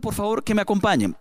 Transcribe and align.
por 0.00 0.14
favor 0.14 0.42
que 0.42 0.54
me 0.54 0.62
acompañen 0.62 1.16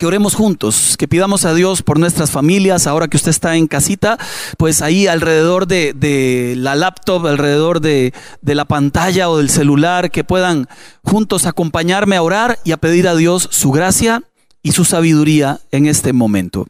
que 0.00 0.06
oremos 0.06 0.34
juntos, 0.34 0.96
que 0.96 1.06
pidamos 1.06 1.44
a 1.44 1.52
Dios 1.52 1.82
por 1.82 1.98
nuestras 1.98 2.30
familias, 2.30 2.86
ahora 2.86 3.06
que 3.06 3.18
usted 3.18 3.28
está 3.28 3.56
en 3.56 3.66
casita, 3.66 4.16
pues 4.56 4.80
ahí 4.80 5.06
alrededor 5.06 5.66
de, 5.66 6.54
la 6.56 6.74
laptop, 6.74 7.26
alrededor 7.26 7.82
de, 7.82 8.14
de, 8.40 8.54
la 8.54 8.64
pantalla 8.64 9.28
o 9.28 9.36
del 9.36 9.50
celular, 9.50 10.10
que 10.10 10.24
puedan 10.24 10.68
juntos 11.04 11.44
acompañarme 11.44 12.16
a 12.16 12.22
orar 12.22 12.58
y 12.64 12.72
a 12.72 12.78
pedir 12.78 13.06
a 13.08 13.14
Dios 13.14 13.46
su 13.52 13.72
gracia 13.72 14.22
y 14.62 14.72
su 14.72 14.86
sabiduría 14.86 15.60
en 15.70 15.84
este 15.84 16.14
momento. 16.14 16.66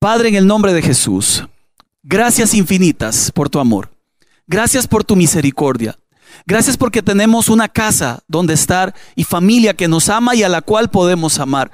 Padre, 0.00 0.30
en 0.30 0.34
el 0.34 0.48
nombre 0.48 0.72
de 0.72 0.82
Jesús, 0.82 1.44
gracias 2.02 2.52
infinitas 2.52 3.30
por 3.30 3.48
tu 3.48 3.60
amor, 3.60 3.90
gracias 4.48 4.88
por 4.88 5.04
tu 5.04 5.14
misericordia. 5.14 5.96
Gracias 6.46 6.76
porque 6.76 7.02
tenemos 7.02 7.48
una 7.48 7.68
casa 7.68 8.22
donde 8.28 8.54
estar 8.54 8.94
y 9.14 9.24
familia 9.24 9.74
que 9.74 9.88
nos 9.88 10.08
ama 10.08 10.34
y 10.34 10.42
a 10.42 10.48
la 10.48 10.62
cual 10.62 10.90
podemos 10.90 11.38
amar. 11.38 11.70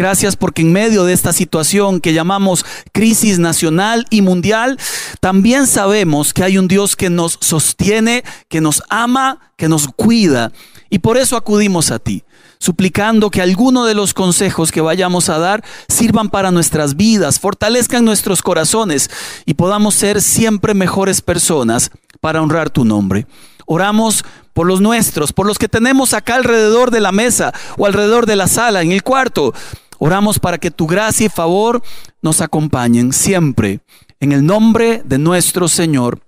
Gracias 0.00 0.34
porque 0.34 0.62
en 0.62 0.72
medio 0.72 1.04
de 1.04 1.12
esta 1.12 1.32
situación 1.32 2.00
que 2.00 2.14
llamamos 2.14 2.64
crisis 2.92 3.38
nacional 3.38 4.06
y 4.08 4.22
mundial, 4.22 4.78
también 5.20 5.66
sabemos 5.66 6.32
que 6.32 6.42
hay 6.42 6.56
un 6.56 6.68
Dios 6.68 6.96
que 6.96 7.10
nos 7.10 7.36
sostiene, 7.42 8.24
que 8.48 8.62
nos 8.62 8.82
ama, 8.88 9.52
que 9.58 9.68
nos 9.68 9.88
cuida. 9.88 10.52
Y 10.88 11.00
por 11.00 11.18
eso 11.18 11.36
acudimos 11.36 11.90
a 11.90 11.98
ti, 11.98 12.24
suplicando 12.58 13.30
que 13.30 13.42
alguno 13.42 13.84
de 13.84 13.94
los 13.94 14.14
consejos 14.14 14.72
que 14.72 14.80
vayamos 14.80 15.28
a 15.28 15.38
dar 15.38 15.62
sirvan 15.88 16.30
para 16.30 16.50
nuestras 16.50 16.96
vidas, 16.96 17.38
fortalezcan 17.38 18.02
nuestros 18.02 18.40
corazones 18.40 19.10
y 19.44 19.52
podamos 19.52 19.94
ser 19.96 20.22
siempre 20.22 20.72
mejores 20.72 21.20
personas 21.20 21.90
para 22.22 22.40
honrar 22.40 22.70
tu 22.70 22.86
nombre. 22.86 23.26
Oramos 23.72 24.24
por 24.52 24.66
los 24.66 24.80
nuestros, 24.80 25.32
por 25.32 25.46
los 25.46 25.56
que 25.56 25.68
tenemos 25.68 26.12
acá 26.12 26.34
alrededor 26.34 26.90
de 26.90 26.98
la 26.98 27.12
mesa 27.12 27.54
o 27.78 27.86
alrededor 27.86 28.26
de 28.26 28.34
la 28.34 28.48
sala, 28.48 28.82
en 28.82 28.90
el 28.90 29.04
cuarto. 29.04 29.54
Oramos 30.00 30.40
para 30.40 30.58
que 30.58 30.72
tu 30.72 30.88
gracia 30.88 31.26
y 31.26 31.28
favor 31.28 31.80
nos 32.20 32.40
acompañen 32.40 33.12
siempre. 33.12 33.78
En 34.18 34.32
el 34.32 34.44
nombre 34.44 35.02
de 35.04 35.18
nuestro 35.18 35.68
Señor 35.68 36.20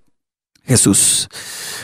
Jesús. 0.65 1.29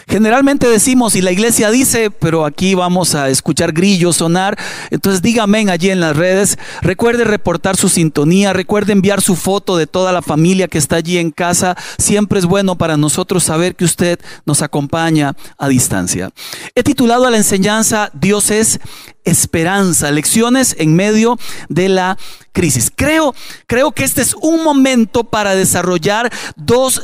Generalmente 0.07 0.69
decimos, 0.69 1.17
y 1.17 1.21
la 1.21 1.33
iglesia 1.33 1.71
dice, 1.71 2.11
pero 2.11 2.47
aquí 2.47 2.75
vamos 2.75 3.15
a 3.15 3.29
escuchar 3.29 3.73
grillos 3.73 4.17
sonar, 4.17 4.57
entonces 4.91 5.21
dígame 5.21 5.69
allí 5.71 5.91
en 5.91 6.01
las 6.01 6.17
redes, 6.17 6.59
recuerde 6.81 7.25
reportar 7.25 7.77
su 7.77 7.89
sintonía, 7.89 8.53
recuerde 8.53 8.93
enviar 8.93 9.21
su 9.21 9.37
foto 9.37 9.77
de 9.77 9.87
toda 9.87 10.12
la 10.12 10.23
familia 10.23 10.69
que 10.69 10.79
está 10.79 10.97
allí 10.97 11.19
en 11.19 11.31
casa, 11.31 11.77
siempre 11.99 12.39
es 12.39 12.47
bueno 12.47 12.79
para 12.79 12.97
nosotros 12.97 13.45
saber 13.45 13.75
que 13.75 13.84
usted 13.84 14.19
nos 14.47 14.62
acompaña 14.62 15.34
a 15.59 15.69
distancia. 15.69 16.31
He 16.75 16.83
titulado 16.83 17.27
a 17.27 17.31
la 17.31 17.37
enseñanza 17.37 18.11
Dios 18.15 18.51
es 18.51 18.81
esperanza, 19.25 20.11
lecciones 20.11 20.75
en 20.79 20.95
medio 20.95 21.39
de 21.69 21.89
la 21.89 22.17
crisis. 22.53 22.91
Creo, 22.95 23.34
creo 23.67 23.93
que 23.93 24.05
este 24.05 24.23
es 24.23 24.34
un 24.34 24.65
momento 24.65 25.25
para 25.25 25.55
desarrollar 25.55 26.33
dos 26.56 27.03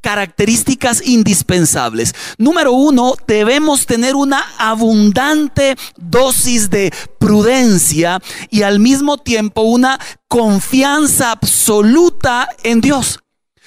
características 0.00 1.02
indispensables. 1.06 2.14
Número 2.38 2.72
uno, 2.72 3.14
debemos 3.26 3.86
tener 3.86 4.14
una 4.14 4.44
abundante 4.58 5.76
dosis 5.96 6.70
de 6.70 6.92
prudencia 7.18 8.20
y 8.50 8.62
al 8.62 8.78
mismo 8.78 9.18
tiempo 9.18 9.62
una 9.62 9.98
confianza 10.28 11.32
absoluta 11.32 12.48
en 12.62 12.80
Dios 12.80 13.20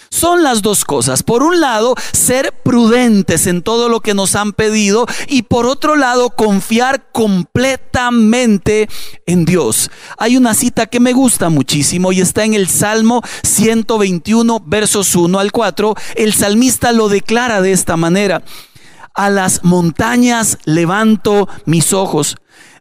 son 0.10 0.44
las 0.44 0.62
dos 0.62 0.86
cosas. 0.86 1.24
Por 1.24 1.44
un 1.44 1.60
lado, 1.60 1.96
ser 2.12 2.54
prudentes 2.64 3.48
en 3.48 3.62
todo 3.62 3.90
lo 3.90 4.02
que 4.02 4.14
nos 4.14 4.36
han 4.36 4.54
pedido 4.54 5.06
y 5.28 5.44
por 5.44 5.66
otro 5.66 5.96
lado, 5.96 6.32
confiar 6.32 7.12
completamente 7.12 8.90
en 9.26 9.46
Dios. 9.46 9.92
Hay 10.18 10.38
una 10.38 10.54
cita 10.54 10.88
que 10.88 11.00
me 11.00 11.14
gusta 11.14 11.50
muchísimo 11.50 12.12
y 12.12 12.22
está 12.22 12.44
en 12.44 12.54
el 12.54 12.68
Salmo 12.68 13.22
121, 13.44 14.64
versos 14.66 15.16
1 15.16 15.40
al 15.40 15.52
4. 15.52 15.96
El 16.16 16.34
salmista 16.34 16.92
lo 16.92 17.10
declara 17.10 17.62
de 17.62 17.72
esta 17.72 17.98
manera. 17.98 18.44
A 19.14 19.30
las 19.30 19.64
montañas 19.64 20.58
levanto 20.66 21.50
mis 21.66 21.94
ojos 21.94 22.38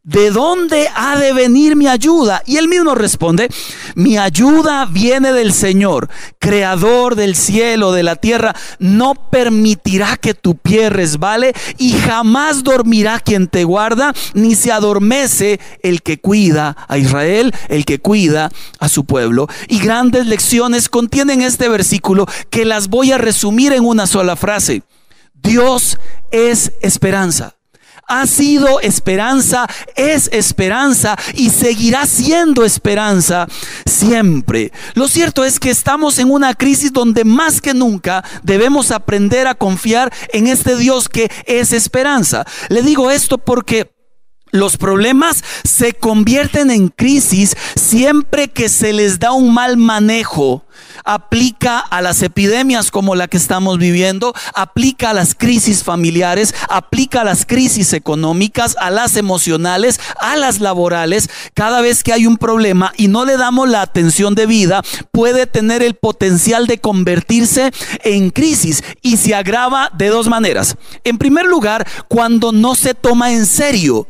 ¿de 0.09 0.31
dónde 0.31 0.89
ha 0.95 1.19
de 1.19 1.35
venir 1.35 1.77
mi 1.77 1.87
ayuda? 1.87 2.43
Y 2.47 2.57
él 2.57 2.67
mismo 2.67 2.95
responde, 2.95 3.51
mi 3.95 4.17
ayuda 4.17 4.87
viene 4.87 5.33
del 5.33 5.53
Señor, 5.53 6.09
creador 6.39 7.15
del 7.15 7.37
cielo, 7.37 7.93
de 7.93 8.03
la 8.03 8.17
tierra. 8.17 8.57
No 8.79 9.15
permitirá 9.15 10.17
que 10.17 10.33
tu 10.33 10.57
pie 10.57 10.89
resbale 10.89 11.53
y 11.77 11.93
jamás 11.93 12.65
dormirá 12.65 13.21
quien 13.21 13.49
te 13.49 13.65
guarda, 13.65 14.15
ni 14.33 14.55
se 14.55 14.73
adormece 14.73 15.61
el 15.83 16.01
que 16.01 16.19
cuida 16.19 16.75
a 16.89 16.97
Israel, 16.97 17.55
el 17.69 17.85
que 17.85 17.99
cuida 17.99 18.51
a 18.79 18.89
su 18.89 19.05
pueblo. 19.05 19.47
Y 19.69 19.79
grandes 19.79 20.27
lecciones 20.27 20.89
contienen 20.89 21.43
este 21.43 21.69
versículo 21.69 22.27
que 22.49 22.65
las 22.65 22.89
voy 22.89 23.13
a 23.13 23.19
resumir 23.19 23.75
en 23.75 23.85
una 23.85 24.07
sola 24.07 24.37
frase. 24.37 24.83
Dios 25.35 25.99
es 26.31 26.73
esperanza 26.81 27.58
ha 28.09 28.27
sido 28.27 28.81
esperanza, 28.81 29.67
es 29.95 30.29
esperanza 30.33 31.17
y 31.35 31.51
seguirá 31.51 32.07
siendo 32.07 32.65
esperanza 32.65 33.47
siempre. 33.87 34.73
Lo 34.95 35.09
cierto 35.09 35.45
es 35.45 35.61
que 35.61 35.71
estamos 35.71 36.19
en 36.19 36.31
una 36.31 36.55
crisis 36.55 36.93
donde 36.93 37.25
más 37.25 37.61
que 37.61 37.75
nunca 37.75 38.25
debemos 38.43 38.91
aprender 38.91 39.47
a 39.47 39.55
confiar 39.55 40.13
en 40.33 40.47
este 40.47 40.77
Dios 40.77 41.09
que 41.09 41.31
es 41.47 41.73
esperanza. 41.73 42.45
Le 42.69 42.83
digo 42.83 43.11
esto 43.11 43.39
porque... 43.39 43.98
Los 44.51 44.77
problemas 44.77 45.45
se 45.65 45.93
convierten 45.93 46.71
en 46.71 46.89
crisis 46.89 47.57
siempre 47.75 48.49
que 48.49 48.69
se 48.69 48.93
les 48.93 49.19
da 49.19 49.33
un 49.33 49.53
mal 49.53 49.77
manejo 49.77 50.65
aplica 51.05 51.79
a 51.79 52.03
las 52.03 52.23
epidemias 52.23 52.91
como 52.91 53.15
la 53.15 53.29
que 53.29 53.37
estamos 53.37 53.79
viviendo, 53.79 54.35
aplica 54.55 55.11
a 55.11 55.15
las 55.15 55.35
crisis 55.35 55.83
familiares, 55.83 56.55
aplica 56.69 57.23
a 57.23 57.25
las 57.25 57.47
crisis 57.47 57.93
económicas, 57.93 58.77
a 58.79 58.91
las 58.91 59.17
emocionales, 59.17 60.01
a 60.21 60.37
las 60.37 60.61
laborales. 60.61 61.31
Cada 61.55 61.81
vez 61.81 62.05
que 62.05 62.13
hay 62.13 62.27
un 62.27 62.37
problema 62.37 62.93
y 62.97 63.09
no 63.09 63.25
le 63.25 63.37
damos 63.37 63.69
la 63.69 63.83
atención 63.83 64.35
debida, 64.35 64.83
puede 65.11 65.47
tener 65.47 65.83
el 65.83 65.95
potencial 65.95 66.67
de 66.67 66.79
convertirse 66.79 67.71
en 68.05 68.31
crisis 68.31 68.83
y 69.03 69.17
se 69.17 69.35
agrava 69.35 69.91
de 69.97 70.09
dos 70.09 70.29
maneras. 70.29 70.77
En 71.05 71.19
primer 71.19 71.47
lugar, 71.47 71.87
cuando 72.09 72.53
no 72.53 72.75
se 72.75 72.95
toma 72.95 73.33
en 73.33 73.47
serio 73.47 74.07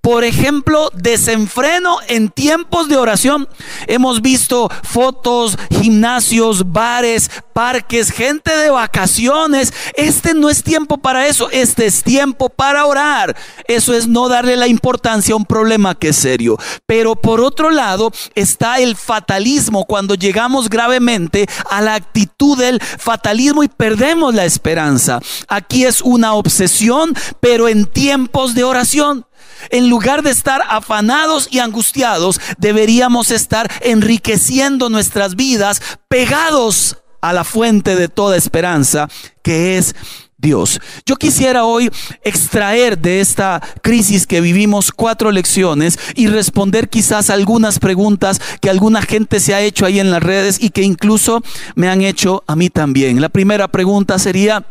por 0.00 0.24
ejemplo, 0.24 0.90
desenfreno 0.94 1.98
en 2.08 2.30
tiempos 2.30 2.88
de 2.88 2.96
oración. 2.96 3.48
Hemos 3.86 4.22
visto 4.22 4.70
fotos, 4.82 5.56
gimnasios, 5.70 6.72
bares, 6.72 7.30
parques, 7.52 8.10
gente 8.10 8.54
de 8.56 8.70
vacaciones. 8.70 9.72
Este 9.94 10.34
no 10.34 10.50
es 10.50 10.62
tiempo 10.62 10.98
para 10.98 11.26
eso, 11.26 11.50
este 11.50 11.86
es 11.86 12.02
tiempo 12.02 12.48
para 12.48 12.86
orar. 12.86 13.36
Eso 13.68 13.94
es 13.94 14.08
no 14.08 14.28
darle 14.28 14.56
la 14.56 14.66
importancia 14.66 15.34
a 15.34 15.36
un 15.36 15.44
problema 15.44 15.94
que 15.94 16.08
es 16.08 16.16
serio. 16.16 16.58
Pero 16.86 17.14
por 17.14 17.40
otro 17.40 17.70
lado 17.70 18.12
está 18.34 18.78
el 18.78 18.96
fatalismo 18.96 19.84
cuando 19.84 20.14
llegamos 20.14 20.68
gravemente 20.68 21.46
a 21.70 21.80
la 21.80 21.94
actitud 21.94 22.58
del 22.58 22.80
fatalismo 22.80 23.62
y 23.62 23.68
perdemos 23.68 24.34
la 24.34 24.44
esperanza. 24.44 25.20
Aquí 25.48 25.84
es 25.84 26.00
una 26.00 26.34
obsesión, 26.34 27.14
pero 27.40 27.68
en 27.68 27.86
tiempos 27.86 28.54
de 28.54 28.64
oración. 28.64 29.26
En 29.70 29.88
lugar 29.88 30.22
de 30.22 30.30
estar 30.30 30.62
afanados 30.68 31.48
y 31.50 31.60
angustiados, 31.60 32.40
deberíamos 32.58 33.30
estar 33.30 33.70
enriqueciendo 33.80 34.88
nuestras 34.88 35.36
vidas 35.36 35.80
pegados 36.08 36.98
a 37.20 37.32
la 37.32 37.44
fuente 37.44 37.94
de 37.94 38.08
toda 38.08 38.36
esperanza, 38.36 39.08
que 39.42 39.78
es 39.78 39.94
Dios. 40.42 40.80
Yo 41.06 41.14
quisiera 41.16 41.64
hoy 41.64 41.88
extraer 42.24 42.98
de 42.98 43.20
esta 43.20 43.62
crisis 43.80 44.26
que 44.26 44.40
vivimos 44.40 44.90
cuatro 44.90 45.30
lecciones 45.30 45.98
y 46.16 46.26
responder 46.26 46.88
quizás 46.88 47.30
algunas 47.30 47.78
preguntas 47.78 48.40
que 48.60 48.68
alguna 48.68 49.02
gente 49.02 49.38
se 49.38 49.54
ha 49.54 49.60
hecho 49.60 49.86
ahí 49.86 50.00
en 50.00 50.10
las 50.10 50.22
redes 50.22 50.60
y 50.60 50.70
que 50.70 50.82
incluso 50.82 51.42
me 51.76 51.88
han 51.88 52.02
hecho 52.02 52.42
a 52.48 52.56
mí 52.56 52.70
también. 52.70 53.20
La 53.20 53.28
primera 53.28 53.68
pregunta 53.68 54.18
sería, 54.18 54.66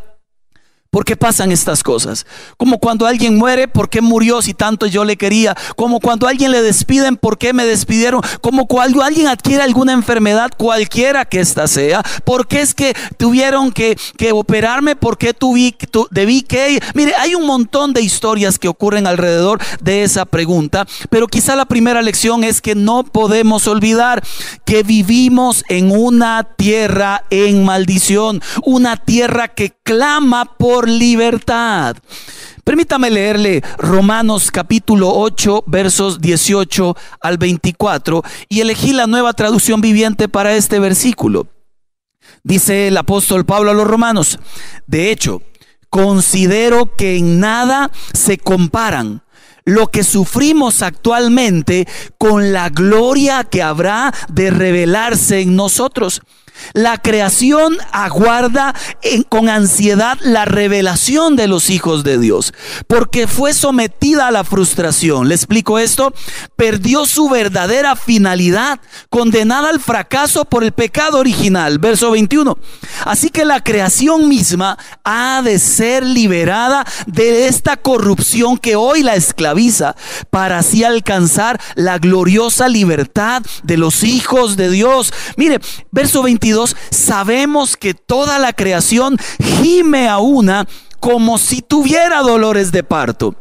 ¿Por 0.92 1.06
qué 1.06 1.16
pasan 1.16 1.54
estas 1.54 1.84
cosas? 1.84 2.26
Como 2.58 2.78
cuando 2.78 3.08
alguien 3.08 3.38
muere, 3.38 3.70
¿por 3.70 3.90
qué 3.90 4.02
murió 4.02 4.42
si 4.42 4.54
tanto 4.54 4.88
yo 4.88 5.06
le 5.06 5.16
quería? 5.16 5.56
Como 5.78 6.02
cuando 6.02 6.28
alguien 6.28 6.52
le 6.52 6.62
despiden, 6.62 7.16
¿por 7.16 7.38
qué 7.38 7.54
me 7.54 7.64
despidieron? 7.64 8.20
Como 8.42 8.68
cuando 8.68 9.02
alguien 9.02 9.28
adquiere 9.28 9.64
alguna 9.64 9.94
enfermedad, 9.94 10.52
cualquiera 10.58 11.24
que 11.24 11.40
ésta 11.40 11.70
sea, 11.70 12.04
¿por 12.26 12.46
qué 12.46 12.60
es 12.60 12.74
que 12.74 12.94
tuvieron 13.16 13.72
que, 13.72 13.96
operarme? 14.34 14.98
¿Por 14.98 15.18
qué 15.18 15.34
tuví, 15.34 15.74
debí 16.10 16.42
que? 16.42 16.84
Mire, 16.94 17.14
hay 17.18 17.36
un 17.36 17.46
montón 17.46 17.94
de 17.94 18.02
historias 18.02 18.60
que 18.60 18.68
ocurren 18.68 19.08
alrededor 19.08 19.62
de 19.80 20.04
esa 20.04 20.26
pregunta, 20.26 20.86
pero 21.10 21.28
quizá 21.28 21.56
la 21.56 21.68
primera 21.68 22.02
lección 22.02 22.44
es 22.44 22.60
que 22.60 22.76
no 22.76 23.06
podemos 23.06 23.66
olvidar 23.66 24.22
que 24.66 24.84
vivimos 24.84 25.64
en 25.70 25.90
una 25.90 26.44
tierra 26.44 27.24
en 27.30 27.64
maldición, 27.64 28.42
una 28.66 28.98
tierra 28.98 29.48
que 29.48 29.72
clama 29.84 30.58
por 30.58 30.81
libertad. 30.88 31.98
Permítame 32.64 33.10
leerle 33.10 33.64
Romanos 33.78 34.52
capítulo 34.52 35.12
8 35.14 35.64
versos 35.66 36.22
18 36.22 36.96
al 37.22 37.38
24 37.38 38.24
y 38.50 38.62
elegí 38.62 38.94
la 38.94 39.08
nueva 39.08 39.34
traducción 39.34 39.82
viviente 39.82 40.30
para 40.30 40.56
este 40.56 40.80
versículo. 40.80 41.48
Dice 42.44 42.88
el 42.88 42.98
apóstol 42.98 43.46
Pablo 43.46 43.72
a 43.72 43.74
los 43.74 43.88
romanos, 43.88 44.40
de 44.88 45.12
hecho, 45.12 45.42
considero 45.90 46.96
que 46.96 47.18
en 47.18 47.40
nada 47.40 47.92
se 48.14 48.38
comparan 48.38 49.24
lo 49.66 49.88
que 49.88 50.04
sufrimos 50.04 50.82
actualmente 50.82 51.88
con 52.18 52.52
la 52.52 52.70
gloria 52.70 53.44
que 53.44 53.62
habrá 53.62 54.14
de 54.30 54.50
revelarse 54.50 55.42
en 55.42 55.56
nosotros. 55.56 56.22
La 56.74 56.98
creación 56.98 57.78
aguarda 57.92 58.74
con 59.30 59.50
ansiedad 59.50 60.18
la 60.22 60.46
revelación 60.46 61.36
de 61.36 61.48
los 61.48 61.70
hijos 61.70 62.04
de 62.04 62.18
Dios, 62.18 62.54
porque 62.88 63.28
fue 63.28 63.54
sometida 63.54 64.28
a 64.28 64.32
la 64.32 64.44
frustración. 64.44 65.28
¿Le 65.28 65.36
explico 65.36 65.80
esto? 65.80 66.14
Perdió 66.56 67.06
su 67.06 67.30
verdadera 67.30 67.96
finalidad, 67.96 68.80
condenada 69.10 69.70
al 69.70 69.80
fracaso 69.80 70.46
por 70.46 70.64
el 70.64 70.72
pecado 70.72 71.20
original. 71.20 71.80
Verso 71.80 72.12
21. 72.12 72.58
Así 73.06 73.30
que 73.30 73.44
la 73.44 73.62
creación 73.62 74.30
misma 74.30 74.78
ha 75.04 75.42
de 75.44 75.60
ser 75.60 76.06
liberada 76.06 76.86
de 77.08 77.48
esta 77.48 77.76
corrupción 77.78 78.58
que 78.58 78.76
hoy 78.76 79.04
la 79.04 79.16
esclaviza, 79.16 79.96
para 80.30 80.60
así 80.60 80.84
alcanzar 80.84 81.60
la 81.76 81.98
gloriosa 81.98 82.70
libertad 82.70 83.42
de 83.64 83.78
los 83.78 84.04
hijos 84.04 84.56
de 84.56 84.70
Dios. 84.70 85.14
Mire, 85.36 85.60
verso 85.92 86.24
22 86.24 86.51
sabemos 86.90 87.78
que 87.78 87.94
toda 87.94 88.40
la 88.40 88.54
creación 88.54 89.18
gime 89.62 90.08
a 90.08 90.20
una 90.20 90.68
como 91.00 91.38
si 91.38 91.62
tuviera 91.62 92.22
dolores 92.22 92.72
de 92.72 92.84
parto. 92.84 93.36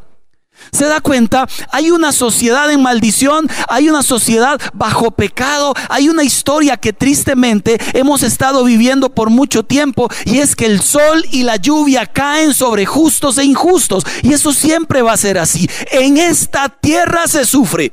¿Se 0.73 0.85
da 0.85 1.01
cuenta? 1.01 1.49
Hay 1.73 1.91
una 1.91 2.13
sociedad 2.13 2.71
en 2.71 2.83
maldición, 2.83 3.49
hay 3.69 3.89
una 3.89 4.03
sociedad 4.03 4.61
bajo 4.73 5.11
pecado, 5.11 5.75
hay 5.89 6.09
una 6.09 6.23
historia 6.23 6.77
que 6.77 6.93
tristemente 6.93 7.79
hemos 7.93 8.23
estado 8.23 8.65
viviendo 8.65 9.11
por 9.11 9.31
mucho 9.31 9.65
tiempo 9.65 10.09
y 10.25 10.39
es 10.39 10.55
que 10.55 10.67
el 10.67 10.81
sol 10.81 11.25
y 11.33 11.43
la 11.43 11.57
lluvia 11.57 12.07
caen 12.07 12.55
sobre 12.55 12.87
justos 12.87 13.39
e 13.39 13.45
injustos 13.45 14.05
y 14.23 14.33
eso 14.33 14.53
siempre 14.53 15.03
va 15.03 15.13
a 15.13 15.17
ser 15.17 15.39
así. 15.39 15.69
En 15.91 16.19
esta 16.19 16.69
tierra 16.69 17.27
se 17.27 17.45
sufre. 17.45 17.93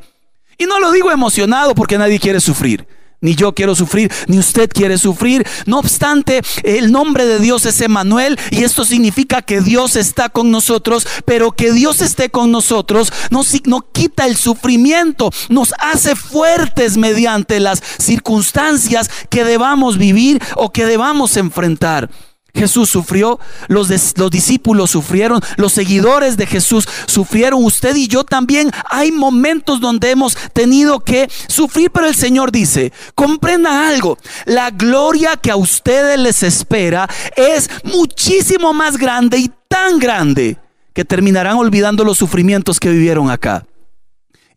Y 0.58 0.66
no 0.66 0.80
lo 0.80 0.92
digo 0.92 1.12
emocionado 1.12 1.76
porque 1.76 1.98
nadie 1.98 2.20
quiere 2.20 2.40
sufrir. 2.40 2.88
Ni 3.20 3.36
yo 3.36 3.54
quiero 3.56 3.74
sufrir, 3.76 4.12
ni 4.28 4.38
usted 4.38 4.70
quiere 4.70 4.98
sufrir. 4.98 5.46
No 5.66 5.80
obstante, 5.80 6.42
el 6.64 6.92
nombre 6.92 7.26
de 7.26 7.40
Dios 7.40 7.66
es 7.66 7.82
Emanuel 7.82 8.40
y 8.52 8.64
esto 8.64 8.86
significa 8.86 9.42
que 9.42 9.62
Dios 9.62 9.96
está 9.96 10.30
con 10.30 10.52
nosotros, 10.52 11.08
pero 11.26 11.52
que 11.52 11.72
Dios 11.72 12.02
esté 12.02 12.30
con 12.30 12.52
nosotros 12.52 13.12
no, 13.32 13.42
no 13.66 13.92
quita 13.92 14.26
el 14.26 14.36
sufrimiento, 14.36 15.32
nos 15.50 15.74
hace 15.80 16.16
fuertes 16.16 16.98
mediante 16.98 17.60
las 17.60 17.82
circunstancias 17.98 19.10
que 19.30 19.44
debamos 19.44 19.98
vivir 19.98 20.42
o 20.56 20.72
que 20.72 20.86
debamos 20.86 21.38
enfrentar. 21.38 22.10
Jesús 22.58 22.90
sufrió, 22.90 23.40
los, 23.68 23.90
los, 24.18 24.32
discípulos 24.32 24.92
sufrieron, 24.92 25.40
los 25.58 25.74
seguidores 25.74 26.38
de 26.38 26.46
Jesús 26.46 26.88
sufrieron, 27.06 27.64
usted 27.64 27.96
y 27.96 28.08
yo 28.08 28.24
también. 28.24 28.72
Hay 28.90 29.12
momentos 29.12 29.80
donde 29.80 30.12
hemos 30.12 30.36
tenido 30.54 31.00
que 31.00 31.30
sufrir, 31.48 31.92
pero 31.92 32.08
el 32.08 32.16
Señor 32.16 32.52
dice, 32.52 32.92
comprendan 33.16 33.74
algo, 33.74 34.18
la 34.46 34.72
gloria 34.72 35.38
que 35.38 35.52
a 35.52 35.56
ustedes 35.56 36.20
les 36.20 36.44
espera 36.44 37.08
es 37.36 37.70
muchísimo 37.84 38.74
más 38.74 38.98
grande 38.98 39.38
y 39.38 39.52
tan 39.68 40.00
grande 40.00 40.58
que 40.94 41.06
terminarán 41.06 41.58
olvidando 41.58 42.04
los 42.04 42.18
sufrimientos 42.18 42.80
que 42.80 42.90
vivieron 42.90 43.30
acá. 43.30 43.66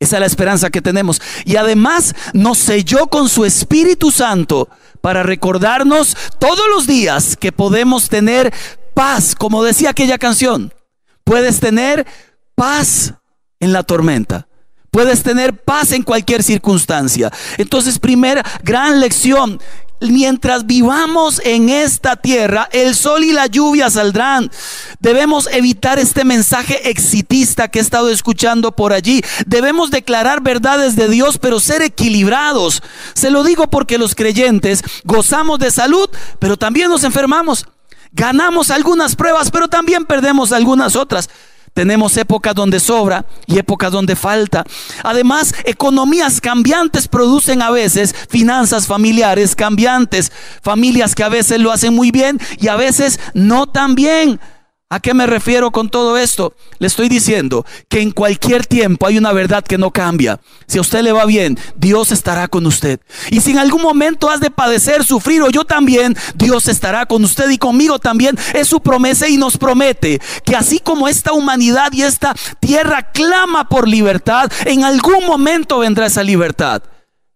Esa 0.00 0.16
es 0.16 0.20
la 0.20 0.26
esperanza 0.26 0.70
que 0.70 0.80
tenemos. 0.80 1.20
Y 1.44 1.56
además 1.56 2.14
nos 2.32 2.56
selló 2.56 3.08
con 3.08 3.28
su 3.28 3.44
Espíritu 3.44 4.10
Santo 4.10 4.68
para 5.02 5.22
recordarnos 5.22 6.16
todos 6.38 6.64
los 6.74 6.86
días 6.86 7.36
que 7.36 7.52
podemos 7.52 8.08
tener 8.08 8.52
paz, 8.94 9.34
como 9.34 9.62
decía 9.62 9.90
aquella 9.90 10.16
canción. 10.16 10.72
Puedes 11.22 11.60
tener 11.60 12.06
paz 12.54 13.12
en 13.60 13.74
la 13.74 13.82
tormenta. 13.82 14.48
Puedes 14.90 15.22
tener 15.22 15.54
paz 15.54 15.92
en 15.92 16.02
cualquier 16.02 16.42
circunstancia. 16.42 17.30
Entonces, 17.58 17.98
primera 17.98 18.42
gran 18.64 19.00
lección 19.00 19.60
mientras 20.00 20.66
vivamos 20.66 21.40
en 21.44 21.68
esta 21.68 22.16
tierra, 22.16 22.68
el 22.72 22.94
sol 22.94 23.24
y 23.24 23.32
la 23.32 23.46
lluvia 23.46 23.90
saldrán. 23.90 24.50
Debemos 25.00 25.48
evitar 25.52 25.98
este 25.98 26.24
mensaje 26.24 26.88
exitista 26.90 27.68
que 27.68 27.78
he 27.78 27.82
estado 27.82 28.08
escuchando 28.10 28.74
por 28.74 28.92
allí. 28.92 29.22
Debemos 29.46 29.90
declarar 29.90 30.40
verdades 30.40 30.96
de 30.96 31.08
Dios, 31.08 31.38
pero 31.38 31.60
ser 31.60 31.82
equilibrados. 31.82 32.82
Se 33.14 33.30
lo 33.30 33.44
digo 33.44 33.68
porque 33.68 33.98
los 33.98 34.14
creyentes 34.14 34.82
gozamos 35.04 35.58
de 35.58 35.70
salud, 35.70 36.08
pero 36.38 36.56
también 36.56 36.88
nos 36.88 37.04
enfermamos. 37.04 37.66
Ganamos 38.12 38.70
algunas 38.70 39.14
pruebas, 39.14 39.50
pero 39.50 39.68
también 39.68 40.04
perdemos 40.04 40.52
algunas 40.52 40.96
otras. 40.96 41.28
Tenemos 41.74 42.16
épocas 42.16 42.54
donde 42.54 42.80
sobra 42.80 43.24
y 43.46 43.58
épocas 43.58 43.92
donde 43.92 44.16
falta. 44.16 44.64
Además, 45.02 45.54
economías 45.64 46.40
cambiantes 46.40 47.08
producen 47.08 47.62
a 47.62 47.70
veces 47.70 48.14
finanzas 48.28 48.86
familiares 48.86 49.54
cambiantes. 49.54 50.32
Familias 50.62 51.14
que 51.14 51.22
a 51.22 51.28
veces 51.28 51.60
lo 51.60 51.70
hacen 51.70 51.94
muy 51.94 52.10
bien 52.10 52.38
y 52.58 52.68
a 52.68 52.76
veces 52.76 53.20
no 53.34 53.66
tan 53.68 53.94
bien. 53.94 54.40
¿A 54.92 54.98
qué 54.98 55.14
me 55.14 55.28
refiero 55.28 55.70
con 55.70 55.88
todo 55.88 56.18
esto? 56.18 56.52
Le 56.80 56.88
estoy 56.88 57.08
diciendo 57.08 57.64
que 57.88 58.00
en 58.00 58.10
cualquier 58.10 58.66
tiempo 58.66 59.06
hay 59.06 59.18
una 59.18 59.32
verdad 59.32 59.62
que 59.62 59.78
no 59.78 59.92
cambia. 59.92 60.40
Si 60.66 60.78
a 60.78 60.80
usted 60.80 61.02
le 61.02 61.12
va 61.12 61.26
bien, 61.26 61.56
Dios 61.76 62.10
estará 62.10 62.48
con 62.48 62.66
usted. 62.66 62.98
Y 63.30 63.40
si 63.40 63.52
en 63.52 63.58
algún 63.58 63.82
momento 63.82 64.28
has 64.28 64.40
de 64.40 64.50
padecer, 64.50 65.04
sufrir 65.04 65.42
o 65.42 65.50
yo 65.50 65.64
también, 65.64 66.16
Dios 66.34 66.66
estará 66.66 67.06
con 67.06 67.22
usted 67.22 67.48
y 67.50 67.58
conmigo 67.58 68.00
también. 68.00 68.36
Es 68.52 68.66
su 68.66 68.80
promesa 68.80 69.28
y 69.28 69.36
nos 69.36 69.58
promete 69.58 70.20
que 70.44 70.56
así 70.56 70.80
como 70.80 71.06
esta 71.06 71.34
humanidad 71.34 71.92
y 71.92 72.02
esta 72.02 72.34
tierra 72.58 73.12
clama 73.12 73.68
por 73.68 73.86
libertad, 73.86 74.50
en 74.64 74.82
algún 74.82 75.24
momento 75.24 75.78
vendrá 75.78 76.06
esa 76.06 76.24
libertad. 76.24 76.82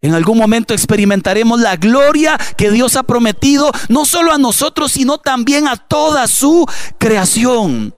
En 0.05 0.13
algún 0.13 0.37
momento 0.37 0.75
experimentaremos 0.75 1.61
la 1.61 1.77
gloria 1.77 2.39
que 2.59 2.71
Dios 2.71 2.95
ha 2.97 3.05
prometido, 3.05 3.73
no 3.89 4.05
solo 4.05 4.33
a 4.33 4.37
nosotros, 4.37 4.93
sino 4.93 5.17
también 5.17 5.67
a 5.67 5.79
toda 5.79 6.29
su 6.29 6.67
creación. 6.99 7.97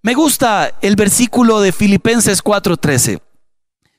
Me 0.00 0.14
gusta 0.14 0.72
el 0.80 0.96
versículo 0.96 1.60
de 1.60 1.72
Filipenses 1.72 2.42
4:13. 2.42 3.20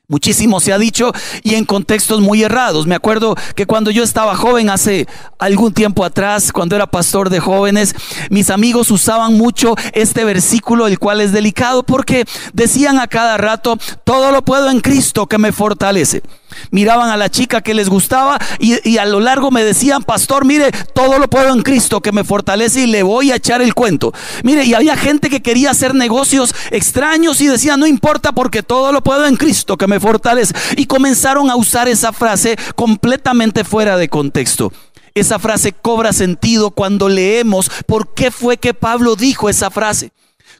Muchísimo 0.08 0.58
se 0.58 0.72
ha 0.72 0.78
dicho 0.78 1.12
y 1.44 1.54
en 1.54 1.64
contextos 1.64 2.20
muy 2.20 2.42
errados. 2.42 2.88
Me 2.88 2.96
acuerdo 2.96 3.36
que 3.54 3.66
cuando 3.66 3.92
yo 3.92 4.02
estaba 4.02 4.34
joven, 4.34 4.68
hace 4.68 5.06
algún 5.38 5.72
tiempo 5.72 6.04
atrás, 6.04 6.50
cuando 6.50 6.74
era 6.74 6.88
pastor 6.88 7.30
de 7.30 7.38
jóvenes, 7.38 7.94
mis 8.28 8.50
amigos 8.50 8.90
usaban 8.90 9.34
mucho 9.34 9.76
este 9.92 10.24
versículo, 10.24 10.88
el 10.88 10.98
cual 10.98 11.20
es 11.20 11.30
delicado, 11.30 11.84
porque 11.84 12.24
decían 12.52 12.98
a 12.98 13.06
cada 13.06 13.36
rato, 13.36 13.78
todo 14.02 14.32
lo 14.32 14.44
puedo 14.44 14.68
en 14.68 14.80
Cristo 14.80 15.28
que 15.28 15.38
me 15.38 15.52
fortalece. 15.52 16.24
Miraban 16.70 17.10
a 17.10 17.16
la 17.16 17.28
chica 17.28 17.60
que 17.60 17.74
les 17.74 17.88
gustaba 17.88 18.38
y, 18.58 18.98
a 18.98 19.04
lo 19.04 19.20
largo 19.20 19.50
me 19.50 19.64
decían, 19.64 20.02
pastor, 20.02 20.44
mire, 20.44 20.70
todo 20.94 21.18
lo 21.18 21.28
puedo 21.28 21.52
en 21.52 21.62
Cristo 21.62 22.00
que 22.00 22.12
me 22.12 22.24
fortalece 22.24 22.82
y 22.82 22.86
le 22.86 23.02
voy 23.02 23.32
a 23.32 23.36
echar 23.36 23.62
el 23.62 23.74
cuento. 23.74 24.12
Mire, 24.42 24.64
y 24.64 24.74
había 24.74 24.96
gente 24.96 25.30
que 25.30 25.42
quería 25.42 25.70
hacer 25.70 25.94
negocios 25.94 26.54
extraños 26.70 27.40
y 27.40 27.46
decía, 27.46 27.76
no 27.76 27.86
importa 27.86 28.32
porque 28.32 28.62
todo 28.62 28.92
lo 28.92 29.02
puedo 29.02 29.26
en 29.26 29.36
Cristo 29.36 29.76
que 29.76 29.86
me 29.86 30.00
fortalece. 30.00 30.54
Y 30.76 30.86
comenzaron 30.86 31.50
a 31.50 31.56
usar 31.56 31.88
esa 31.88 32.12
frase 32.12 32.56
completamente 32.74 33.64
fuera 33.64 33.96
de 33.96 34.08
contexto. 34.08 34.72
Esa 35.14 35.38
frase 35.38 35.72
cobra 35.72 36.12
sentido 36.12 36.70
cuando 36.70 37.08
leemos 37.08 37.70
por 37.86 38.12
qué 38.12 38.30
fue 38.30 38.58
que 38.58 38.74
Pablo 38.74 39.16
dijo 39.16 39.48
esa 39.48 39.70
frase 39.70 40.12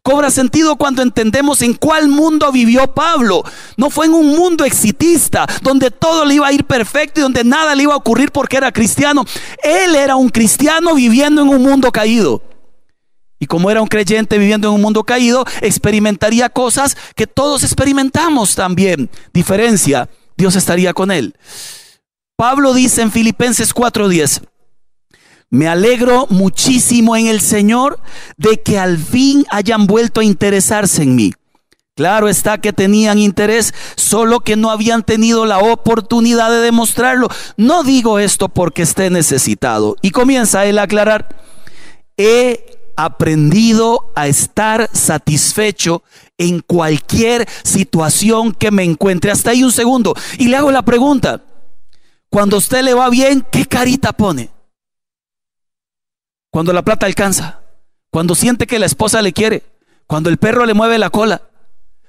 cobra 0.06 0.30
sentido 0.30 0.76
cuando 0.76 1.02
entendemos 1.02 1.62
en 1.62 1.74
cuál 1.74 2.06
mundo 2.06 2.52
vivió 2.52 2.94
Pablo. 2.94 3.42
No 3.76 3.90
fue 3.90 4.06
en 4.06 4.14
un 4.14 4.36
mundo 4.36 4.64
exitista, 4.64 5.48
donde 5.62 5.90
todo 5.90 6.24
le 6.24 6.34
iba 6.34 6.46
a 6.46 6.52
ir 6.52 6.62
perfecto 6.62 7.18
y 7.18 7.24
donde 7.24 7.42
nada 7.42 7.74
le 7.74 7.82
iba 7.82 7.92
a 7.92 7.96
ocurrir 7.96 8.30
porque 8.30 8.56
era 8.56 8.70
cristiano. 8.70 9.24
Él 9.64 9.96
era 9.96 10.14
un 10.14 10.28
cristiano 10.28 10.94
viviendo 10.94 11.42
en 11.42 11.48
un 11.48 11.60
mundo 11.60 11.90
caído. 11.90 12.40
Y 13.40 13.46
como 13.46 13.68
era 13.68 13.82
un 13.82 13.88
creyente 13.88 14.38
viviendo 14.38 14.68
en 14.68 14.74
un 14.74 14.80
mundo 14.80 15.02
caído, 15.02 15.44
experimentaría 15.60 16.50
cosas 16.50 16.96
que 17.16 17.26
todos 17.26 17.64
experimentamos 17.64 18.54
también. 18.54 19.10
Diferencia, 19.32 20.08
Dios 20.36 20.54
estaría 20.54 20.94
con 20.94 21.10
él. 21.10 21.34
Pablo 22.36 22.74
dice 22.74 23.02
en 23.02 23.10
Filipenses 23.10 23.74
4:10, 23.74 24.42
me 25.50 25.68
alegro 25.68 26.26
muchísimo 26.28 27.16
en 27.16 27.26
el 27.26 27.40
Señor 27.40 28.00
de 28.36 28.60
que 28.60 28.78
al 28.78 28.98
fin 28.98 29.44
hayan 29.50 29.86
vuelto 29.86 30.20
a 30.20 30.24
interesarse 30.24 31.02
en 31.02 31.14
mí. 31.14 31.32
Claro 31.94 32.28
está 32.28 32.58
que 32.58 32.74
tenían 32.74 33.18
interés, 33.18 33.72
solo 33.96 34.40
que 34.40 34.56
no 34.56 34.70
habían 34.70 35.02
tenido 35.02 35.46
la 35.46 35.60
oportunidad 35.60 36.50
de 36.50 36.58
demostrarlo. 36.58 37.28
No 37.56 37.84
digo 37.84 38.18
esto 38.18 38.50
porque 38.50 38.82
esté 38.82 39.08
necesitado. 39.08 39.96
Y 40.02 40.10
comienza 40.10 40.66
él 40.66 40.78
a 40.78 40.82
aclarar, 40.82 41.42
he 42.18 42.92
aprendido 42.96 44.12
a 44.14 44.26
estar 44.26 44.90
satisfecho 44.92 46.02
en 46.36 46.60
cualquier 46.60 47.48
situación 47.62 48.52
que 48.52 48.70
me 48.70 48.84
encuentre. 48.84 49.30
Hasta 49.30 49.52
ahí 49.52 49.62
un 49.62 49.72
segundo. 49.72 50.14
Y 50.38 50.48
le 50.48 50.56
hago 50.56 50.70
la 50.70 50.82
pregunta. 50.82 51.44
Cuando 52.28 52.56
a 52.56 52.58
usted 52.58 52.82
le 52.82 52.92
va 52.92 53.08
bien, 53.08 53.46
¿qué 53.50 53.64
carita 53.64 54.12
pone? 54.12 54.50
Cuando 56.56 56.72
la 56.72 56.80
plata 56.80 57.04
alcanza. 57.04 57.60
Cuando 58.10 58.34
siente 58.34 58.66
que 58.66 58.78
la 58.78 58.86
esposa 58.86 59.20
le 59.20 59.34
quiere. 59.34 59.62
Cuando 60.06 60.30
el 60.30 60.38
perro 60.38 60.64
le 60.64 60.72
mueve 60.72 60.96
la 60.96 61.10
cola. 61.10 61.42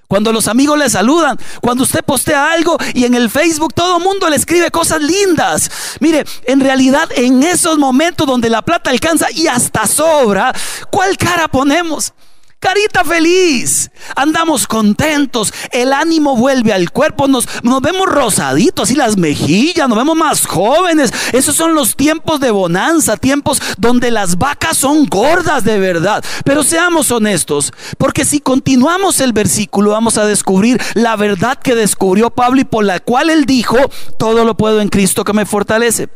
Cuando 0.08 0.32
los 0.32 0.48
amigos 0.48 0.80
le 0.80 0.90
saludan, 0.90 1.38
cuando 1.60 1.84
usted 1.84 2.02
postea 2.02 2.54
algo 2.54 2.78
y 2.94 3.04
en 3.04 3.14
el 3.14 3.30
Facebook 3.30 3.74
todo 3.74 3.98
el 3.98 4.04
mundo 4.06 4.30
le 4.30 4.38
escribe 4.38 4.72
cosas 4.72 5.02
lindas. 5.02 5.70
Mire, 6.00 6.24
en 6.46 6.62
realidad 6.62 7.10
en 7.14 7.44
esos 7.44 7.78
momentos 7.78 8.26
donde 8.26 8.50
la 8.50 8.62
plata 8.62 8.90
alcanza 8.90 9.30
y 9.34 9.48
hasta 9.48 9.86
sobra, 9.86 10.56
¿cuál 10.90 11.18
cara 11.18 11.50
ponemos? 11.50 12.14
Carita 12.60 13.04
feliz, 13.04 13.92
andamos 14.16 14.66
contentos, 14.66 15.54
el 15.72 15.94
ánimo 15.94 16.36
vuelve 16.36 16.74
al 16.74 16.90
cuerpo, 16.90 17.28
nos, 17.28 17.48
nos 17.62 17.82
vemos 17.82 18.08
rosaditos 18.08 18.90
y 18.90 18.96
las 18.96 19.16
mejillas, 19.16 19.88
nos 19.88 19.96
vemos 19.96 20.18
más 20.18 20.48
jóvenes. 20.48 21.14
Esos 21.34 21.56
son 21.56 21.76
los 21.76 21.96
tiempos 21.96 22.40
de 22.40 22.50
bonanza, 22.50 23.16
tiempos 23.16 23.62
donde 23.78 24.10
las 24.10 24.40
vacas 24.40 24.76
son 24.78 25.06
gordas 25.06 25.66
de 25.66 25.78
verdad. 25.78 26.26
Pero 26.44 26.64
seamos 26.64 27.12
honestos, 27.12 27.72
porque 28.00 28.26
si 28.26 28.40
continuamos 28.40 29.22
el 29.22 29.34
versículo 29.34 29.92
vamos 29.92 30.18
a 30.18 30.26
descubrir 30.26 30.82
la 30.96 31.16
verdad 31.16 31.60
que 31.60 31.76
descubrió 31.76 32.32
Pablo 32.32 32.62
y 32.62 32.66
por 32.66 32.84
la 32.84 33.00
cual 33.00 33.30
él 33.30 33.46
dijo, 33.46 33.78
todo 34.18 34.46
lo 34.46 34.58
puedo 34.58 34.82
en 34.82 34.90
Cristo 34.90 35.24
que 35.24 35.34
me 35.34 35.46
fortalece. 35.46 36.10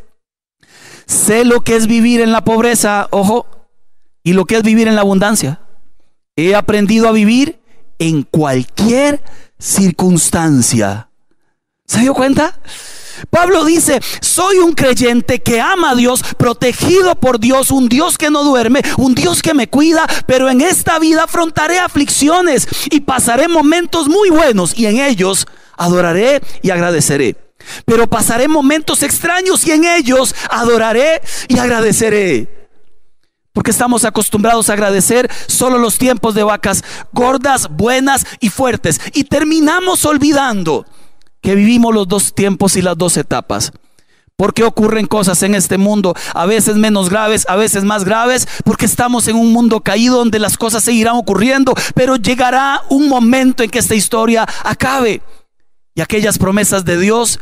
Sé 1.06 1.46
lo 1.46 1.62
que 1.62 1.76
es 1.76 1.86
vivir 1.86 2.20
en 2.20 2.32
la 2.32 2.44
pobreza, 2.44 3.10
ojo, 3.12 3.46
y 4.24 4.34
lo 4.34 4.46
que 4.46 4.56
es 4.56 4.64
vivir 4.64 4.88
en 4.88 4.96
la 4.96 5.02
abundancia. 5.02 5.60
He 6.36 6.56
aprendido 6.56 7.08
a 7.08 7.12
vivir 7.12 7.60
en 8.00 8.24
cualquier 8.24 9.22
circunstancia. 9.60 11.10
¿Se 11.86 12.00
dio 12.00 12.14
cuenta? 12.14 12.60
Pablo 13.30 13.66
dice, 13.66 14.00
soy 14.22 14.58
un 14.58 14.74
creyente 14.74 15.42
que 15.42 15.62
ama 15.62 15.92
a 15.92 15.96
Dios, 15.96 16.24
protegido 16.38 17.16
por 17.16 17.40
Dios, 17.40 17.70
un 17.70 17.90
Dios 17.90 18.18
que 18.18 18.30
no 18.30 18.44
duerme, 18.44 18.82
un 18.98 19.14
Dios 19.14 19.42
que 19.42 19.54
me 19.54 19.68
cuida, 19.68 20.08
pero 20.26 20.50
en 20.50 20.62
esta 20.62 20.98
vida 21.00 21.24
afrontaré 21.24 21.80
aflicciones 21.80 22.68
y 22.90 23.02
pasaré 23.02 23.48
momentos 23.48 24.08
muy 24.08 24.30
buenos 24.30 24.78
y 24.78 24.88
en 24.88 25.00
ellos 25.00 25.46
adoraré 25.78 26.42
y 26.62 26.72
agradeceré. 26.72 27.36
Pero 27.86 28.08
pasaré 28.08 28.48
momentos 28.48 29.04
extraños 29.04 29.68
y 29.68 29.72
en 29.72 29.86
ellos 29.86 30.34
adoraré 30.50 31.22
y 31.48 31.60
agradeceré. 31.60 32.61
Porque 33.54 33.72
estamos 33.72 34.06
acostumbrados 34.06 34.70
a 34.70 34.74
agradecer 34.74 35.30
solo 35.48 35.78
los 35.78 35.98
tiempos 35.98 36.36
de 36.36 36.44
vacas 36.44 36.84
gordas, 37.12 37.70
buenas 37.70 38.26
y 38.40 38.50
fuertes. 38.50 39.02
Y 39.14 39.26
terminamos 39.26 40.06
olvidando 40.06 40.86
que 41.42 41.56
vivimos 41.56 41.94
los 41.94 42.08
dos 42.08 42.34
tiempos 42.34 42.78
y 42.78 42.82
las 42.82 42.98
dos 42.98 43.18
etapas. 43.18 43.74
Porque 44.38 44.64
ocurren 44.64 45.06
cosas 45.06 45.44
en 45.44 45.54
este 45.54 45.78
mundo, 45.78 46.16
a 46.34 46.46
veces 46.46 46.76
menos 46.76 47.10
graves, 47.10 47.46
a 47.48 47.56
veces 47.56 47.84
más 47.84 48.06
graves, 48.06 48.48
porque 48.64 48.86
estamos 48.86 49.28
en 49.28 49.36
un 49.36 49.52
mundo 49.52 49.82
caído 49.82 50.18
donde 50.18 50.40
las 50.40 50.58
cosas 50.58 50.84
seguirán 50.84 51.16
ocurriendo, 51.16 51.76
pero 51.94 52.16
llegará 52.16 52.82
un 52.90 53.08
momento 53.08 53.62
en 53.62 53.70
que 53.70 53.80
esta 53.80 53.94
historia 53.94 54.48
acabe 54.64 55.22
y 55.94 56.02
aquellas 56.02 56.40
promesas 56.40 56.86
de 56.86 56.98
Dios 56.98 57.40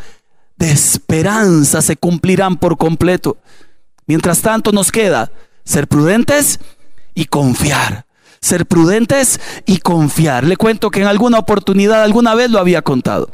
de 0.58 0.72
esperanza 0.72 1.82
se 1.82 1.96
cumplirán 1.96 2.58
por 2.58 2.78
completo. 2.78 3.38
Mientras 4.06 4.42
tanto 4.42 4.74
nos 4.74 4.92
queda 4.92 5.32
ser 5.70 5.88
prudentes 5.88 6.60
y 7.14 7.26
confiar. 7.26 8.08
Ser 8.42 8.66
prudentes 8.66 9.40
y 9.68 9.78
confiar. 9.80 10.44
Le 10.44 10.58
cuento 10.58 10.90
que 10.90 11.02
en 11.02 11.08
alguna 11.08 11.38
oportunidad, 11.38 12.02
alguna 12.02 12.34
vez 12.34 12.50
lo 12.50 12.58
había 12.58 12.82
contado. 12.82 13.30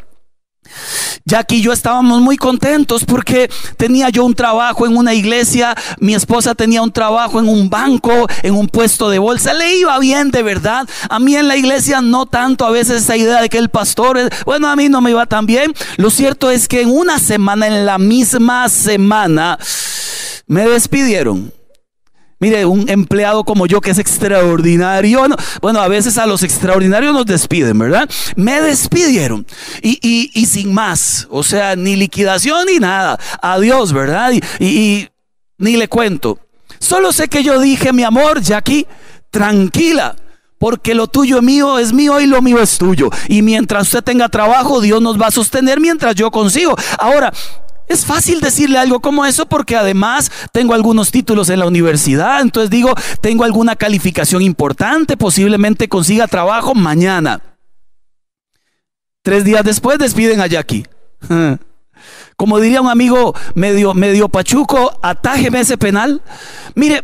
Jackie 1.26 1.58
y 1.58 1.62
yo 1.62 1.72
estábamos 1.72 2.22
muy 2.22 2.38
contentos 2.38 3.06
porque 3.06 3.50
tenía 3.78 4.10
yo 4.10 4.26
un 4.26 4.34
trabajo 4.34 4.86
en 4.86 4.98
una 4.98 5.14
iglesia, 5.14 5.76
mi 6.00 6.14
esposa 6.14 6.56
tenía 6.56 6.82
un 6.82 6.92
trabajo 6.92 7.40
en 7.40 7.48
un 7.48 7.70
banco, 7.70 8.28
en 8.44 8.56
un 8.56 8.68
puesto 8.68 9.10
de 9.10 9.20
bolsa, 9.20 9.54
le 9.54 9.78
iba 9.78 9.98
bien 10.00 10.32
de 10.32 10.44
verdad. 10.44 10.90
A 11.10 11.20
mí 11.20 11.36
en 11.36 11.48
la 11.48 11.56
iglesia 11.56 12.02
no 12.02 12.26
tanto, 12.26 12.66
a 12.66 12.72
veces 12.72 13.04
esa 13.04 13.16
idea 13.16 13.42
de 13.42 13.50
que 13.50 13.60
el 13.60 13.70
pastor, 13.70 14.20
bueno, 14.46 14.68
a 14.68 14.76
mí 14.76 14.90
no 14.90 15.02
me 15.02 15.12
iba 15.12 15.26
tan 15.26 15.46
bien. 15.46 15.74
Lo 15.98 16.10
cierto 16.10 16.52
es 16.52 16.68
que 16.68 16.82
en 16.82 16.90
una 16.90 17.20
semana, 17.20 17.68
en 17.68 17.86
la 17.86 17.98
misma 17.98 18.68
semana, 18.68 19.58
me 20.48 20.68
despidieron. 20.68 21.54
Mire, 22.40 22.66
un 22.66 22.90
empleado 22.90 23.46
como 23.46 23.66
yo 23.66 23.80
que 23.80 23.92
es 23.92 23.98
extraordinario, 23.98 25.26
bueno, 25.62 25.80
a 25.80 25.88
veces 25.88 26.18
a 26.18 26.26
los 26.26 26.44
extraordinarios 26.44 27.14
nos 27.14 27.26
despiden, 27.26 27.80
¿verdad? 27.80 28.10
Me 28.36 28.60
despidieron 28.60 29.48
y, 29.82 30.46
sin 30.46 30.74
más, 30.74 31.28
o 31.30 31.44
sea, 31.44 31.78
ni 31.78 31.96
liquidación 31.96 32.66
ni 32.68 32.78
nada. 32.78 33.18
Adiós, 33.42 33.94
¿verdad? 33.94 34.34
Y, 34.60 35.08
ni 35.58 35.78
le 35.78 35.88
cuento. 35.88 36.40
Solo 36.80 37.14
sé 37.14 37.30
que 37.30 37.42
yo 37.42 37.60
dije, 37.60 37.94
mi 37.94 38.04
amor, 38.04 38.42
Jackie, 38.42 38.86
tranquila. 39.32 40.18
Porque 40.58 40.94
lo 40.94 41.08
tuyo 41.08 41.38
es 41.38 41.44
mío, 41.44 41.80
es 41.80 41.94
mío 41.94 42.20
y 42.20 42.26
lo 42.26 42.42
mío 42.42 42.62
es 42.62 42.78
tuyo. 42.78 43.10
Y 43.28 43.42
mientras 43.42 43.84
usted 43.84 44.04
tenga 44.04 44.30
trabajo, 44.30 44.82
Dios 44.82 45.02
nos 45.02 45.20
va 45.20 45.28
a 45.28 45.32
sostener 45.32 45.80
mientras 45.80 46.16
yo 46.16 46.32
consigo. 46.32 46.76
Ahora, 46.98 47.32
es 47.88 48.06
fácil 48.06 48.42
decirle 48.42 48.78
algo 48.78 49.00
como 49.00 49.26
eso 49.26 49.46
porque 49.46 49.76
además 49.76 50.32
tengo 50.52 50.74
algunos 50.74 51.12
títulos 51.12 51.50
en 51.50 51.60
la 51.60 51.68
universidad, 51.68 52.42
entonces 52.42 52.70
digo, 52.70 52.94
tengo 53.22 53.44
alguna 53.44 53.76
calificación 53.76 54.42
importante, 54.42 55.18
posiblemente 55.18 55.88
consiga 55.88 56.28
trabajo 56.28 56.74
mañana. 56.74 57.42
Tres 59.22 59.44
días 59.44 59.64
después 59.64 59.98
despiden 59.98 60.42
a 60.42 60.48
Jackie. 60.48 60.86
Como 62.38 62.60
diría 62.60 62.82
un 62.82 62.90
amigo 62.90 63.34
medio, 63.54 63.94
medio 63.94 64.28
pachuco, 64.30 65.00
atájeme 65.02 65.62
ese 65.62 65.78
penal. 65.78 66.22
Mire, 66.76 67.04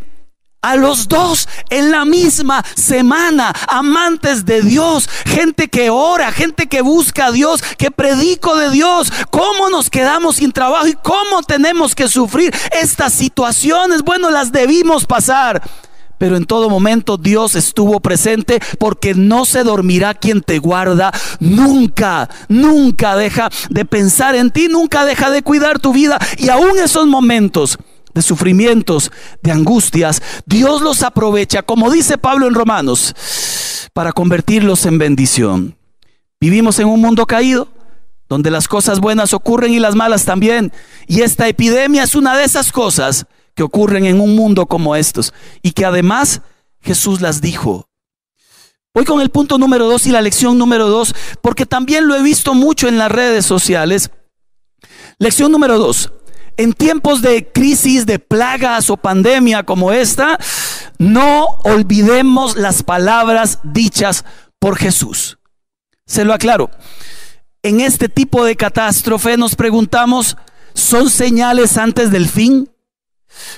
a 0.63 0.75
los 0.75 1.08
dos 1.08 1.50
en 1.72 1.89
la 1.89 2.06
misma 2.06 2.63
semana, 2.75 3.51
amantes 3.68 4.46
de 4.46 4.62
Dios, 4.62 5.10
gente 5.25 5.70
que 5.70 5.89
ora, 5.89 6.32
gente 6.32 6.68
que 6.68 6.82
busca 6.82 7.27
a 7.27 7.32
Dios, 7.32 7.63
que 7.80 7.89
predico 7.89 8.56
de 8.56 8.70
Dios. 8.70 9.12
¿Cómo 9.32 9.70
nos 9.70 9.89
quedamos 9.89 10.36
sin 10.36 10.51
trabajo 10.51 10.88
y 10.88 10.94
cómo 10.94 11.41
tenemos 11.41 11.96
que 11.96 12.08
sufrir 12.08 12.53
estas 12.80 13.13
situaciones? 13.13 14.03
Bueno, 14.03 14.30
las 14.30 14.51
debimos 14.51 15.06
pasar. 15.06 15.63
Pero 16.20 16.38
en 16.38 16.46
todo 16.46 16.70
momento 16.70 17.18
Dios 17.18 17.56
estuvo 17.56 18.00
presente 18.00 18.60
porque 18.77 19.15
no 19.15 19.44
se 19.46 19.63
dormirá 19.63 20.13
quien 20.13 20.41
te 20.41 20.60
guarda. 20.60 21.12
Nunca, 21.39 22.30
nunca 22.48 23.15
deja 23.15 23.50
de 23.72 23.86
pensar 23.86 24.36
en 24.36 24.51
ti, 24.51 24.68
nunca 24.68 25.06
deja 25.06 25.32
de 25.32 25.41
cuidar 25.41 25.80
tu 25.80 25.91
vida. 25.91 26.20
Y 26.38 26.50
aún 26.50 26.77
esos 26.77 27.08
momentos 27.08 27.80
de 28.13 28.22
sufrimientos, 28.22 29.12
de 29.41 29.51
angustias, 29.51 30.22
Dios 30.46 30.82
los 30.82 31.03
aprovecha, 31.03 31.62
como 31.62 31.91
dice 31.91 32.18
Pablo 32.18 32.48
en 32.48 32.53
Romanos, 32.53 33.15
para 33.94 34.12
convertirlos 34.13 34.86
en 34.86 34.98
bendición. 34.98 35.77
Vivimos 36.39 36.80
en 36.80 36.88
un 36.88 37.01
mundo 37.01 37.25
caído, 37.25 37.68
donde 38.27 38.50
las 38.50 38.68
cosas 38.68 39.00
buenas 39.00 39.34
ocurren 39.34 39.74
y 39.74 39.80
las 39.80 39.96
malas 39.96 40.25
también. 40.25 40.72
Y 41.08 41.22
esta 41.22 41.48
epidemia 41.48 42.03
es 42.03 42.15
una 42.15 42.38
de 42.38 42.46
esas 42.46 42.72
cosas 42.72 43.25
que 43.53 43.63
ocurren 43.63 44.06
en 44.06 44.22
un 44.22 44.36
mundo 44.36 44.65
como 44.65 44.96
estos 44.96 45.34
y 45.62 45.72
que 45.72 45.86
además 45.86 46.41
Jesús 46.80 47.22
las 47.22 47.41
dijo. 47.41 47.89
Voy 48.94 49.06
con 49.06 49.22
el 49.22 49.30
punto 49.30 49.58
número 49.58 49.88
dos 49.88 50.06
y 50.06 50.12
la 50.12 50.22
lección 50.22 50.58
número 50.58 50.89
dos, 50.89 51.13
porque 51.41 51.65
también 51.65 52.08
lo 52.08 52.15
he 52.15 52.22
visto 52.22 52.53
mucho 52.53 52.88
en 52.88 52.98
las 52.98 53.12
redes 53.12 53.46
sociales. 53.46 54.12
Lección 55.18 55.51
número 55.51 55.77
dos, 55.77 56.12
en 56.58 56.74
tiempos 56.74 57.22
de 57.22 57.51
crisis, 57.51 58.05
de 58.05 58.20
plagas 58.20 58.89
o 58.89 58.98
pandemia 58.98 59.63
como 59.63 59.91
esta, 59.91 60.38
no 60.98 61.46
olvidemos 61.63 62.55
las 62.55 62.84
palabras 62.84 63.60
dichas 63.63 64.25
por 64.60 64.77
Jesús. 64.77 65.39
Se 66.05 66.25
lo 66.25 66.34
aclaro. 66.34 66.70
En 67.63 67.79
este 67.79 68.10
tipo 68.10 68.43
de 68.43 68.55
catástrofe 68.55 69.38
nos 69.38 69.55
preguntamos, 69.55 70.38
¿son 70.74 71.10
señales 71.10 71.77
antes 71.77 72.12
del 72.12 72.27
fin? 72.27 72.70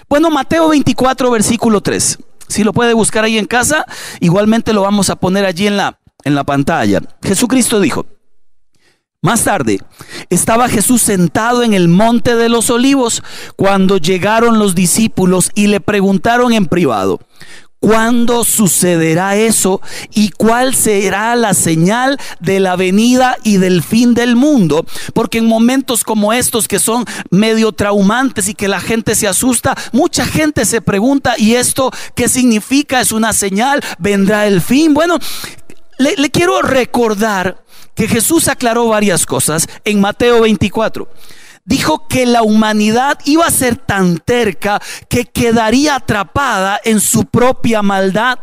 Bueno, 0.10 0.30
Mateo 0.30 0.70
24, 0.70 1.32
versículo 1.32 1.82
3. 1.82 2.20
Si 2.48 2.64
lo 2.64 2.74
puede 2.74 2.94
buscar 2.94 3.24
ahí 3.24 3.38
en 3.38 3.46
casa, 3.46 3.86
igualmente 4.20 4.74
lo 4.74 4.82
vamos 4.82 5.10
a 5.10 5.16
poner 5.16 5.46
allí 5.46 5.68
en 5.68 5.78
la, 5.78 6.00
en 6.24 6.36
la 6.36 6.44
pantalla. 6.44 7.02
Jesucristo 7.24 7.80
dijo, 7.80 8.06
más 9.24 9.46
tarde, 9.46 9.80
estaba 10.30 10.68
Jesús 10.68 11.02
sentado 11.02 11.64
en 11.64 11.74
el 11.74 11.88
monte 11.88 12.36
de 12.36 12.50
los 12.50 12.70
olivos 12.70 13.24
cuando 13.56 13.98
llegaron 13.98 14.60
los 14.60 14.76
discípulos 14.76 15.50
y 15.56 15.68
le 15.68 15.80
preguntaron 15.80 16.52
en 16.52 16.66
privado, 16.66 17.22
¿Cuándo 17.80 18.46
sucederá 18.46 19.36
eso? 19.36 19.82
¿Y 20.14 20.30
cuál 20.30 20.74
será 20.74 21.36
la 21.36 21.54
señal 21.54 22.18
de 22.40 22.62
la 22.62 22.78
venida 22.78 23.36
y 23.44 23.58
del 23.58 23.84
fin 23.84 24.14
del 24.14 24.38
mundo? 24.38 24.86
Porque 25.14 25.40
en 25.40 25.48
momentos 25.48 26.06
como 26.06 26.32
estos 26.32 26.70
que 26.70 26.80
son 26.80 27.04
medio 27.30 27.74
traumantes 27.74 28.48
y 28.48 28.54
que 28.54 28.70
la 28.70 28.80
gente 28.80 29.16
se 29.16 29.28
asusta, 29.28 29.76
mucha 29.92 30.26
gente 30.26 30.64
se 30.64 30.82
pregunta, 30.82 31.34
¿y 31.38 31.56
esto 31.56 31.92
qué 32.16 32.30
significa? 32.30 33.02
¿Es 33.02 33.12
una 33.12 33.34
señal? 33.34 33.82
¿Vendrá 34.00 34.48
el 34.48 34.62
fin? 34.62 34.94
Bueno, 34.94 35.20
le, 35.98 36.16
le 36.16 36.32
quiero 36.32 36.62
recordar 36.62 37.63
que 37.96 38.08
Jesús 38.08 38.48
aclaró 38.48 38.88
varias 38.88 39.26
cosas 39.26 39.68
en 39.84 40.02
Mateo 40.02 40.42
24 40.42 41.08
dijo 41.66 42.08
que 42.08 42.26
la 42.26 42.44
humanidad 42.44 43.20
iba 43.26 43.46
a 43.46 43.52
ser 43.52 43.78
tan 43.78 44.18
terca 44.18 44.82
que 45.08 45.26
quedaría 45.26 45.96
atrapada 45.96 46.80
en 46.84 47.00
su 47.00 47.26
propia 47.26 47.82
maldad 47.82 48.40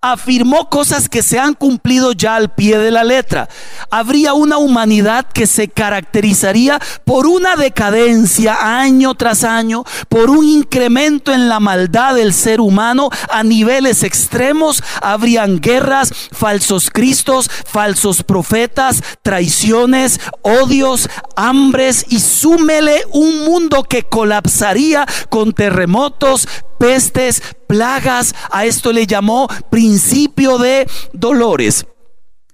afirmó 0.00 0.68
cosas 0.68 1.08
que 1.08 1.22
se 1.22 1.38
han 1.38 1.54
cumplido 1.54 2.12
ya 2.12 2.36
al 2.36 2.54
pie 2.54 2.78
de 2.78 2.90
la 2.90 3.04
letra. 3.04 3.48
Habría 3.90 4.34
una 4.34 4.58
humanidad 4.58 5.26
que 5.26 5.46
se 5.46 5.68
caracterizaría 5.68 6.80
por 7.04 7.26
una 7.26 7.56
decadencia 7.56 8.80
año 8.80 9.14
tras 9.14 9.44
año, 9.44 9.84
por 10.08 10.30
un 10.30 10.44
incremento 10.44 11.32
en 11.32 11.48
la 11.48 11.60
maldad 11.60 12.14
del 12.14 12.32
ser 12.34 12.60
humano 12.60 13.10
a 13.30 13.42
niveles 13.42 14.02
extremos. 14.02 14.82
Habrían 15.02 15.60
guerras, 15.60 16.12
falsos 16.32 16.90
cristos, 16.90 17.50
falsos 17.66 18.22
profetas, 18.22 19.02
traiciones, 19.22 20.20
odios, 20.42 21.08
hambres 21.36 22.06
y 22.08 22.20
súmele 22.20 23.02
un 23.12 23.44
mundo 23.44 23.82
que 23.84 24.02
colapsaría 24.02 25.06
con 25.28 25.52
terremotos, 25.52 26.48
pestes, 26.78 27.42
plagas. 27.66 28.34
A 28.50 28.64
esto 28.64 28.92
le 28.92 29.06
llamó 29.06 29.48
principio 29.70 30.58
de 30.58 30.86
dolores. 31.12 31.86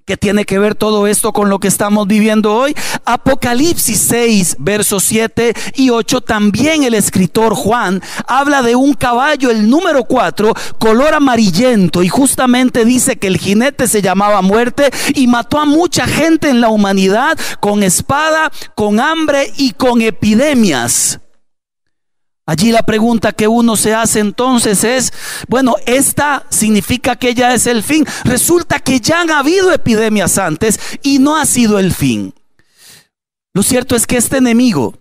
¿Qué 0.07 0.19
tiene 0.19 0.45
que 0.45 0.59
ver 0.59 0.75
todo 0.75 1.07
esto 1.07 1.33
con 1.33 1.49
lo 1.49 1.59
que 1.59 1.69
estamos 1.69 2.07
viviendo 2.07 2.55
hoy? 2.55 2.77
Apocalipsis 3.07 3.99
6, 4.01 4.57
versos 4.59 5.03
7 5.05 5.55
y 5.77 5.89
8, 5.89 6.21
también 6.21 6.83
el 6.83 6.93
escritor 6.93 7.55
Juan 7.55 8.03
habla 8.27 8.61
de 8.61 8.77
un 8.77 8.93
caballo, 8.93 9.51
el 9.51 9.71
número 9.71 10.05
4, 10.05 10.53
color 10.79 11.15
amarillento, 11.15 12.03
y 12.03 12.11
justamente 12.11 12.85
dice 12.85 13.17
que 13.17 13.29
el 13.29 13.39
jinete 13.39 13.89
se 13.89 14.03
llamaba 14.03 14.43
muerte 14.43 14.91
y 15.15 15.27
mató 15.27 15.59
a 15.59 15.65
mucha 15.65 16.07
gente 16.07 16.51
en 16.51 16.61
la 16.61 16.69
humanidad 16.69 17.39
con 17.61 17.83
espada, 17.83 18.53
con 18.75 19.01
hambre 19.01 19.55
y 19.57 19.71
con 19.71 20.03
epidemias. 20.03 21.19
Allí 22.47 22.73
la 22.73 22.83
pregunta 22.83 23.33
que 23.33 23.49
uno 23.49 23.75
se 23.75 23.95
hace 23.95 24.21
entonces 24.21 24.85
es, 24.85 25.13
bueno, 25.49 25.77
esta 25.87 26.45
significa 26.51 27.17
que 27.17 27.35
ya 27.35 27.55
es 27.55 27.67
el 27.67 27.83
fin. 27.83 28.07
Resulta 28.25 28.81
que 28.81 29.01
ya 29.01 29.23
han 29.23 29.31
habido 29.31 29.73
epidemias 29.73 30.37
antes 30.37 30.79
y 31.03 31.19
no 31.21 31.37
ha 31.37 31.47
sido 31.47 31.79
el 31.79 31.95
fin. 31.95 32.35
Lo 33.55 33.63
cierto 33.63 33.97
es 33.97 34.07
que 34.07 34.19
este 34.19 34.39
enemigo, 34.39 34.95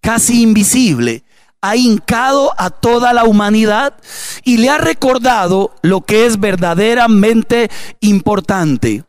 casi 0.00 0.42
invisible, 0.42 1.24
ha 1.60 1.76
hincado 1.76 2.52
a 2.58 2.70
toda 2.70 3.12
la 3.12 3.24
humanidad 3.24 3.94
y 4.42 4.56
le 4.56 4.68
ha 4.68 4.78
recordado 4.78 5.76
lo 5.82 6.00
que 6.00 6.26
es 6.26 6.40
verdaderamente 6.40 7.70
importante. 8.00 9.04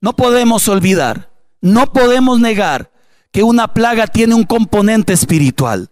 No 0.00 0.16
podemos 0.16 0.66
olvidar, 0.68 1.30
no 1.60 1.92
podemos 1.92 2.40
negar 2.40 2.90
que 3.30 3.44
una 3.44 3.72
plaga 3.72 4.08
tiene 4.08 4.34
un 4.34 4.44
componente 4.44 5.12
espiritual. 5.12 5.90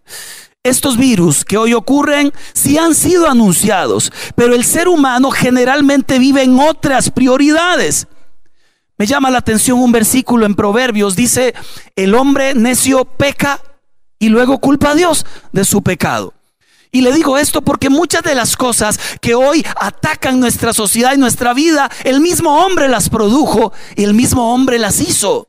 Estos 0.67 0.97
virus 0.97 1.45
que 1.45 1.57
hoy 1.57 1.73
ocurren 1.73 2.33
sí 2.53 2.77
han 2.77 2.93
sido 2.93 3.29
anunciados, 3.29 4.11
pero 4.35 4.53
el 4.53 4.65
ser 4.65 4.89
humano 4.89 5.31
generalmente 5.31 6.19
vive 6.19 6.43
en 6.43 6.59
otras 6.59 7.09
prioridades. 7.09 8.07
Me 8.97 9.05
llama 9.05 9.29
la 9.29 9.37
atención 9.37 9.79
un 9.79 9.93
versículo 9.93 10.45
en 10.45 10.55
Proverbios, 10.55 11.15
dice, 11.15 11.53
el 11.95 12.15
hombre 12.15 12.53
necio 12.53 13.05
peca 13.05 13.61
y 14.19 14.27
luego 14.27 14.57
culpa 14.57 14.91
a 14.91 14.95
Dios 14.95 15.25
de 15.53 15.63
su 15.63 15.81
pecado. 15.81 16.33
Y 16.91 16.99
le 16.99 17.13
digo 17.13 17.37
esto 17.37 17.61
porque 17.61 17.89
muchas 17.89 18.23
de 18.23 18.35
las 18.35 18.57
cosas 18.57 18.99
que 19.21 19.35
hoy 19.35 19.65
atacan 19.79 20.39
nuestra 20.39 20.73
sociedad 20.73 21.13
y 21.13 21.17
nuestra 21.17 21.53
vida, 21.53 21.89
el 22.03 22.19
mismo 22.19 22.65
hombre 22.65 22.89
las 22.89 23.09
produjo 23.09 23.71
y 23.95 24.03
el 24.03 24.13
mismo 24.13 24.53
hombre 24.53 24.79
las 24.79 24.99
hizo. 24.99 25.47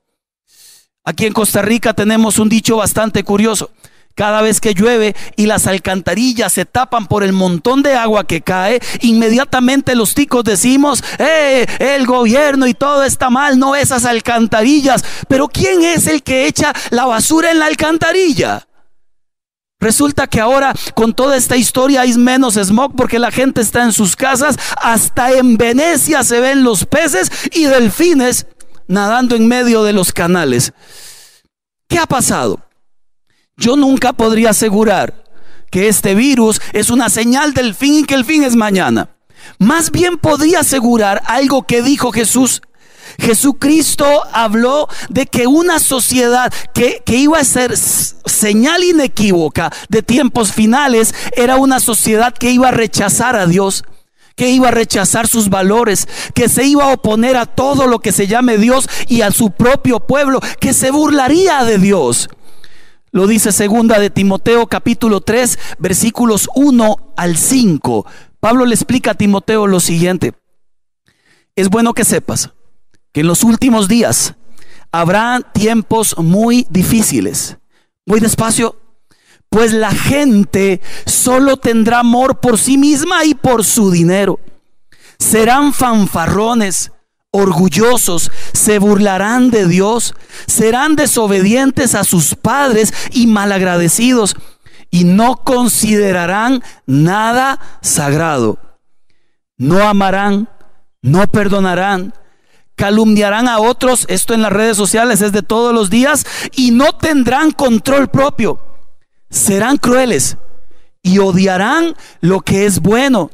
Aquí 1.03 1.27
en 1.27 1.33
Costa 1.33 1.63
Rica 1.63 1.93
tenemos 1.93 2.39
un 2.39 2.49
dicho 2.49 2.77
bastante 2.77 3.25
curioso. 3.25 3.71
Cada 4.19 4.43
vez 4.43 4.61
que 4.61 4.75
llueve 4.75 5.15
y 5.37 5.47
las 5.47 5.69
alcantarillas 5.69 6.53
se 6.53 6.65
tapan 6.65 7.07
por 7.07 7.23
el 7.23 7.33
montón 7.33 7.85
de 7.85 7.95
agua 7.95 8.27
que 8.27 8.41
cae, 8.41 8.81
inmediatamente 9.03 9.95
los 9.95 10.13
ticos 10.13 10.43
decimos, 10.43 11.05
eh, 11.19 11.65
el 11.79 12.05
gobierno 12.05 12.67
y 12.67 12.75
todo 12.75 13.05
está 13.05 13.31
mal, 13.31 13.61
no 13.61 13.77
esas 13.77 14.05
alcantarillas. 14.05 15.05
Pero 15.29 15.47
¿quién 15.47 15.85
es 15.85 16.09
el 16.09 16.25
que 16.25 16.49
echa 16.49 16.73
la 16.91 17.07
basura 17.07 17.53
en 17.53 17.61
la 17.61 17.67
alcantarilla? 17.67 18.67
Resulta 19.79 20.27
que 20.27 20.41
ahora 20.41 20.75
con 20.97 21.15
toda 21.15 21.37
esta 21.37 21.57
historia 21.57 22.01
hay 22.01 22.15
menos 22.15 22.55
smog 22.55 22.97
porque 22.97 23.21
la 23.21 23.31
gente 23.31 23.61
está 23.61 23.85
en 23.85 23.93
sus 23.93 24.17
casas. 24.17 24.57
Hasta 24.83 25.31
en 25.31 25.57
Venecia 25.57 26.25
se 26.25 26.41
ven 26.41 26.65
los 26.65 26.87
peces 26.87 27.31
y 27.53 27.67
delfines 27.67 28.49
nadando 28.89 29.37
en 29.37 29.47
medio 29.47 29.85
de 29.85 29.93
los 29.93 30.13
canales. 30.13 30.73
¿Qué 31.87 32.01
ha 32.01 32.07
pasado? 32.07 32.68
Yo 33.59 33.77
nunca 33.77 34.13
podría 34.13 34.51
asegurar 34.51 35.25
que 35.71 35.89
este 35.89 36.15
virus 36.15 36.61
es 36.73 36.91
una 36.91 37.11
señal 37.11 37.53
del 37.53 37.75
fin 37.75 37.95
y 37.95 38.05
que 38.05 38.15
el 38.15 38.25
fin 38.25 38.45
es 38.45 38.55
mañana. 38.55 39.11
Más 39.59 39.91
bien 39.91 40.17
podría 40.17 40.61
asegurar 40.61 41.23
algo 41.27 41.67
que 41.67 41.83
dijo 41.83 42.13
Jesús. 42.13 42.63
Jesucristo 43.19 44.07
habló 44.33 44.89
de 45.09 45.27
que 45.27 45.49
una 45.49 45.81
sociedad 45.81 46.53
que, 46.73 47.03
que, 47.05 47.17
iba 47.17 47.39
a 47.39 47.45
ser 47.45 47.77
señal 47.77 48.85
inequívoca 48.85 49.73
de 49.89 50.03
tiempos 50.03 50.53
finales 50.53 51.13
era 51.37 51.57
una 51.57 51.81
sociedad 51.81 52.33
que 52.33 52.53
iba 52.53 52.69
a 52.69 52.73
rechazar 52.73 53.35
a 53.35 53.47
Dios, 53.47 53.83
que 54.37 54.51
iba 54.51 54.69
a 54.69 54.73
rechazar 54.73 55.27
sus 55.27 55.49
valores, 55.49 56.07
que 56.33 56.49
se 56.49 56.65
iba 56.65 56.85
a 56.85 56.93
oponer 56.93 57.37
a 57.37 57.47
todo 57.47 57.89
lo 57.89 57.99
que 57.99 58.13
se 58.13 58.29
llame 58.29 58.57
Dios 58.57 58.89
y 59.09 59.23
a 59.23 59.33
su 59.33 59.51
propio 59.51 59.99
pueblo, 59.99 60.41
que 60.61 60.73
se 60.73 60.93
burlaría 60.93 61.65
de 61.65 61.79
Dios. 61.79 62.29
Lo 63.11 63.27
dice 63.27 63.53
segunda 63.53 63.99
de 63.99 64.11
Timoteo 64.11 64.67
capítulo 64.67 65.21
3 65.23 65.59
versículos 65.79 66.49
1 66.55 67.15
al 67.17 67.37
5. 67.37 68.07
Pablo 68.39 68.67
le 68.67 68.75
explica 68.75 69.13
a 69.13 69.15
Timoteo 69.15 69.67
lo 69.67 69.81
siguiente. 69.81 70.35
Es 71.57 71.71
bueno 71.71 71.95
que 71.95 72.05
sepas 72.05 72.53
que 73.13 73.21
en 73.21 73.27
los 73.27 73.45
últimos 73.45 73.89
días 73.89 74.35
habrá 74.93 75.41
tiempos 75.41 76.17
muy 76.19 76.67
difíciles. 76.69 77.57
Muy 78.05 78.21
despacio. 78.21 78.77
Pues 79.49 79.73
la 79.73 79.91
gente 79.91 80.83
solo 81.07 81.57
tendrá 81.57 82.01
amor 82.01 82.41
por 82.41 82.59
sí 82.59 82.77
misma 82.77 83.25
y 83.25 83.35
por 83.35 83.65
su 83.65 83.91
dinero. 83.91 84.39
Serán 85.19 85.73
fanfarrones 85.73 86.93
orgullosos, 87.31 88.31
se 88.53 88.79
burlarán 88.79 89.51
de 89.51 89.67
Dios, 89.67 90.15
serán 90.47 90.97
desobedientes 90.97 91.95
a 91.95 92.05
sus 92.05 92.35
padres 92.35 92.93
y 93.13 93.27
malagradecidos 93.27 94.37
y 94.91 95.05
no 95.05 95.37
considerarán 95.37 96.63
nada 96.87 97.61
sagrado. 97.83 98.59
No 99.57 99.87
amarán, 99.89 100.49
no 101.03 101.27
perdonarán, 101.27 102.15
calumniarán 102.77 103.49
a 103.49 103.59
otros, 103.59 104.07
esto 104.09 104.35
en 104.35 104.43
las 104.43 104.53
redes 104.53 104.77
sociales 104.77 105.21
es 105.21 105.33
de 105.33 105.43
todos 105.43 105.75
los 105.75 105.91
días, 105.91 106.25
y 106.55 106.71
no 106.71 106.93
tendrán 106.93 107.51
control 107.51 108.09
propio. 108.09 108.63
Serán 109.31 109.77
crueles 109.77 110.39
y 111.03 111.19
odiarán 111.19 111.95
lo 112.21 112.41
que 112.41 112.65
es 112.65 112.81
bueno 112.81 113.31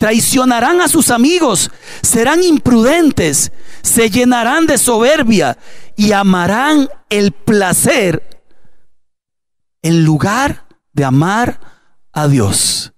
traicionarán 0.00 0.80
a 0.80 0.88
sus 0.88 1.10
amigos, 1.10 1.70
serán 2.00 2.42
imprudentes, 2.42 3.52
se 3.82 4.08
llenarán 4.08 4.64
de 4.66 4.78
soberbia 4.78 5.58
y 5.94 6.12
amarán 6.12 6.88
el 7.10 7.32
placer 7.32 8.42
en 9.82 10.02
lugar 10.02 10.64
de 10.94 11.04
amar 11.04 11.60
a 12.14 12.28
Dios. 12.28 12.94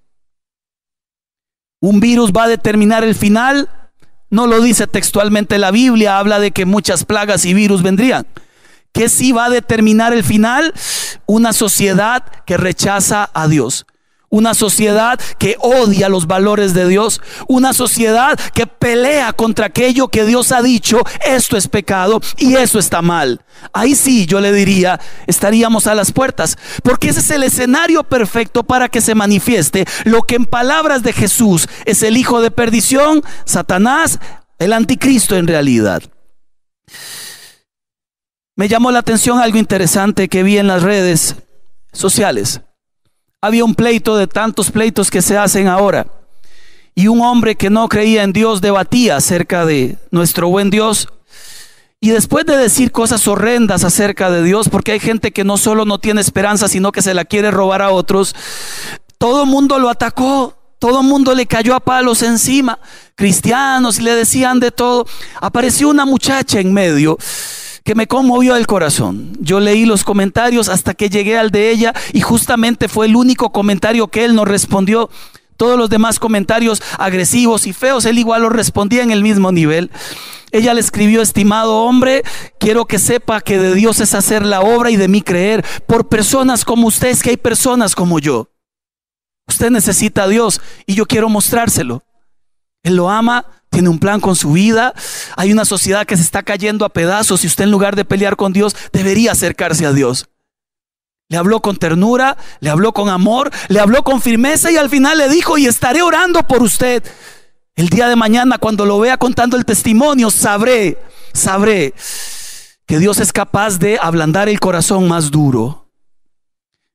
Un 1.81 1.99
virus 1.99 2.31
va 2.31 2.45
a 2.45 2.49
determinar 2.49 3.03
el 3.03 3.17
final. 3.17 3.69
No 4.31 4.47
lo 4.47 4.61
dice 4.61 4.87
textualmente 4.87 5.59
la 5.59 5.73
Biblia, 5.73 6.19
habla 6.21 6.39
de 6.39 6.53
que 6.53 6.67
muchas 6.67 7.05
plagas 7.05 7.45
y 7.45 7.53
virus 7.53 7.83
vendrían. 7.83 8.29
¿Qué 8.93 9.09
sí 9.09 9.33
va 9.33 9.47
a 9.47 9.51
determinar 9.51 10.13
el 10.13 10.23
final? 10.23 10.73
Una 11.27 11.53
sociedad 11.53 12.25
que 12.47 12.57
rechaza 12.57 13.29
a 13.35 13.49
Dios 13.49 13.87
una 14.33 14.55
sociedad 14.55 15.21
que 15.39 15.57
odia 15.61 16.09
los 16.09 16.27
valores 16.27 16.73
de 16.73 16.89
Dios, 16.89 17.21
una 17.49 17.75
sociedad 17.75 18.41
que 18.55 18.67
pelea 18.67 19.35
contra 19.35 19.67
aquello 19.67 20.09
que 20.09 20.25
Dios 20.25 20.53
ha 20.53 20.63
dicho, 20.63 21.03
esto 21.25 21.59
es 21.59 21.69
pecado 21.69 22.21
y 22.39 22.55
eso 22.55 22.79
está 22.79 23.03
mal. 23.03 23.45
Ahí 23.75 23.95
sí, 23.95 24.25
yo 24.25 24.41
le 24.41 24.51
diría, 24.51 24.99
estaríamos 25.27 25.87
a 25.87 25.95
las 25.95 26.13
puertas, 26.13 26.57
porque 26.83 27.11
ese 27.11 27.21
es 27.21 27.31
el 27.31 27.43
escenario 27.43 28.05
perfecto 28.05 28.65
para 28.65 28.89
que 28.89 29.03
se 29.03 29.15
manifieste 29.15 29.85
lo 30.05 30.23
que 30.23 30.37
en 30.37 30.47
palabras 30.47 31.03
de 31.03 31.13
Jesús 31.13 31.69
es 31.85 32.03
el 32.03 32.17
hijo 32.17 32.41
de 32.41 32.51
perdición, 32.51 33.23
Satanás, 33.45 34.19
el 34.59 34.73
anticristo 34.73 35.37
en 35.37 35.47
realidad. 35.47 36.03
Me 38.57 38.67
llamó 38.67 38.91
la 38.91 39.01
atención 39.01 39.41
algo 39.41 39.59
interesante 39.59 40.29
que 40.29 40.43
vi 40.43 40.57
en 40.57 40.69
las 40.69 40.83
redes 40.83 41.37
sociales 41.93 42.63
había 43.43 43.65
un 43.65 43.75
pleito 43.75 44.17
de 44.17 44.29
tantos 44.29 44.71
pleitos 44.71 45.11
que 45.11 45.21
se 45.21 45.37
hacen 45.37 45.67
ahora. 45.67 46.07
Y 46.95 47.09
un 47.09 47.21
hombre 47.21 47.57
que 47.57 47.71
no 47.71 47.89
creía 47.89 48.23
en 48.23 48.33
Dios 48.33 48.61
debatía 48.61 49.17
acerca 49.17 49.67
de 49.67 49.99
nuestro 50.13 50.49
buen 50.49 50.71
Dios. 50.71 51.09
Y 52.01 52.11
después 52.11 52.47
de 52.47 52.57
decir 52.57 52.93
cosas 52.93 53.27
horrendas 53.27 53.83
acerca 53.83 54.31
de 54.31 54.45
Dios, 54.45 54.69
porque 54.69 54.93
hay 54.93 55.01
gente 55.01 55.33
que 55.33 55.43
no 55.43 55.57
solo 55.57 55.85
no 55.85 55.99
tiene 55.99 56.21
esperanza, 56.21 56.69
sino 56.69 56.93
que 56.93 57.03
se 57.03 57.15
la 57.15 57.25
quiere 57.25 57.51
robar 57.51 57.83
a 57.83 57.91
otros, 57.91 58.35
todo 59.19 59.43
el 59.43 59.49
mundo 59.49 59.79
lo 59.81 59.89
atacó, 59.89 60.57
todo 60.79 61.01
el 61.01 61.07
mundo 61.07 61.35
le 61.35 61.47
cayó 61.47 61.75
a 61.75 61.81
palos 61.81 62.23
encima, 62.23 62.79
cristianos 63.17 64.01
le 64.01 64.15
decían 64.15 64.61
de 64.61 64.71
todo. 64.71 65.07
Apareció 65.41 65.89
una 65.89 66.05
muchacha 66.05 66.61
en 66.61 66.73
medio 66.73 67.19
que 67.85 67.95
me 67.95 68.07
conmovió 68.07 68.57
el 68.57 68.67
corazón. 68.67 69.37
Yo 69.41 69.61
leí 69.61 69.85
los 69.85 70.05
comentarios 70.05 70.69
hasta 70.69 70.95
que 70.95 71.11
llegué 71.11 71.37
al 71.37 71.51
de 71.51 71.71
ella 71.71 71.95
y 72.13 72.21
justamente 72.21 72.89
fue 72.89 73.07
el 73.07 73.17
único 73.17 73.51
comentario 73.51 74.09
que 74.09 74.25
él 74.25 74.35
nos 74.35 74.49
respondió. 74.49 75.11
Todos 75.57 75.79
los 75.79 75.91
demás 75.91 76.19
comentarios 76.19 76.83
agresivos 76.99 77.67
y 77.67 77.73
feos, 77.73 78.05
él 78.05 78.19
igual 78.19 78.43
los 78.43 78.53
respondía 78.53 79.03
en 79.03 79.11
el 79.11 79.23
mismo 79.23 79.53
nivel. 79.53 79.91
Ella 80.51 80.75
le 80.75 80.81
escribió, 80.81 81.23
estimado 81.23 81.85
hombre, 81.85 82.23
quiero 82.59 82.85
que 82.85 82.99
sepa 82.99 83.41
que 83.41 83.59
de 83.59 83.75
Dios 83.75 84.01
es 84.01 84.15
hacer 84.15 84.45
la 84.45 84.61
obra 84.61 84.91
y 84.91 84.97
de 84.97 85.09
mí 85.09 85.23
creer. 85.23 85.65
Por 85.87 86.09
personas 86.09 86.65
como 86.65 86.89
ustedes, 86.89 87.23
que 87.23 87.31
hay 87.31 87.37
personas 87.37 87.95
como 87.95 88.19
yo. 88.19 88.49
Usted 89.49 89.71
necesita 89.71 90.25
a 90.25 90.29
Dios 90.29 90.61
y 90.87 90.95
yo 90.95 91.07
quiero 91.07 91.29
mostrárselo. 91.29 92.03
Él 92.83 92.97
lo 92.97 93.11
ama, 93.11 93.47
tiene 93.71 93.89
un 93.89 93.99
plan 93.99 94.21
con 94.21 94.37
su 94.37 94.53
vida. 94.53 94.93
Hay 95.37 95.53
una 95.53 95.65
sociedad 95.65 96.07
que 96.07 96.17
se 96.17 96.23
está 96.23 96.43
cayendo 96.43 96.85
a 96.85 96.91
pedazos 96.91 97.45
y 97.45 97.47
usted 97.47 97.65
en 97.65 97.71
lugar 97.71 97.97
de 97.97 98.05
pelear 98.05 98.37
con 98.37 98.53
Dios 98.53 98.77
debería 98.93 99.33
acercarse 99.33 99.87
a 99.87 99.93
Dios. 99.93 100.29
Le 101.29 101.39
habló 101.39 101.61
con 101.61 101.77
ternura, 101.77 102.37
le 102.61 102.69
habló 102.69 102.93
con 102.93 103.09
amor, 103.09 103.51
le 103.69 103.81
habló 103.81 104.03
con 104.03 104.21
firmeza 104.21 104.71
y 104.71 104.77
al 104.77 104.91
final 104.91 105.17
le 105.17 105.31
dijo, 105.31 105.57
y 105.57 105.67
estaré 105.67 106.03
orando 106.03 106.43
por 106.43 106.63
usted. 106.63 107.03
El 107.75 107.89
día 107.89 108.09
de 108.09 108.17
mañana 108.17 108.59
cuando 108.59 108.85
lo 108.85 109.01
vea 109.01 109.17
contando 109.17 109.57
el 109.57 109.65
testimonio, 109.65 110.31
sabré, 110.31 110.99
sabré 111.33 111.95
que 112.87 112.99
Dios 112.99 113.19
es 113.21 113.33
capaz 113.33 113.79
de 113.79 113.99
ablandar 113.99 114.51
el 114.51 114.61
corazón 114.61 115.09
más 115.09 115.31
duro. 115.31 115.82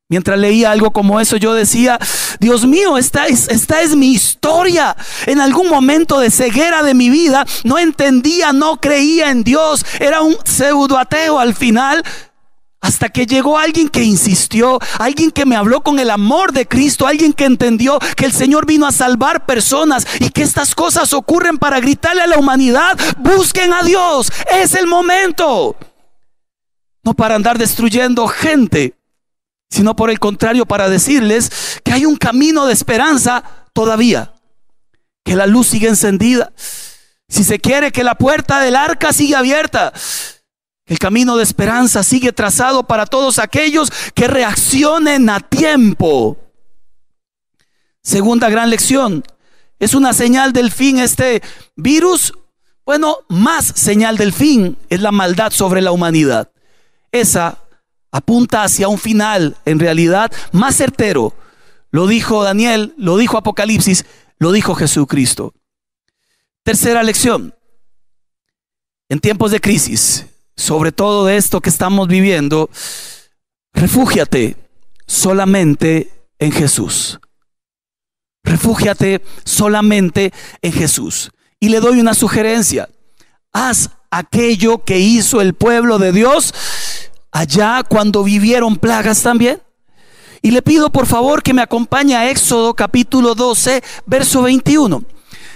Mientras 0.10 0.40
leía 0.40 0.72
algo 0.72 0.92
como 0.92 1.20
eso, 1.20 1.36
yo 1.36 1.54
decía, 1.54 2.00
Dios 2.40 2.66
mío, 2.66 2.98
esta 2.98 3.26
es, 3.28 3.96
mi 3.96 4.14
historia. 4.14 4.96
En 5.26 5.42
algún 5.42 5.70
momento 5.70 6.20
de 6.20 6.32
ceguera 6.32 6.82
de 6.82 6.94
mi 6.94 7.10
vida, 7.10 7.46
no 7.66 7.78
entendía, 7.78 8.54
no 8.54 8.78
creía 8.78 9.32
en 9.32 9.44
Dios. 9.44 9.86
Era 10.00 10.22
un 10.22 10.38
pseudo 10.46 10.98
ateo 10.98 11.40
al 11.40 11.56
final. 11.56 12.06
Hasta 12.80 13.10
que 13.10 13.26
llegó 13.26 13.58
alguien 13.58 13.90
que 13.90 14.04
insistió, 14.04 14.80
alguien 14.98 15.32
que 15.32 15.46
me 15.46 15.58
habló 15.58 15.82
con 15.82 16.00
el 16.00 16.10
amor 16.10 16.54
de 16.54 16.68
Cristo, 16.68 17.06
alguien 17.06 17.34
que 17.34 17.44
entendió 17.44 18.00
que 18.16 18.26
el 18.26 18.32
Señor 18.32 18.66
vino 18.66 18.86
a 18.88 18.94
salvar 18.94 19.46
personas 19.46 20.08
y 20.20 20.30
que 20.30 20.44
estas 20.44 20.74
cosas 20.74 21.12
ocurren 21.12 21.58
para 21.58 21.82
gritarle 21.82 22.22
a 22.22 22.28
la 22.28 22.38
humanidad, 22.38 22.98
busquen 23.18 23.74
a 23.74 23.82
Dios, 23.82 24.32
es 24.54 24.76
el 24.76 24.88
momento. 24.88 25.76
No 27.04 27.14
para 27.14 27.36
andar 27.36 27.58
destruyendo 27.58 28.28
gente 28.28 28.94
sino 29.70 29.96
por 29.96 30.10
el 30.10 30.20
contrario 30.20 30.66
para 30.66 30.90
decirles 30.90 31.80
que 31.84 31.92
hay 31.92 32.06
un 32.06 32.16
camino 32.16 32.66
de 32.66 32.74
esperanza 32.74 33.44
todavía, 33.74 34.34
que 35.24 35.36
la 35.36 35.48
luz 35.48 35.68
sigue 35.68 35.88
encendida. 35.88 36.54
Si 37.28 37.44
se 37.44 37.60
quiere 37.60 37.92
que 37.92 38.04
la 38.04 38.16
puerta 38.16 38.60
del 38.62 38.76
arca 38.76 39.12
sigue 39.12 39.36
abierta, 39.36 39.94
el 40.86 41.00
camino 41.00 41.36
de 41.36 41.44
esperanza 41.44 42.02
sigue 42.02 42.32
trazado 42.32 42.84
para 42.84 43.06
todos 43.06 43.40
aquellos 43.40 43.92
que 44.16 44.28
reaccionen 44.28 45.30
a 45.30 45.42
tiempo. 45.42 46.38
Segunda 48.02 48.50
gran 48.50 48.70
lección, 48.70 49.24
es 49.80 49.94
una 49.94 50.14
señal 50.14 50.54
del 50.54 50.72
fin 50.72 51.00
este 51.00 51.44
virus. 51.76 52.34
Bueno, 52.86 53.18
más 53.28 53.74
señal 53.76 54.16
del 54.16 54.32
fin 54.32 54.78
es 54.90 55.02
la 55.02 55.12
maldad 55.12 55.52
sobre 55.52 55.82
la 55.82 55.92
humanidad. 55.92 56.50
Esa 57.12 57.60
apunta 58.12 58.64
hacia 58.64 58.88
un 58.88 58.98
final, 58.98 59.58
en 59.66 59.80
realidad, 59.80 60.32
más 60.52 60.76
certero. 60.76 61.34
Lo 61.92 62.08
dijo 62.08 62.44
Daniel, 62.44 62.94
lo 62.98 63.18
dijo 63.18 63.38
Apocalipsis, 63.38 64.06
lo 64.40 64.52
dijo 64.52 64.76
Jesucristo. 64.76 65.54
Tercera 66.64 67.04
lección. 67.04 67.56
En 69.10 69.20
tiempos 69.20 69.52
de 69.52 69.62
crisis, 69.62 70.26
sobre 70.56 70.92
todo 70.92 71.26
de 71.26 71.38
esto 71.38 71.62
que 71.62 71.70
estamos 71.70 72.08
viviendo, 72.08 72.70
refúgiate 73.74 74.58
solamente 75.06 76.12
en 76.40 76.52
Jesús. 76.52 77.20
Refúgiate 78.44 79.22
solamente 79.46 80.34
en 80.62 80.74
Jesús. 80.74 81.32
Y 81.60 81.70
le 81.70 81.80
doy 81.80 82.00
una 82.00 82.14
sugerencia. 82.14 82.90
Haz 83.54 83.92
aquello 84.12 84.84
que 84.84 85.00
hizo 85.00 85.42
el 85.42 85.54
pueblo 85.54 86.00
de 86.00 86.12
Dios 86.12 86.54
allá 87.38 87.84
cuando 87.88 88.24
vivieron 88.24 88.78
plagas 88.78 89.22
también? 89.22 89.62
Y 90.42 90.52
le 90.52 90.62
pido 90.62 90.92
por 90.92 91.06
favor 91.06 91.44
que 91.44 91.54
me 91.54 91.62
acompañe 91.62 92.16
a 92.16 92.30
Éxodo 92.30 92.74
capítulo 92.74 93.36
12, 93.36 93.84
verso 94.06 94.42
21. 94.44 95.04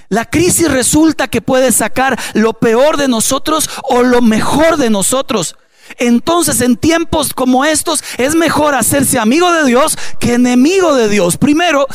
La 0.10 0.26
crisis 0.26 0.70
resulta 0.70 1.28
que 1.28 1.42
puede 1.42 1.72
sacar 1.72 2.20
lo 2.34 2.54
peor 2.54 2.98
de 2.98 3.08
nosotros 3.08 3.70
o 3.84 4.04
lo 4.04 4.22
mejor 4.22 4.78
de 4.78 4.90
nosotros. 4.90 5.56
Entonces 5.98 6.62
en 6.62 6.78
tiempos 6.78 7.34
como 7.34 7.66
estos 7.66 8.04
es 8.18 8.36
mejor 8.36 8.76
hacerse 8.76 9.20
amigo 9.20 9.52
de 9.52 9.66
Dios 9.66 9.98
que 10.20 10.34
enemigo 10.34 10.96
de 10.96 11.10
Dios. 11.10 11.38
Primero, 11.38 11.88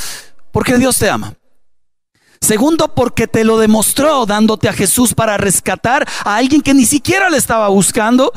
porque 0.50 0.78
Dios 0.78 0.98
te 0.98 1.10
ama. 1.10 1.34
Segundo, 2.40 2.94
porque 2.94 3.26
te 3.26 3.44
lo 3.44 3.58
demostró 3.58 4.26
dándote 4.26 4.68
a 4.68 4.72
Jesús 4.72 5.14
para 5.14 5.36
rescatar 5.36 6.06
a 6.24 6.36
alguien 6.36 6.60
que 6.60 6.74
ni 6.74 6.86
siquiera 6.86 7.30
le 7.30 7.36
estaba 7.36 7.68
buscando. 7.68 8.32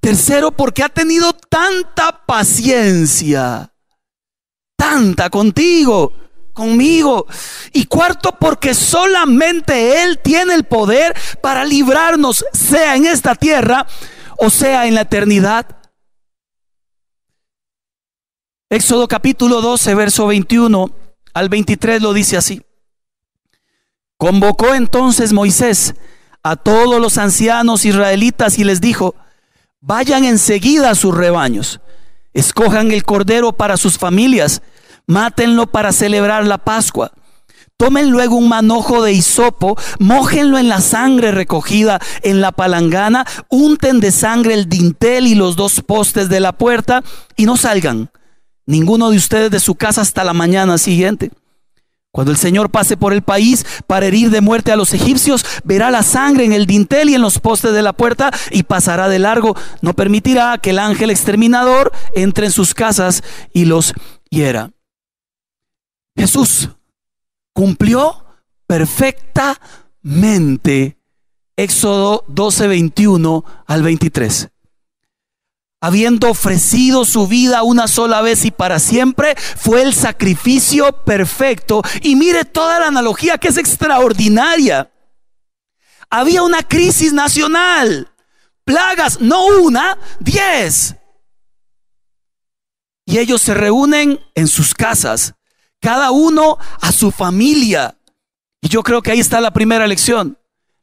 Tercero, 0.00 0.52
porque 0.52 0.82
ha 0.82 0.88
tenido 0.88 1.32
tanta 1.32 2.24
paciencia, 2.24 3.72
tanta 4.76 5.28
contigo, 5.28 6.12
conmigo. 6.52 7.26
Y 7.72 7.86
cuarto, 7.86 8.32
porque 8.38 8.74
solamente 8.74 10.02
Él 10.02 10.18
tiene 10.18 10.54
el 10.54 10.64
poder 10.64 11.14
para 11.42 11.64
librarnos, 11.64 12.44
sea 12.52 12.96
en 12.96 13.06
esta 13.06 13.34
tierra 13.34 13.86
o 14.38 14.50
sea 14.50 14.86
en 14.86 14.94
la 14.94 15.02
eternidad. 15.02 15.66
Éxodo 18.70 19.08
capítulo 19.08 19.60
12, 19.60 19.94
verso 19.94 20.26
21 20.26 20.90
al 21.34 21.48
23 21.48 22.00
lo 22.00 22.12
dice 22.12 22.36
así. 22.36 22.62
Convocó 24.16 24.74
entonces 24.74 25.32
Moisés 25.32 25.94
a 26.42 26.56
todos 26.56 27.00
los 27.00 27.18
ancianos 27.18 27.84
israelitas 27.84 28.58
y 28.58 28.64
les 28.64 28.80
dijo, 28.80 29.14
Vayan 29.80 30.24
enseguida 30.24 30.90
a 30.90 30.94
sus 30.96 31.14
rebaños, 31.14 31.80
escojan 32.34 32.90
el 32.90 33.04
cordero 33.04 33.52
para 33.52 33.76
sus 33.76 33.96
familias, 33.96 34.60
mátenlo 35.06 35.68
para 35.68 35.92
celebrar 35.92 36.44
la 36.44 36.58
Pascua. 36.58 37.12
Tomen 37.76 38.10
luego 38.10 38.34
un 38.34 38.48
manojo 38.48 39.04
de 39.04 39.12
hisopo, 39.12 39.78
mójenlo 40.00 40.58
en 40.58 40.68
la 40.68 40.80
sangre 40.80 41.30
recogida 41.30 42.00
en 42.22 42.40
la 42.40 42.50
palangana, 42.50 43.24
unten 43.50 44.00
de 44.00 44.10
sangre 44.10 44.54
el 44.54 44.68
dintel 44.68 45.28
y 45.28 45.36
los 45.36 45.54
dos 45.54 45.80
postes 45.82 46.28
de 46.28 46.40
la 46.40 46.50
puerta 46.50 47.04
y 47.36 47.46
no 47.46 47.56
salgan 47.56 48.10
ninguno 48.66 49.10
de 49.10 49.16
ustedes 49.16 49.52
de 49.52 49.60
su 49.60 49.76
casa 49.76 50.00
hasta 50.00 50.24
la 50.24 50.32
mañana 50.32 50.76
siguiente. 50.76 51.30
Cuando 52.10 52.32
el 52.32 52.38
Señor 52.38 52.70
pase 52.70 52.96
por 52.96 53.12
el 53.12 53.22
país 53.22 53.66
para 53.86 54.06
herir 54.06 54.30
de 54.30 54.40
muerte 54.40 54.72
a 54.72 54.76
los 54.76 54.94
egipcios, 54.94 55.44
verá 55.62 55.90
la 55.90 56.02
sangre 56.02 56.44
en 56.44 56.52
el 56.52 56.66
dintel 56.66 57.10
y 57.10 57.14
en 57.14 57.20
los 57.20 57.38
postes 57.38 57.72
de 57.72 57.82
la 57.82 57.92
puerta 57.92 58.30
y 58.50 58.62
pasará 58.62 59.08
de 59.08 59.18
largo. 59.18 59.54
No 59.82 59.94
permitirá 59.94 60.56
que 60.58 60.70
el 60.70 60.78
ángel 60.78 61.10
exterminador 61.10 61.92
entre 62.14 62.46
en 62.46 62.52
sus 62.52 62.74
casas 62.74 63.22
y 63.52 63.66
los 63.66 63.92
hiera. 64.30 64.70
Jesús 66.16 66.70
cumplió 67.52 68.24
perfectamente 68.66 70.96
Éxodo 71.56 72.24
12, 72.28 72.68
21 72.68 73.44
al 73.66 73.82
23. 73.82 74.48
Habiendo 75.80 76.30
ofrecido 76.30 77.04
su 77.04 77.26
vida 77.26 77.62
una 77.62 77.86
sola 77.86 78.20
vez 78.20 78.44
y 78.44 78.50
para 78.50 78.78
siempre, 78.78 79.36
fue 79.36 79.82
el 79.82 79.94
sacrificio 79.94 81.04
perfecto. 81.04 81.82
Y 82.02 82.16
mire 82.16 82.44
toda 82.44 82.80
la 82.80 82.88
analogía 82.88 83.38
que 83.38 83.48
es 83.48 83.56
extraordinaria. 83.56 84.90
Había 86.10 86.42
una 86.42 86.62
crisis 86.62 87.12
nacional, 87.12 88.10
plagas, 88.64 89.20
no 89.20 89.46
una, 89.46 89.98
diez. 90.20 90.96
Y 93.04 93.18
ellos 93.18 93.40
se 93.40 93.54
reúnen 93.54 94.20
en 94.34 94.48
sus 94.48 94.74
casas, 94.74 95.34
cada 95.80 96.10
uno 96.10 96.58
a 96.80 96.92
su 96.92 97.10
familia. 97.10 97.96
Y 98.60 98.68
yo 98.68 98.82
creo 98.82 99.02
que 99.02 99.12
ahí 99.12 99.20
está 99.20 99.40
la 99.40 99.52
primera 99.52 99.86
lección. 99.86 100.38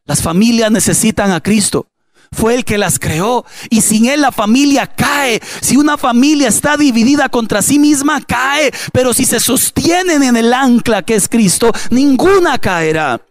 Las 0.06 0.22
familias 0.22 0.72
necesitan 0.72 1.32
a 1.32 1.42
Cristo 1.42 1.88
fue 2.32 2.56
el 2.56 2.66
que 2.66 2.78
las 2.78 3.00
creó. 3.00 3.46
Y 3.70 3.82
sin 3.82 4.06
Él 4.06 4.22
la 4.22 4.32
familia 4.32 4.88
cae. 4.88 5.42
Si 5.62 5.78
una 5.78 5.98
familia 5.98 6.48
está 6.48 6.78
dividida 6.78 7.30
contra 7.30 7.62
sí 7.62 7.80
misma, 7.80 8.22
cae. 8.22 8.72
Pero 8.92 9.14
si 9.14 9.26
se 9.26 9.40
sostienen 9.40 10.24
en 10.24 10.38
el 10.38 10.54
ancla 10.54 11.04
que 11.04 11.16
es 11.16 11.28
Cristo, 11.28 11.72
ninguna 11.90 12.58
caerá. 12.58 13.22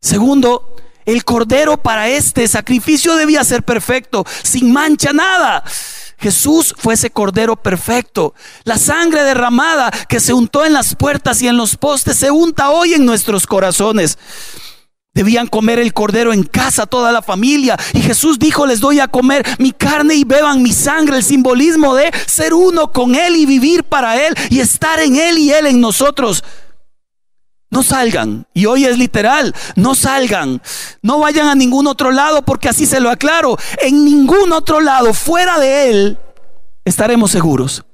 Segundo, 0.00 0.76
el 1.04 1.24
cordero 1.24 1.76
para 1.76 2.08
este 2.08 2.46
sacrificio 2.48 3.16
debía 3.16 3.44
ser 3.44 3.62
perfecto, 3.62 4.24
sin 4.42 4.72
mancha 4.72 5.12
nada. 5.12 5.64
Jesús 6.18 6.74
fue 6.78 6.94
ese 6.94 7.10
cordero 7.10 7.56
perfecto. 7.56 8.34
La 8.62 8.78
sangre 8.78 9.24
derramada 9.24 9.90
que 10.08 10.20
se 10.20 10.32
untó 10.32 10.64
en 10.64 10.72
las 10.72 10.94
puertas 10.94 11.42
y 11.42 11.48
en 11.48 11.56
los 11.56 11.76
postes 11.76 12.16
se 12.16 12.30
unta 12.30 12.70
hoy 12.70 12.94
en 12.94 13.04
nuestros 13.04 13.46
corazones. 13.46 14.18
Debían 15.14 15.46
comer 15.46 15.78
el 15.78 15.92
cordero 15.92 16.32
en 16.32 16.42
casa 16.42 16.86
toda 16.86 17.12
la 17.12 17.20
familia. 17.20 17.76
Y 17.92 18.00
Jesús 18.00 18.38
dijo, 18.38 18.66
les 18.66 18.80
doy 18.80 18.98
a 18.98 19.08
comer 19.08 19.44
mi 19.58 19.72
carne 19.72 20.14
y 20.14 20.24
beban 20.24 20.62
mi 20.62 20.72
sangre. 20.72 21.18
El 21.18 21.22
simbolismo 21.22 21.94
de 21.94 22.10
ser 22.26 22.54
uno 22.54 22.92
con 22.92 23.14
Él 23.14 23.36
y 23.36 23.44
vivir 23.44 23.84
para 23.84 24.26
Él 24.26 24.34
y 24.48 24.60
estar 24.60 25.00
en 25.00 25.16
Él 25.16 25.38
y 25.38 25.52
Él 25.52 25.66
en 25.66 25.80
nosotros. 25.80 26.42
No 27.70 27.82
salgan. 27.82 28.46
Y 28.54 28.64
hoy 28.66 28.86
es 28.86 28.96
literal. 28.96 29.54
No 29.76 29.94
salgan. 29.94 30.62
No 31.02 31.18
vayan 31.18 31.48
a 31.48 31.54
ningún 31.54 31.86
otro 31.86 32.10
lado 32.10 32.42
porque 32.42 32.70
así 32.70 32.86
se 32.86 33.00
lo 33.00 33.10
aclaro. 33.10 33.58
En 33.82 34.04
ningún 34.04 34.52
otro 34.52 34.80
lado 34.80 35.12
fuera 35.12 35.58
de 35.58 35.90
Él 35.90 36.18
estaremos 36.86 37.30
seguros. 37.30 37.84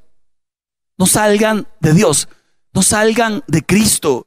No 0.96 1.07
salgan 1.07 1.66
de 1.81 1.94
Dios. 1.94 2.28
No 2.72 2.83
salgan 2.83 3.42
de 3.48 3.64
Cristo. 3.64 4.26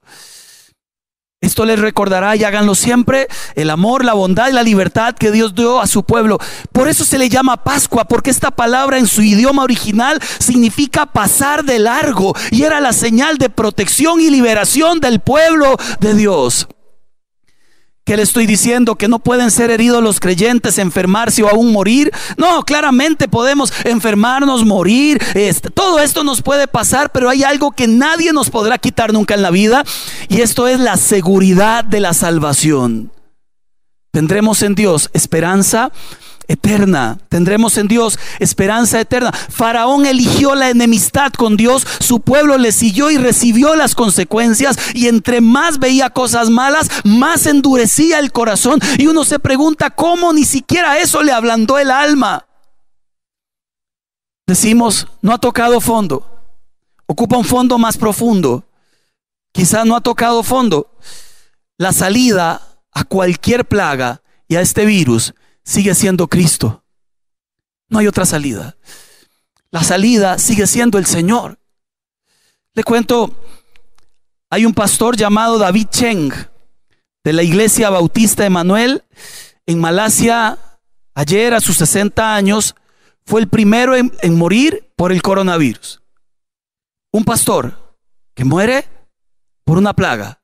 Esto 1.42 1.66
les 1.66 1.80
recordará 1.80 2.36
y 2.36 2.44
háganlo 2.44 2.76
siempre 2.76 3.28
el 3.56 3.72
amor, 3.72 4.06
la 4.06 4.14
bondad 4.14 4.50
y 4.50 4.54
la 4.54 4.62
libertad 4.62 5.16
que 5.16 5.32
Dios 5.32 5.56
dio 5.56 5.82
a 5.82 5.88
su 5.88 6.04
pueblo. 6.04 6.38
Por 6.72 6.88
eso 6.88 7.04
se 7.04 7.18
le 7.18 7.30
llama 7.30 7.64
Pascua, 7.64 8.06
porque 8.06 8.30
esta 8.30 8.52
palabra 8.52 9.00
en 9.00 9.08
su 9.08 9.24
idioma 9.24 9.64
original 9.64 10.22
significa 10.38 11.08
pasar 11.08 11.64
de 11.64 11.80
largo 11.80 12.36
y 12.52 12.62
era 12.62 12.80
la 12.80 12.94
señal 12.94 13.40
de 13.40 13.50
protección 13.50 14.22
y 14.22 14.30
liberación 14.30 15.00
del 15.00 15.20
pueblo 15.20 15.78
de 16.00 16.14
Dios. 16.14 16.68
¿Qué 18.04 18.18
le 18.18 18.24
estoy 18.24 18.48
diciendo? 18.48 18.96
Que 18.96 19.08
no 19.08 19.20
pueden 19.20 19.52
ser 19.52 19.70
heridos 19.70 20.02
los 20.02 20.20
creyentes, 20.20 20.80
enfermarse 20.80 21.44
o 21.44 21.50
aún 21.50 21.72
morir. 21.72 22.12
No, 22.36 22.64
claramente 22.64 23.28
podemos 23.28 23.72
enfermarnos, 23.86 24.66
morir. 24.66 25.22
Este, 25.36 25.70
todo 25.70 26.00
esto 26.00 26.24
nos 26.24 26.42
puede 26.42 26.68
pasar, 26.68 27.12
pero 27.12 27.30
hay 27.30 27.44
algo 27.44 27.72
que 27.72 27.88
nadie 27.88 28.34
nos 28.34 28.50
podrá 28.50 28.80
quitar 28.80 29.14
nunca 29.14 29.36
en 29.36 29.44
la 29.44 29.52
vida. 29.52 29.84
Y 30.30 30.42
esto 30.42 30.68
es 30.68 30.80
la 30.80 30.98
seguridad 30.98 31.84
de 31.84 32.00
la 32.00 32.14
salvación. 32.14 33.12
Tendremos 34.12 34.62
en 34.64 34.76
Dios 34.76 35.10
esperanza 35.14 35.92
eterna. 36.52 37.18
Tendremos 37.30 37.78
en 37.78 37.88
Dios 37.88 38.20
esperanza 38.40 39.00
eterna. 39.00 39.32
Faraón 39.32 40.06
eligió 40.06 40.56
la 40.56 40.70
enemistad 40.70 41.32
con 41.34 41.58
Dios, 41.58 41.86
su 42.00 42.20
pueblo 42.20 42.58
le 42.58 42.72
siguió 42.72 43.10
y 43.10 43.18
recibió 43.18 43.76
las 43.76 43.96
consecuencias 43.96 44.78
y 44.94 45.08
entre 45.08 45.42
más 45.42 45.80
veía 45.80 46.10
cosas 46.10 46.50
malas, 46.50 46.90
más 47.04 47.46
endurecía 47.46 48.20
el 48.20 48.32
corazón 48.32 48.80
y 48.98 49.08
uno 49.08 49.24
se 49.24 49.40
pregunta 49.40 49.90
cómo 49.90 50.34
ni 50.34 50.44
siquiera 50.44 51.00
eso 51.00 51.24
le 51.24 51.32
ablandó 51.32 51.80
el 51.80 51.92
alma. 51.92 52.46
Decimos, 54.48 55.08
no 55.22 55.34
ha 55.34 55.38
tocado 55.38 55.80
fondo, 55.80 56.28
ocupa 57.06 57.38
un 57.38 57.46
fondo 57.46 57.78
más 57.78 57.98
profundo, 57.98 58.66
quizás 59.54 59.86
no 59.86 59.96
ha 59.96 60.02
tocado 60.02 60.44
fondo. 60.44 60.88
La 61.78 61.94
salida 61.94 62.62
a 62.92 63.04
cualquier 63.06 63.66
plaga 63.66 64.22
y 64.48 64.56
a 64.56 64.62
este 64.62 64.86
virus 64.86 65.34
sigue 65.64 65.96
siendo 65.96 66.28
Cristo. 66.28 66.84
No 67.90 68.00
hay 68.00 68.08
otra 68.08 68.26
salida. 68.26 68.78
La 69.70 69.84
salida 69.84 70.38
sigue 70.38 70.68
siendo 70.68 70.98
el 70.98 71.06
Señor. 71.06 71.60
Le 72.74 72.84
cuento, 72.84 73.36
hay 74.50 74.66
un 74.66 74.74
pastor 74.74 75.18
llamado 75.18 75.58
David 75.58 75.88
Cheng 75.90 76.32
de 77.24 77.34
la 77.34 77.44
Iglesia 77.44 77.90
Bautista 77.90 78.46
Emanuel 78.46 79.04
en 79.66 79.80
Malasia. 79.80 80.58
Ayer 81.14 81.54
a 81.54 81.62
sus 81.62 81.78
60 81.78 82.36
años 82.36 82.76
fue 83.26 83.42
el 83.42 83.50
primero 83.50 83.96
en, 83.96 84.12
en 84.22 84.38
morir 84.38 84.90
por 84.96 85.12
el 85.12 85.22
coronavirus. 85.22 86.02
Un 87.12 87.26
pastor 87.26 87.98
que 88.34 88.46
muere 88.46 88.88
por 89.66 89.78
una 89.78 89.94
plaga. 89.94 90.42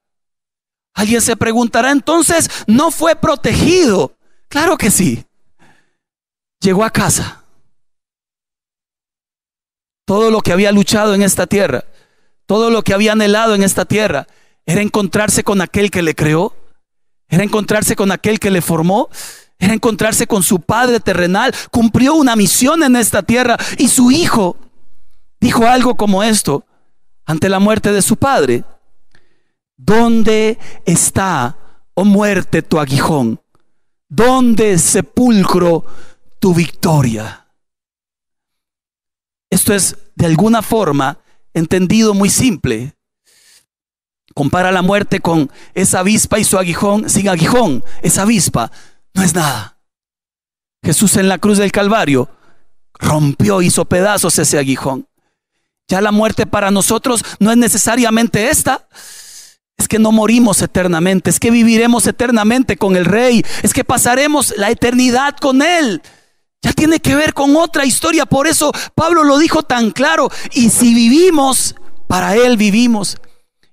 Alguien 0.94 1.22
se 1.22 1.38
preguntará 1.38 1.92
entonces, 1.92 2.50
¿no 2.66 2.92
fue 2.92 3.16
protegido 3.16 4.17
Claro 4.48 4.78
que 4.78 4.92
sí. 4.92 5.26
Llegó 6.60 6.84
a 6.84 6.90
casa. 6.90 7.44
Todo 10.06 10.32
lo 10.32 10.42
que 10.42 10.54
había 10.54 10.72
luchado 10.72 11.14
en 11.14 11.22
esta 11.22 11.48
tierra, 11.48 11.84
todo 12.46 12.70
lo 12.70 12.82
que 12.82 12.94
había 12.94 13.12
anhelado 13.12 13.56
en 13.56 13.64
esta 13.64 13.86
tierra, 13.86 14.26
era 14.66 14.82
encontrarse 14.82 15.44
con 15.44 15.62
aquel 15.62 15.92
que 15.92 16.02
le 16.02 16.16
creó, 16.16 16.56
era 17.28 17.44
encontrarse 17.44 17.96
con 17.96 18.12
aquel 18.12 18.40
que 18.40 18.52
le 18.52 18.62
formó, 18.62 19.10
era 19.60 19.74
encontrarse 19.74 20.28
con 20.28 20.44
su 20.44 20.62
Padre 20.62 21.00
terrenal, 21.00 21.54
cumplió 21.72 22.16
una 22.16 22.36
misión 22.36 22.84
en 22.84 22.96
esta 22.96 23.24
tierra 23.24 23.58
y 23.78 23.90
su 23.90 24.12
Hijo 24.12 24.56
dijo 25.40 25.66
algo 25.68 25.96
como 25.96 26.24
esto 26.24 26.66
ante 27.26 27.50
la 27.50 27.60
muerte 27.60 27.92
de 27.92 28.02
su 28.02 28.16
Padre. 28.16 28.64
¿Dónde 29.76 30.58
está, 30.86 31.58
oh 31.94 32.06
muerte, 32.06 32.62
tu 32.62 32.80
aguijón? 32.80 33.42
¿Dónde 34.10 34.78
sepulcro 34.78 35.86
tu 36.40 36.54
victoria? 36.54 37.48
Esto 39.50 39.74
es 39.74 39.98
de 40.16 40.26
alguna 40.26 40.62
forma 40.62 41.20
entendido 41.54 42.14
muy 42.14 42.30
simple. 42.30 42.96
Compara 44.34 44.72
la 44.72 44.82
muerte 44.82 45.20
con 45.20 45.52
esa 45.74 46.00
avispa 46.00 46.40
y 46.40 46.44
su 46.44 46.58
aguijón. 46.58 47.10
Sin 47.10 47.28
aguijón, 47.28 47.84
esa 48.02 48.22
avispa 48.22 48.72
no 49.14 49.24
es 49.24 49.34
nada. 49.34 49.80
Jesús 50.84 51.18
en 51.18 51.28
la 51.28 51.40
cruz 51.40 51.58
del 51.58 51.72
Calvario 51.72 52.30
rompió, 52.94 53.62
hizo 53.62 53.86
pedazos 53.86 54.38
ese 54.40 54.58
aguijón. 54.58 55.08
Ya 55.88 56.02
la 56.02 56.12
muerte 56.12 56.46
para 56.46 56.72
nosotros 56.72 57.24
no 57.40 57.52
es 57.52 57.58
necesariamente 57.58 58.50
esta 58.50 58.88
es 59.78 59.88
que 59.88 60.00
no 60.00 60.12
morimos 60.12 60.62
eternamente, 60.62 61.30
es 61.30 61.40
que 61.40 61.52
viviremos 61.52 62.08
eternamente 62.08 62.78
con 62.78 62.96
el 62.96 63.06
Rey, 63.06 63.44
es 63.64 63.74
que 63.74 63.84
pasaremos 63.84 64.54
la 64.58 64.72
eternidad 64.72 65.38
con 65.38 65.62
Él. 65.62 66.02
Ya 66.62 66.74
tiene 66.74 67.00
que 67.00 67.16
ver 67.16 67.34
con 67.34 67.56
otra 67.56 67.86
historia, 67.86 68.26
por 68.26 68.48
eso 68.48 68.72
Pablo 68.96 69.24
lo 69.24 69.38
dijo 69.38 69.64
tan 69.64 69.92
claro. 69.92 70.30
Y 70.54 70.70
si 70.72 70.94
vivimos, 70.94 71.76
para 72.08 72.36
Él 72.36 72.58
vivimos. 72.58 73.18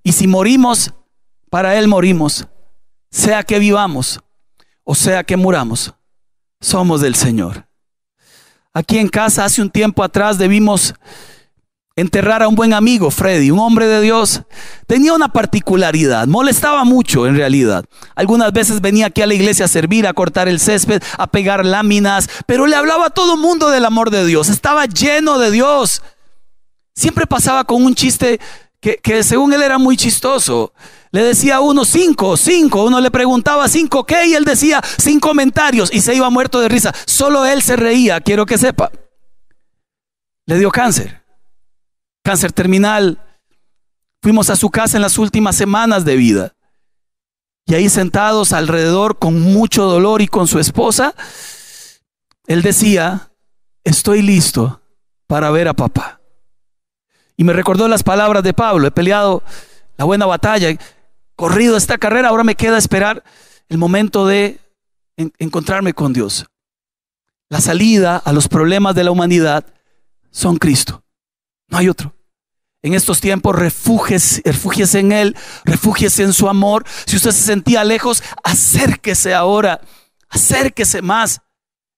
Y 0.03 0.13
si 0.13 0.27
morimos, 0.27 0.93
para 1.49 1.77
Él 1.77 1.89
morimos. 1.89 2.47
Sea 3.11 3.43
que 3.43 3.59
vivamos 3.59 4.21
o 4.85 4.95
sea 4.95 5.25
que 5.25 5.37
muramos, 5.37 5.95
somos 6.61 7.01
del 7.01 7.15
Señor. 7.15 7.67
Aquí 8.73 8.99
en 8.99 9.09
casa 9.09 9.45
hace 9.45 9.63
un 9.63 9.71
tiempo 9.71 10.03
atrás 10.03 10.37
debimos 10.37 10.95
enterrar 11.97 12.43
a 12.43 12.49
un 12.49 12.57
buen 12.57 12.75
amigo, 12.75 13.11
Freddy, 13.11 13.53
un 13.53 13.61
hombre 13.61 13.87
de 13.87 14.01
Dios, 14.01 14.43
tenía 14.87 15.13
una 15.13 15.29
particularidad, 15.29 16.27
molestaba 16.27 16.83
mucho 16.85 17.27
en 17.27 17.37
realidad. 17.37 17.85
Algunas 18.17 18.53
veces 18.53 18.81
venía 18.81 19.07
aquí 19.07 19.23
a 19.23 19.27
la 19.27 19.35
iglesia 19.35 19.67
a 19.67 19.69
servir, 19.69 20.07
a 20.07 20.13
cortar 20.13 20.49
el 20.49 20.59
césped, 20.59 21.03
a 21.19 21.29
pegar 21.29 21.65
láminas, 21.65 22.29
pero 22.47 22.67
le 22.67 22.75
hablaba 22.75 23.07
a 23.07 23.11
todo 23.11 23.37
mundo 23.37 23.71
del 23.71 23.85
amor 23.85 24.11
de 24.11 24.27
Dios, 24.27 24.49
estaba 24.49 24.87
lleno 24.87 25.39
de 25.39 25.53
Dios. 25.53 26.03
Siempre 26.97 27.27
pasaba 27.27 27.65
con 27.65 27.85
un 27.85 27.95
chiste 27.95 28.41
que, 28.81 28.97
que 28.97 29.23
según 29.23 29.53
él 29.53 29.63
era 29.63 29.79
muy 29.79 29.97
chistoso. 29.97 30.73
Le 31.13 31.23
decía 31.23 31.57
a 31.57 31.61
uno 31.61 31.85
cinco, 31.85 32.37
cinco, 32.37 32.85
uno 32.85 33.01
le 33.01 33.13
preguntaba 33.13 33.69
cinco 33.69 34.05
qué 34.05 34.27
y 34.27 34.35
él 34.35 34.45
decía 34.45 34.83
sin 34.99 35.21
comentarios 35.21 35.91
y 35.93 36.01
se 36.01 36.13
iba 36.13 36.29
muerto 36.29 36.61
de 36.61 36.69
risa. 36.69 36.93
Solo 37.07 37.45
él 37.47 37.63
se 37.63 37.77
reía, 37.77 38.21
quiero 38.21 38.47
que 38.47 38.59
sepa. 38.59 38.91
Le 40.47 40.59
dio 40.59 40.73
cáncer 40.73 41.24
cáncer 42.25 42.53
terminal. 42.53 43.21
Fuimos 44.23 44.51
a 44.51 44.57
su 44.57 44.71
casa 44.71 44.97
en 44.97 45.03
las 45.03 45.19
últimas 45.19 45.55
semanas 45.55 46.05
de 46.05 46.17
vida. 46.17 46.57
Y 47.67 47.75
ahí 47.75 47.89
sentados 47.89 48.53
alrededor 48.53 49.19
con 49.19 49.41
mucho 49.41 49.85
dolor 49.85 50.21
y 50.21 50.29
con 50.29 50.49
su 50.49 50.59
esposa, 50.59 51.15
él 52.47 52.63
decía 52.63 53.31
estoy 53.85 54.23
listo 54.23 54.81
para 55.27 55.51
ver 55.51 55.69
a 55.69 55.75
papá. 55.75 56.21
Y 57.37 57.45
me 57.45 57.53
recordó 57.53 57.89
las 57.89 58.03
palabras 58.03 58.43
de 58.43 58.55
Pablo, 58.55 58.87
he 58.87 58.91
peleado 58.91 59.43
la 59.97 60.05
buena 60.05 60.27
batalla, 60.27 60.69
corrido 61.37 61.77
esta 61.77 61.99
carrera, 61.99 62.29
ahora 62.29 62.45
me 62.45 62.55
queda 62.55 62.79
esperar 62.79 63.25
el 63.69 63.79
momento 63.79 64.27
de 64.27 64.61
encontrarme 65.17 65.95
con 65.95 66.13
Dios. 66.13 66.47
La 67.49 67.61
salida 67.61 68.17
a 68.17 68.33
los 68.33 68.49
problemas 68.49 68.95
de 68.95 69.05
la 69.05 69.11
humanidad 69.11 69.67
son 70.31 70.57
Cristo. 70.57 71.03
No 71.69 71.79
hay 71.79 71.89
otro. 71.89 72.14
En 72.85 72.93
estos 72.93 73.23
tiempos 73.23 73.57
refúgiese, 73.57 74.43
en 74.99 75.13
Él, 75.13 75.35
refúgiese 75.65 76.23
en 76.23 76.35
su 76.35 76.51
amor. 76.51 76.85
Si 77.07 77.17
usted 77.17 77.31
se 77.31 77.41
sentía 77.41 77.83
lejos, 77.83 78.23
acérquese 78.45 79.33
ahora, 79.33 79.81
acérquese 80.29 81.01
más. 81.01 81.41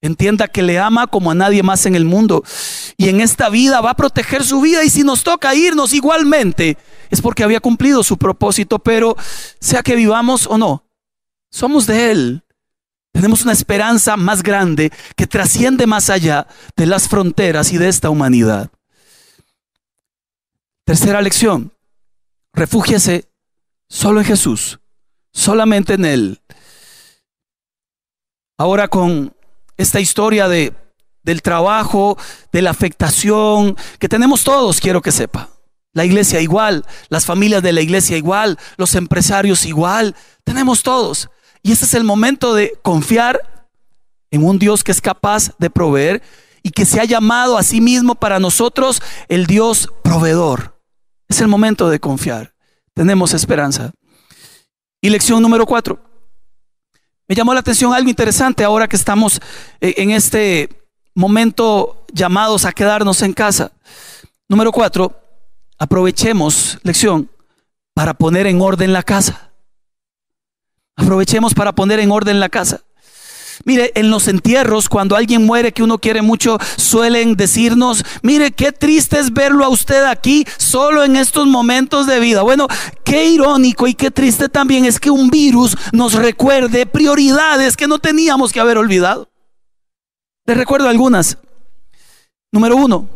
Entienda 0.01 0.47
que 0.47 0.63
le 0.63 0.79
ama 0.79 1.07
como 1.07 1.29
a 1.29 1.35
nadie 1.35 1.61
más 1.61 1.85
en 1.87 1.95
el 1.95 2.05
mundo. 2.05 2.41
Y 2.95 3.09
en 3.09 3.19
esta 3.19 3.49
vida 3.49 3.81
va 3.81 3.91
a 3.91 3.95
proteger 3.97 4.45
su 4.45 4.61
vida. 4.61 4.85
Y 4.85 4.89
si 4.89 5.03
nos 5.03 5.23
toca 5.23 5.53
irnos 5.53 5.91
igualmente, 5.91 6.77
es 7.09 7.19
porque 7.19 7.43
había 7.43 7.59
cumplido 7.59 8.01
su 8.01 8.15
propósito. 8.15 8.79
Pero 8.79 9.17
sea 9.59 9.83
que 9.83 9.97
vivamos 9.97 10.47
o 10.47 10.57
no, 10.57 10.85
somos 11.51 11.85
de 11.85 12.11
Él. 12.11 12.43
Tenemos 13.11 13.41
una 13.41 13.51
esperanza 13.51 14.15
más 14.15 14.41
grande 14.41 14.93
que 15.17 15.27
trasciende 15.27 15.85
más 15.85 16.09
allá 16.09 16.47
de 16.77 16.85
las 16.85 17.09
fronteras 17.09 17.73
y 17.73 17.77
de 17.77 17.89
esta 17.89 18.09
humanidad. 18.09 18.69
Tercera 20.87 21.21
lección, 21.21 21.73
refúgiese 22.53 23.29
solo 23.89 24.21
en 24.21 24.25
Jesús, 24.25 24.79
solamente 25.33 25.95
en 25.95 26.05
Él. 26.05 26.41
Ahora 28.57 28.87
con 28.87 29.35
esta 29.75 29.99
historia 29.99 30.47
de, 30.47 30.73
del 31.23 31.41
trabajo, 31.41 32.17
de 32.53 32.61
la 32.61 32.69
afectación 32.69 33.75
que 33.99 34.07
tenemos 34.07 34.45
todos, 34.45 34.79
quiero 34.79 35.01
que 35.01 35.11
sepa. 35.11 35.49
La 35.91 36.05
iglesia 36.05 36.39
igual, 36.39 36.85
las 37.09 37.25
familias 37.25 37.61
de 37.61 37.73
la 37.73 37.81
iglesia 37.81 38.15
igual, 38.15 38.57
los 38.77 38.95
empresarios 38.95 39.65
igual, 39.65 40.15
tenemos 40.45 40.83
todos. 40.83 41.29
Y 41.63 41.73
este 41.73 41.83
es 41.83 41.95
el 41.95 42.05
momento 42.05 42.53
de 42.53 42.79
confiar 42.81 43.67
en 44.31 44.41
un 44.41 44.57
Dios 44.57 44.85
que 44.85 44.93
es 44.93 45.01
capaz 45.01 45.51
de 45.57 45.69
proveer 45.69 46.23
y 46.63 46.69
que 46.71 46.85
se 46.85 47.01
ha 47.01 47.03
llamado 47.03 47.57
a 47.57 47.63
sí 47.63 47.81
mismo 47.81 48.15
para 48.15 48.39
nosotros 48.39 49.01
el 49.27 49.47
Dios 49.47 49.89
proveedor. 50.01 50.76
Es 51.27 51.41
el 51.41 51.47
momento 51.47 51.89
de 51.89 51.99
confiar. 51.99 52.53
Tenemos 52.93 53.33
esperanza. 53.33 53.91
Y 55.01 55.09
lección 55.09 55.41
número 55.41 55.65
cuatro. 55.65 55.99
Me 57.27 57.35
llamó 57.35 57.53
la 57.53 57.59
atención 57.59 57.93
algo 57.93 58.09
interesante 58.09 58.63
ahora 58.63 58.87
que 58.87 58.95
estamos 58.95 59.41
eh, 59.81 59.95
en 59.97 60.11
este 60.11 60.69
momento 61.13 62.05
llamados 62.13 62.63
a 62.65 62.71
quedarnos 62.71 63.21
en 63.21 63.33
casa. 63.33 63.71
Número 64.47 64.71
cuatro, 64.71 65.19
aprovechemos, 65.77 66.79
lección, 66.83 67.29
para 67.93 68.13
poner 68.13 68.47
en 68.47 68.61
orden 68.61 68.93
la 68.93 69.03
casa. 69.03 69.51
Aprovechemos 70.95 71.53
para 71.53 71.73
poner 71.73 71.99
en 71.99 72.11
orden 72.11 72.39
la 72.39 72.49
casa. 72.49 72.81
Mire, 73.65 73.91
en 73.95 74.09
los 74.09 74.27
entierros, 74.27 74.89
cuando 74.89 75.15
alguien 75.15 75.45
muere 75.45 75.71
que 75.71 75.83
uno 75.83 75.97
quiere 75.97 76.21
mucho, 76.21 76.57
suelen 76.75 77.35
decirnos, 77.35 78.03
mire, 78.21 78.51
qué 78.51 78.71
triste 78.71 79.19
es 79.19 79.33
verlo 79.33 79.65
a 79.65 79.69
usted 79.69 80.03
aquí 80.03 80.45
solo 80.57 81.03
en 81.03 81.15
estos 81.15 81.47
momentos 81.47 82.07
de 82.07 82.19
vida. 82.19 82.41
Bueno, 82.43 82.67
qué 83.03 83.29
irónico 83.29 83.87
y 83.87 83.93
qué 83.93 84.11
triste 84.11 84.49
también 84.49 84.85
es 84.85 84.99
que 84.99 85.09
un 85.09 85.29
virus 85.29 85.75
nos 85.91 86.13
recuerde 86.13 86.85
prioridades 86.85 87.75
que 87.75 87.87
no 87.87 87.99
teníamos 87.99 88.51
que 88.51 88.59
haber 88.59 88.77
olvidado. 88.77 89.29
Les 90.45 90.57
recuerdo 90.57 90.87
algunas. 90.87 91.37
Número 92.51 92.77
uno, 92.77 93.09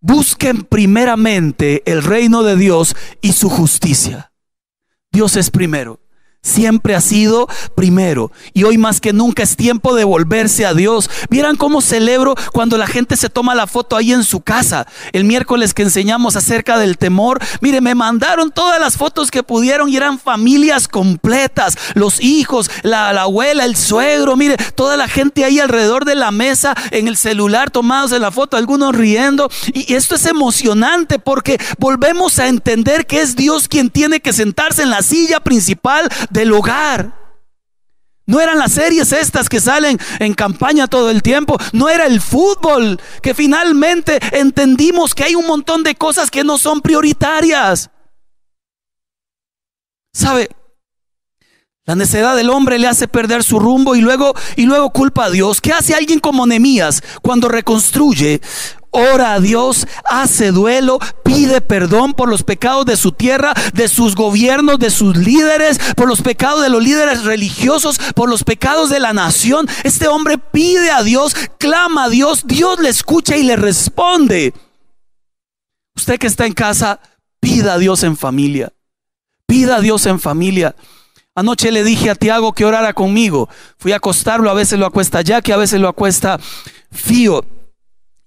busquen 0.00 0.62
primeramente 0.62 1.82
el 1.90 2.02
reino 2.02 2.42
de 2.42 2.56
Dios 2.56 2.94
y 3.22 3.32
su 3.32 3.48
justicia. 3.48 4.32
Dios 5.10 5.36
es 5.36 5.50
primero 5.50 6.00
siempre 6.42 6.94
ha 6.94 7.00
sido 7.00 7.48
primero. 7.74 8.32
Y 8.54 8.64
hoy 8.64 8.78
más 8.78 9.00
que 9.00 9.12
nunca 9.12 9.42
es 9.42 9.56
tiempo 9.56 9.94
de 9.94 10.04
volverse 10.04 10.64
a 10.64 10.74
Dios. 10.74 11.10
Vieran 11.28 11.56
cómo 11.56 11.80
celebro 11.80 12.34
cuando 12.52 12.78
la 12.78 12.86
gente 12.86 13.16
se 13.16 13.28
toma 13.28 13.54
la 13.54 13.66
foto 13.66 13.96
ahí 13.96 14.12
en 14.12 14.24
su 14.24 14.40
casa. 14.40 14.86
El 15.12 15.24
miércoles 15.24 15.74
que 15.74 15.82
enseñamos 15.82 16.36
acerca 16.36 16.78
del 16.78 16.98
temor. 16.98 17.40
Mire, 17.60 17.80
me 17.80 17.94
mandaron 17.94 18.50
todas 18.50 18.80
las 18.80 18.96
fotos 18.96 19.30
que 19.30 19.42
pudieron 19.42 19.88
y 19.88 19.96
eran 19.96 20.18
familias 20.18 20.88
completas. 20.88 21.76
Los 21.94 22.20
hijos, 22.20 22.70
la, 22.82 23.10
abuela, 23.10 23.64
el 23.64 23.76
suegro. 23.76 24.36
Mire, 24.36 24.56
toda 24.74 24.96
la 24.96 25.08
gente 25.08 25.44
ahí 25.44 25.60
alrededor 25.60 26.04
de 26.04 26.14
la 26.14 26.30
mesa 26.30 26.74
en 26.90 27.08
el 27.08 27.16
celular 27.16 27.70
tomados 27.70 28.12
en 28.12 28.22
la 28.22 28.30
foto, 28.30 28.56
algunos 28.56 28.94
riendo. 28.94 29.50
Y 29.74 29.94
esto 29.94 30.14
es 30.14 30.26
emocionante 30.26 31.18
porque 31.18 31.58
volvemos 31.78 32.38
a 32.38 32.48
entender 32.48 33.06
que 33.06 33.20
es 33.20 33.36
Dios 33.36 33.68
quien 33.68 33.90
tiene 33.90 34.20
que 34.20 34.32
sentarse 34.32 34.82
en 34.82 34.90
la 34.90 35.02
silla 35.02 35.40
principal 35.40 36.08
del 36.30 36.52
hogar. 36.52 37.20
No 38.26 38.40
eran 38.40 38.58
las 38.58 38.72
series 38.72 39.12
estas 39.12 39.48
que 39.48 39.60
salen 39.60 39.98
en 40.20 40.34
campaña 40.34 40.86
todo 40.86 41.10
el 41.10 41.20
tiempo. 41.20 41.58
No 41.72 41.88
era 41.88 42.06
el 42.06 42.20
fútbol 42.20 43.00
que 43.22 43.34
finalmente 43.34 44.20
entendimos 44.30 45.16
que 45.16 45.24
hay 45.24 45.34
un 45.34 45.46
montón 45.46 45.82
de 45.82 45.96
cosas 45.96 46.30
que 46.30 46.44
no 46.44 46.56
son 46.56 46.80
prioritarias. 46.80 47.90
¿Sabe? 50.12 50.48
La 51.86 51.96
necedad 51.96 52.36
del 52.36 52.50
hombre 52.50 52.78
le 52.78 52.86
hace 52.86 53.08
perder 53.08 53.42
su 53.42 53.58
rumbo 53.58 53.96
y 53.96 54.00
luego 54.00 54.34
y 54.54 54.64
luego 54.64 54.90
culpa 54.90 55.24
a 55.24 55.30
Dios. 55.30 55.60
¿Qué 55.60 55.72
hace 55.72 55.94
alguien 55.94 56.20
como 56.20 56.46
Nemías 56.46 57.02
cuando 57.22 57.48
reconstruye 57.48 58.40
ora 58.90 59.34
a 59.34 59.40
Dios, 59.40 59.86
hace 60.04 60.52
duelo, 60.52 60.98
pide 61.24 61.60
perdón 61.60 62.14
por 62.14 62.28
los 62.28 62.42
pecados 62.42 62.86
de 62.86 62.96
su 62.96 63.12
tierra, 63.12 63.54
de 63.72 63.88
sus 63.88 64.14
gobiernos, 64.14 64.78
de 64.78 64.90
sus 64.90 65.16
líderes, 65.16 65.78
por 65.96 66.08
los 66.08 66.22
pecados 66.22 66.62
de 66.62 66.68
los 66.68 66.82
líderes 66.82 67.24
religiosos, 67.24 67.98
por 68.14 68.28
los 68.28 68.44
pecados 68.44 68.90
de 68.90 69.00
la 69.00 69.12
nación. 69.12 69.68
Este 69.84 70.08
hombre 70.08 70.38
pide 70.38 70.90
a 70.90 71.02
Dios, 71.02 71.34
clama 71.58 72.04
a 72.04 72.08
Dios, 72.08 72.46
Dios 72.46 72.80
le 72.80 72.88
escucha 72.88 73.36
y 73.36 73.42
le 73.42 73.56
responde. 73.56 74.52
Usted 75.96 76.18
que 76.18 76.26
está 76.26 76.46
en 76.46 76.54
casa, 76.54 77.00
pida 77.40 77.74
a 77.74 77.78
Dios 77.78 78.02
en 78.02 78.16
familia. 78.16 78.72
Pida 79.46 79.76
a 79.76 79.80
Dios 79.80 80.06
en 80.06 80.20
familia. 80.20 80.74
Anoche 81.34 81.70
le 81.70 81.84
dije 81.84 82.10
a 82.10 82.14
Tiago 82.14 82.52
que 82.52 82.64
orara 82.64 82.92
conmigo. 82.92 83.48
Fui 83.78 83.92
a 83.92 83.96
acostarlo, 83.96 84.50
a 84.50 84.54
veces 84.54 84.78
lo 84.78 84.86
acuesta 84.86 85.22
que 85.24 85.52
a 85.52 85.56
veces 85.56 85.80
lo 85.80 85.88
acuesta 85.88 86.38
Fío. 86.90 87.44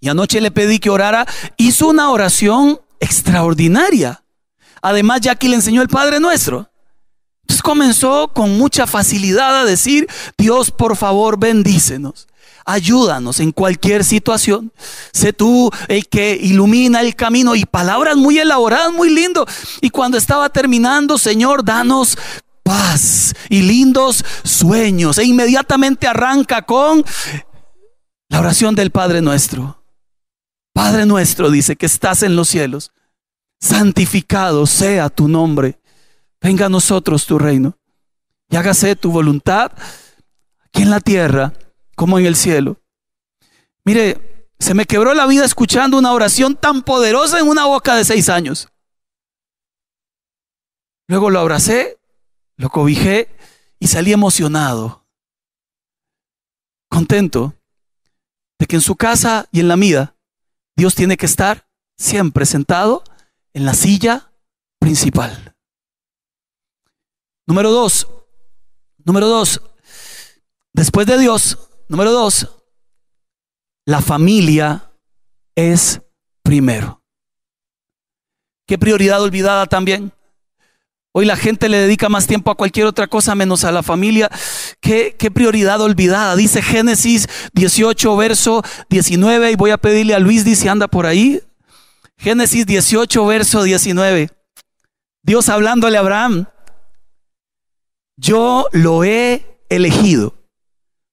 Y 0.03 0.09
anoche 0.09 0.41
le 0.41 0.51
pedí 0.51 0.79
que 0.79 0.89
orara. 0.89 1.25
Hizo 1.55 1.87
una 1.87 2.11
oración 2.11 2.81
extraordinaria. 2.99 4.21
Además, 4.81 5.21
Jackie 5.21 5.47
le 5.47 5.55
enseñó 5.55 5.81
el 5.81 5.87
Padre 5.87 6.19
Nuestro. 6.19 6.69
Entonces 7.43 7.63
comenzó 7.63 8.27
con 8.27 8.57
mucha 8.57 8.85
facilidad 8.85 9.61
a 9.61 9.63
decir, 9.63 10.09
Dios, 10.37 10.71
por 10.71 10.97
favor, 10.97 11.39
bendícenos. 11.39 12.27
Ayúdanos 12.65 13.39
en 13.39 13.53
cualquier 13.53 14.03
situación. 14.03 14.73
Sé 15.13 15.31
tú 15.31 15.71
el 15.87 16.05
que 16.09 16.35
ilumina 16.35 16.99
el 16.99 17.15
camino 17.15 17.55
y 17.55 17.63
palabras 17.63 18.17
muy 18.17 18.37
elaboradas, 18.39 18.91
muy 18.91 19.09
lindo. 19.09 19.47
Y 19.79 19.89
cuando 19.89 20.17
estaba 20.17 20.49
terminando, 20.49 21.17
Señor, 21.17 21.63
danos 21.63 22.17
paz 22.61 23.33
y 23.47 23.61
lindos 23.61 24.25
sueños. 24.43 25.17
E 25.17 25.23
inmediatamente 25.23 26.07
arranca 26.07 26.63
con 26.63 27.05
la 28.27 28.41
oración 28.41 28.75
del 28.75 28.91
Padre 28.91 29.21
nuestro. 29.21 29.82
Padre 30.73 31.05
nuestro, 31.05 31.51
dice, 31.51 31.75
que 31.75 31.85
estás 31.85 32.23
en 32.23 32.35
los 32.35 32.49
cielos, 32.49 32.91
santificado 33.61 34.65
sea 34.65 35.09
tu 35.09 35.27
nombre. 35.27 35.79
Venga 36.41 36.65
a 36.65 36.69
nosotros 36.69 37.25
tu 37.25 37.39
reino 37.39 37.77
y 38.49 38.55
hágase 38.55 38.95
tu 38.95 39.11
voluntad 39.11 39.71
aquí 40.65 40.81
en 40.81 40.89
la 40.89 40.99
tierra 40.99 41.53
como 41.95 42.19
en 42.19 42.25
el 42.25 42.35
cielo. 42.35 42.81
Mire, 43.85 44.47
se 44.59 44.73
me 44.73 44.85
quebró 44.85 45.13
la 45.13 45.27
vida 45.27 45.45
escuchando 45.45 45.97
una 45.97 46.11
oración 46.11 46.55
tan 46.55 46.81
poderosa 46.81 47.39
en 47.39 47.47
una 47.47 47.65
boca 47.65 47.95
de 47.95 48.03
seis 48.03 48.29
años. 48.29 48.69
Luego 51.07 51.29
lo 51.29 51.39
abracé, 51.39 51.99
lo 52.57 52.69
cobijé 52.69 53.29
y 53.79 53.87
salí 53.87 54.13
emocionado, 54.13 55.05
contento 56.89 57.53
de 58.57 58.65
que 58.67 58.77
en 58.77 58.81
su 58.81 58.95
casa 58.95 59.47
y 59.51 59.59
en 59.59 59.67
la 59.67 59.75
mía 59.75 60.15
Dios 60.75 60.95
tiene 60.95 61.17
que 61.17 61.25
estar 61.25 61.67
siempre 61.97 62.45
sentado 62.45 63.03
en 63.53 63.65
la 63.65 63.73
silla 63.73 64.31
principal. 64.79 65.55
Número 67.45 67.71
dos, 67.71 68.07
número 69.03 69.27
dos, 69.27 69.61
después 70.71 71.05
de 71.07 71.17
Dios, 71.17 71.57
número 71.89 72.11
dos, 72.11 72.49
la 73.85 74.01
familia 74.01 74.91
es 75.55 76.01
primero. 76.41 77.03
¿Qué 78.65 78.77
prioridad 78.77 79.21
olvidada 79.21 79.65
también? 79.65 80.13
Hoy 81.15 81.25
la 81.25 81.37
gente 81.37 81.69
le 81.69 81.77
dedica 81.77 82.09
más 82.09 82.25
tiempo 82.25 82.49
a 82.49 82.55
cualquier 82.55 82.87
otra 82.87 83.05
cosa 83.05 83.35
menos 83.35 83.63
a 83.63 83.71
la 83.71 83.83
familia. 83.83 84.31
¿Qué, 84.79 85.15
prioridad 85.31 85.79
olvidada? 85.79 86.35
Dice 86.35 86.63
Génesis 86.63 87.29
18, 87.53 88.17
verso 88.17 88.63
19. 88.89 89.51
Y 89.51 89.55
voy 89.55 89.69
a 89.69 89.77
pedirle 89.77 90.15
a 90.15 90.19
Luis, 90.19 90.43
dice, 90.43 90.69
anda 90.69 90.87
por 90.87 91.05
ahí. 91.05 91.39
Génesis 92.17 92.65
18, 92.65 93.25
verso 93.27 93.61
19. 93.61 94.31
Dios 95.21 95.49
hablándole 95.49 95.97
a 95.97 95.99
Abraham. 95.99 96.47
Yo 98.17 98.67
lo 98.71 99.03
he 99.03 99.59
elegido 99.69 100.33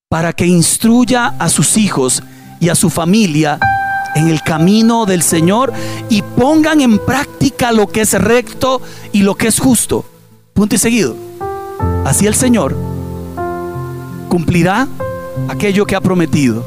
para 0.08 0.32
que 0.32 0.46
instruya 0.46 1.34
a 1.38 1.50
sus 1.50 1.76
hijos 1.76 2.22
y 2.58 2.70
a 2.70 2.74
su 2.74 2.88
familia 2.88 3.60
en 4.14 4.28
el 4.28 4.42
camino 4.42 5.06
del 5.06 5.22
Señor 5.22 5.72
y 6.08 6.22
pongan 6.22 6.80
en 6.80 6.98
práctica 6.98 7.72
lo 7.72 7.86
que 7.86 8.02
es 8.02 8.12
recto 8.14 8.80
y 9.12 9.22
lo 9.22 9.34
que 9.34 9.48
es 9.48 9.58
justo. 9.58 10.04
Punto 10.52 10.74
y 10.74 10.78
seguido. 10.78 11.16
Así 12.04 12.26
el 12.26 12.34
Señor 12.34 12.76
cumplirá 14.28 14.88
aquello 15.48 15.84
que 15.86 15.96
ha 15.96 16.00
prometido. 16.00 16.64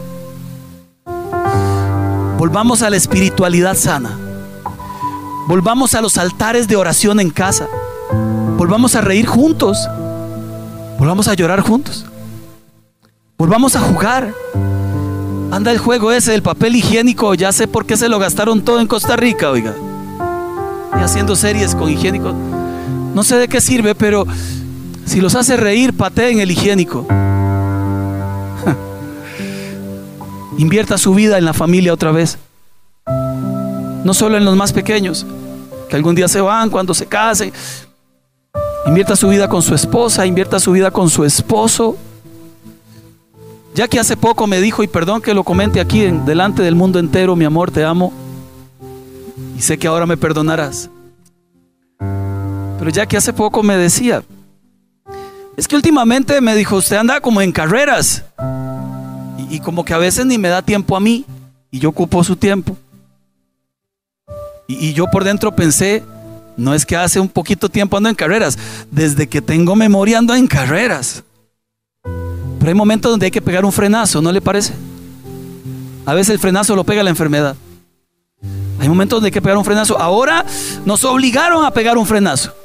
Volvamos 2.38 2.82
a 2.82 2.90
la 2.90 2.98
espiritualidad 2.98 3.76
sana. 3.76 4.18
Volvamos 5.48 5.94
a 5.94 6.02
los 6.02 6.18
altares 6.18 6.68
de 6.68 6.76
oración 6.76 7.20
en 7.20 7.30
casa. 7.30 7.68
Volvamos 8.58 8.96
a 8.96 9.02
reír 9.02 9.26
juntos. 9.26 9.90
Volvamos 11.00 11.28
a 11.28 11.34
llorar 11.34 11.62
juntos. 11.62 12.06
Volvamos 13.38 13.76
a 13.76 13.80
jugar. 13.80 14.34
Anda 15.54 15.72
el 15.72 15.78
juego 15.78 16.12
ese 16.12 16.32
del 16.32 16.42
papel 16.42 16.76
higiénico, 16.76 17.36
ya 17.36 17.52
sé 17.52 17.68
por 17.68 17.86
qué 17.86 17.96
se 17.96 18.10
lo 18.10 18.18
gastaron 18.18 18.66
todo 18.66 18.80
en 18.80 18.88
Costa 18.88 19.16
Rica, 19.16 19.52
oiga. 19.52 19.76
Y 21.00 21.04
haciendo 21.04 21.36
series 21.36 21.76
con 21.76 21.92
higiénico. 21.92 22.34
No 23.14 23.24
sé 23.24 23.36
de 23.36 23.48
qué 23.48 23.62
sirve, 23.62 23.94
pero 23.94 24.26
si 25.06 25.22
los 25.22 25.36
hace 25.36 25.56
reír, 25.56 25.94
pateen 25.94 26.40
el 26.40 26.50
higiénico. 26.50 27.06
Invierta 30.58 30.98
su 30.98 31.14
vida 31.14 31.38
en 31.38 31.46
la 31.46 31.54
familia 31.54 31.94
otra 31.94 32.12
vez. 32.12 32.40
No 34.04 34.16
solo 34.16 34.38
en 34.38 34.46
los 34.46 34.56
más 34.56 34.74
pequeños, 34.74 35.24
que 35.88 35.96
algún 35.96 36.16
día 36.16 36.28
se 36.28 36.42
van 36.42 36.72
cuando 36.72 36.96
se 36.96 37.06
casen. 37.06 37.54
Invierta 38.88 39.16
su 39.16 39.30
vida 39.30 39.48
con 39.48 39.62
su 39.62 39.76
esposa, 39.76 40.26
invierta 40.26 40.60
su 40.60 40.72
vida 40.72 40.90
con 40.90 41.12
su 41.12 41.24
esposo. 41.24 41.96
Ya 43.76 43.88
que 43.88 44.00
hace 44.00 44.16
poco 44.16 44.46
me 44.46 44.62
dijo, 44.62 44.84
y 44.84 44.88
perdón 44.88 45.22
que 45.22 45.34
lo 45.34 45.44
comente 45.44 45.82
aquí 45.82 46.02
delante 46.02 46.62
del 46.62 46.76
mundo 46.76 47.00
entero, 47.00 47.36
mi 47.36 47.46
amor, 47.46 47.72
te 47.72 47.84
amo. 47.84 48.14
Y 49.58 49.62
sé 49.62 49.80
que 49.80 49.88
ahora 49.88 50.06
me 50.06 50.16
perdonarás. 50.16 50.92
Pero 51.98 52.92
ya 52.92 53.08
que 53.08 53.18
hace 53.18 53.34
poco 53.34 53.64
me 53.64 53.76
decía, 53.76 54.24
es 55.58 55.68
que 55.68 55.76
últimamente 55.76 56.40
me 56.40 56.56
dijo, 56.56 56.76
usted 56.76 56.98
anda 56.98 57.20
como 57.20 57.42
en 57.42 57.52
carreras. 57.52 58.24
Y, 59.40 59.56
y 59.56 59.60
como 59.60 59.84
que 59.84 59.94
a 59.94 59.98
veces 59.98 60.26
ni 60.28 60.38
me 60.38 60.50
da 60.50 60.62
tiempo 60.62 60.96
a 60.96 61.00
mí. 61.00 61.26
Y 61.72 61.80
yo 61.80 61.90
ocupo 61.90 62.24
su 62.24 62.36
tiempo. 62.36 62.78
Y, 64.68 64.90
y 64.90 64.94
yo 64.94 65.08
por 65.08 65.24
dentro 65.24 65.56
pensé, 65.56 66.04
no 66.58 66.76
es 66.76 66.86
que 66.86 66.96
hace 66.96 67.20
un 67.20 67.30
poquito 67.30 67.70
tiempo 67.70 67.98
ando 67.98 68.10
en 68.10 68.16
carreras. 68.16 68.60
Desde 68.92 69.28
que 69.28 69.42
tengo 69.42 69.76
memoria 69.76 70.20
ando 70.20 70.36
en 70.36 70.46
carreras. 70.46 71.24
Pero 72.64 72.72
hay 72.72 72.76
momentos 72.76 73.12
donde 73.12 73.26
hay 73.26 73.32
que 73.32 73.42
pegar 73.42 73.66
un 73.66 73.74
frenazo, 73.74 74.22
¿no 74.22 74.32
le 74.32 74.40
parece? 74.40 74.72
A 76.06 76.14
veces 76.14 76.30
el 76.30 76.40
frenazo 76.40 76.78
lo 76.78 76.86
pega 76.86 77.04
la 77.04 77.10
enfermedad. 77.10 77.58
Hay 78.80 78.88
momentos 78.88 79.18
donde 79.18 79.28
hay 79.28 79.32
que 79.34 79.42
pegar 79.42 79.58
un 79.58 79.66
frenazo. 79.66 80.00
Ahora 80.00 80.46
nos 80.86 81.04
obligaron 81.04 81.66
a 81.66 81.72
pegar 81.72 81.98
un 81.98 82.06
frenazo. 82.08 82.56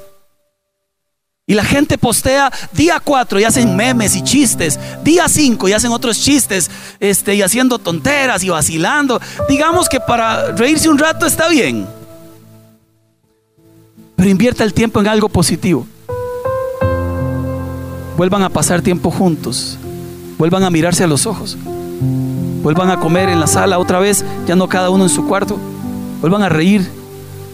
Y 1.48 1.54
la 1.54 1.64
gente 1.64 1.98
postea 1.98 2.52
día 2.74 3.00
4 3.02 3.40
y 3.40 3.44
hacen 3.44 3.74
memes 3.74 4.14
y 4.14 4.22
chistes. 4.22 4.78
Día 5.02 5.28
5 5.28 5.68
y 5.68 5.72
hacen 5.72 5.90
otros 5.90 6.20
chistes. 6.20 6.70
Este, 7.00 7.34
y 7.34 7.42
haciendo 7.42 7.80
tonteras 7.80 8.44
y 8.44 8.50
vacilando. 8.50 9.20
Digamos 9.48 9.88
que 9.88 9.98
para 9.98 10.52
reírse 10.52 10.88
un 10.88 10.98
rato 10.98 11.26
está 11.26 11.48
bien. 11.48 11.88
Pero 14.14 14.30
invierta 14.30 14.62
el 14.62 14.72
tiempo 14.72 15.00
en 15.00 15.08
algo 15.08 15.28
positivo. 15.28 15.88
Vuelvan 18.16 18.44
a 18.44 18.48
pasar 18.48 18.80
tiempo 18.80 19.10
juntos. 19.10 19.76
Vuelvan 20.38 20.62
a 20.62 20.70
mirarse 20.70 21.04
a 21.04 21.08
los 21.08 21.26
ojos. 21.26 21.58
Vuelvan 22.62 22.90
a 22.90 23.00
comer 23.00 23.28
en 23.28 23.40
la 23.40 23.46
sala 23.46 23.78
otra 23.78 23.98
vez, 23.98 24.24
ya 24.46 24.54
no 24.54 24.68
cada 24.68 24.90
uno 24.90 25.04
en 25.04 25.10
su 25.10 25.26
cuarto. 25.26 25.58
Vuelvan 26.20 26.42
a 26.42 26.48
reír, 26.48 26.88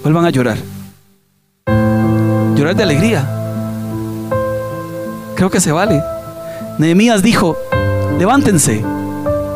vuelvan 0.03 0.27
a 0.27 0.31
llorar. 0.31 0.59
Llorar 2.55 2.77
de 2.77 2.83
alegría. 2.83 3.29
Creo 5.35 5.51
que 5.51 5.61
se 5.61 5.73
vale. 5.73 6.03
Nehemías 6.79 7.23
dijo, 7.23 7.57
levántense 8.19 8.85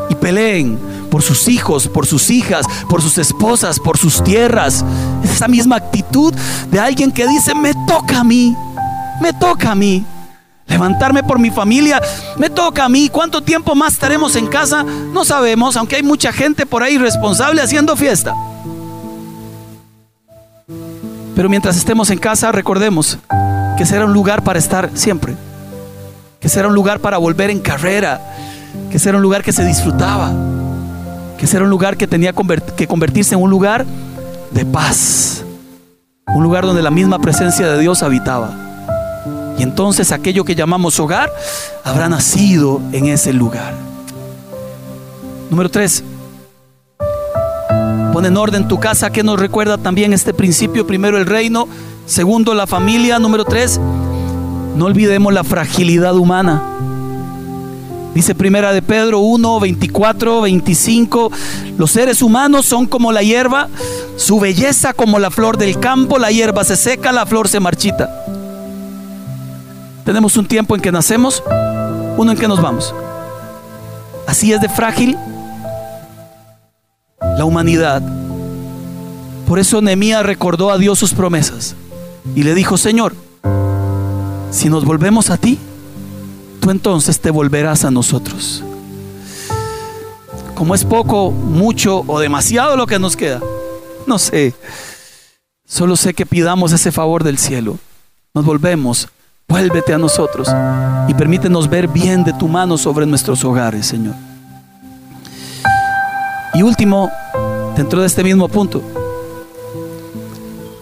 y 0.09 0.15
peleen 0.15 0.79
por 1.11 1.23
sus 1.23 1.49
hijos, 1.49 1.89
por 1.89 2.07
sus 2.07 2.31
hijas, 2.31 2.67
por 2.89 3.03
sus 3.03 3.19
esposas, 3.19 3.79
por 3.79 3.99
sus 3.99 4.23
tierras. 4.23 4.85
Es 5.23 5.33
esa 5.33 5.49
misma 5.49 5.77
actitud 5.77 6.35
de 6.71 6.81
alguien 6.81 7.13
que 7.13 7.27
dice, 7.27 7.55
me 7.55 7.73
toca 7.87 8.21
a 8.21 8.25
mí, 8.25 8.57
me 9.21 9.33
toca 9.35 9.73
a 9.73 9.75
mí. 9.75 10.05
Levantarme 10.69 11.23
por 11.23 11.39
mi 11.39 11.51
familia, 11.51 12.01
me 12.37 12.51
toca 12.51 12.85
a 12.85 12.89
mí. 12.89 13.09
¿Cuánto 13.09 13.41
tiempo 13.43 13.75
más 13.75 13.95
estaremos 13.95 14.37
en 14.37 14.47
casa? 14.47 14.85
No 14.85 15.25
sabemos, 15.25 15.77
aunque 15.77 15.97
hay 15.97 16.03
mucha 16.03 16.33
gente 16.33 16.67
por 16.67 16.83
ahí 16.83 16.99
responsable 16.99 17.63
haciendo 17.63 17.97
fiesta. 17.97 18.35
Pero 21.35 21.49
mientras 21.49 21.77
estemos 21.77 22.11
en 22.11 22.19
casa, 22.19 22.53
recordemos 22.53 23.19
que 23.79 23.87
será 23.87 24.05
un 24.05 24.13
lugar 24.13 24.43
para 24.43 24.59
estar 24.59 24.91
siempre. 24.95 25.37
Que 26.41 26.49
será 26.49 26.69
un 26.69 26.75
lugar 26.75 27.01
para 27.01 27.17
volver 27.17 27.49
en 27.49 27.61
carrera. 27.61 28.21
Que 28.91 28.99
será 28.99 29.17
un 29.17 29.23
lugar 29.23 29.43
que 29.43 29.53
se 29.53 29.65
disfrutaba. 29.65 30.33
Que 31.39 31.47
será 31.47 31.65
un 31.65 31.71
lugar 31.71 31.97
que 31.97 32.07
tenía 32.07 32.35
que 32.77 32.87
convertirse 32.87 33.35
en 33.35 33.43
un 33.43 33.51
lugar 33.51 33.87
de 34.51 34.67
paz. 34.67 35.45
Un 36.27 36.43
lugar 36.43 36.67
donde 36.67 36.83
la 36.83 36.91
misma 36.91 37.21
presencia 37.21 37.69
de 37.69 37.79
Dios 37.79 38.03
habitaba. 38.03 38.68
Y 39.59 39.63
entonces 39.63 40.13
aquello 40.13 40.45
que 40.45 40.55
llamamos 40.55 40.99
hogar 41.01 41.33
habrá 41.85 42.09
nacido 42.09 42.81
en 42.93 43.07
ese 43.07 43.33
lugar. 43.33 43.75
Número 45.51 45.69
tres. 45.69 46.05
Pon 48.13 48.25
en 48.25 48.37
orden 48.37 48.69
tu 48.69 48.79
casa 48.79 49.11
que 49.11 49.23
nos 49.23 49.39
recuerda 49.39 49.79
también 49.79 50.13
este 50.13 50.33
principio. 50.33 50.87
Primero 50.87 51.19
el 51.19 51.27
reino, 51.27 51.69
segundo 52.07 52.55
la 52.55 52.67
familia. 52.67 53.19
Número 53.19 53.45
tres, 53.45 53.81
no 54.77 54.85
olvidemos 54.85 55.33
la 55.33 55.45
fragilidad 55.45 56.17
humana. 56.17 56.63
Dice 58.15 58.35
primera 58.35 58.73
de 58.73 58.83
Pedro 58.83 59.21
1, 59.21 59.61
24, 59.61 60.41
25. 60.41 61.31
Los 61.77 61.91
seres 61.91 62.23
humanos 62.23 62.67
son 62.67 62.87
como 62.87 63.13
la 63.13 63.23
hierba, 63.23 63.69
su 64.17 64.41
belleza 64.41 64.93
como 64.93 65.19
la 65.19 65.31
flor 65.31 65.57
del 65.57 65.79
campo. 65.79 66.19
La 66.19 66.31
hierba 66.31 66.65
se 66.65 66.77
seca, 66.77 67.13
la 67.13 67.27
flor 67.27 67.49
se 67.49 67.61
marchita. 67.61 68.28
Tenemos 70.09 70.39
un 70.39 70.47
tiempo 70.47 70.75
en 70.75 70.81
que 70.81 70.91
nacemos, 70.91 71.43
uno 72.17 72.33
en 72.33 72.39
que 72.39 72.49
nos 72.49 72.63
vamos. 72.63 72.95
Así 74.27 74.55
es 74.55 74.61
de 74.63 74.71
frágil 74.71 75.19
la 77.21 77.45
humanidad. 77.45 78.01
Por 79.47 79.59
eso 79.59 79.83
Nehemías 79.83 80.25
recordó 80.25 80.71
a 80.71 80.79
Dios 80.79 80.99
sus 80.99 81.13
promesas 81.13 81.75
y 82.35 82.43
le 82.43 82.55
dijo, 82.55 82.79
Señor, 82.79 83.15
si 84.51 84.71
nos 84.71 84.87
volvemos 84.87 85.29
a 85.29 85.37
ti, 85.37 85.59
tú 86.61 86.71
entonces 86.71 87.21
te 87.21 87.31
volverás 87.31 87.85
a 87.85 87.91
nosotros. 87.91 88.65
Como 90.55 90.75
es 90.75 90.87
poco, 90.87 91.33
mucho 91.33 92.03
o 92.07 92.19
demasiado 92.19 92.79
lo 92.79 92.87
que 92.87 92.99
nos 92.99 93.15
queda, 93.15 93.43
no 94.07 94.19
sé. 94.19 94.55
Solo 95.67 95.97
sé 95.97 96.15
que 96.15 96.25
pidamos 96.25 96.73
ese 96.73 96.93
favor 96.93 97.25
del 97.25 97.37
cielo. 97.37 97.77
Nos 98.33 98.47
volvemos 98.47 99.11
Vuélvete 99.51 99.95
a 99.95 99.99
nosotros 99.99 100.47
y 101.09 101.15
permítenos 101.15 101.71
ver 101.71 101.89
bien 101.89 102.23
de 102.23 102.35
tu 102.35 102.49
mano 102.49 102.77
sobre 102.77 103.07
nuestros 103.07 103.43
hogares, 103.45 103.87
Señor. 103.87 104.15
Y 106.53 106.63
último, 106.63 107.11
dentro 107.75 108.03
de 108.03 108.09
este 108.09 108.23
mismo 108.23 108.49
punto, 108.49 108.83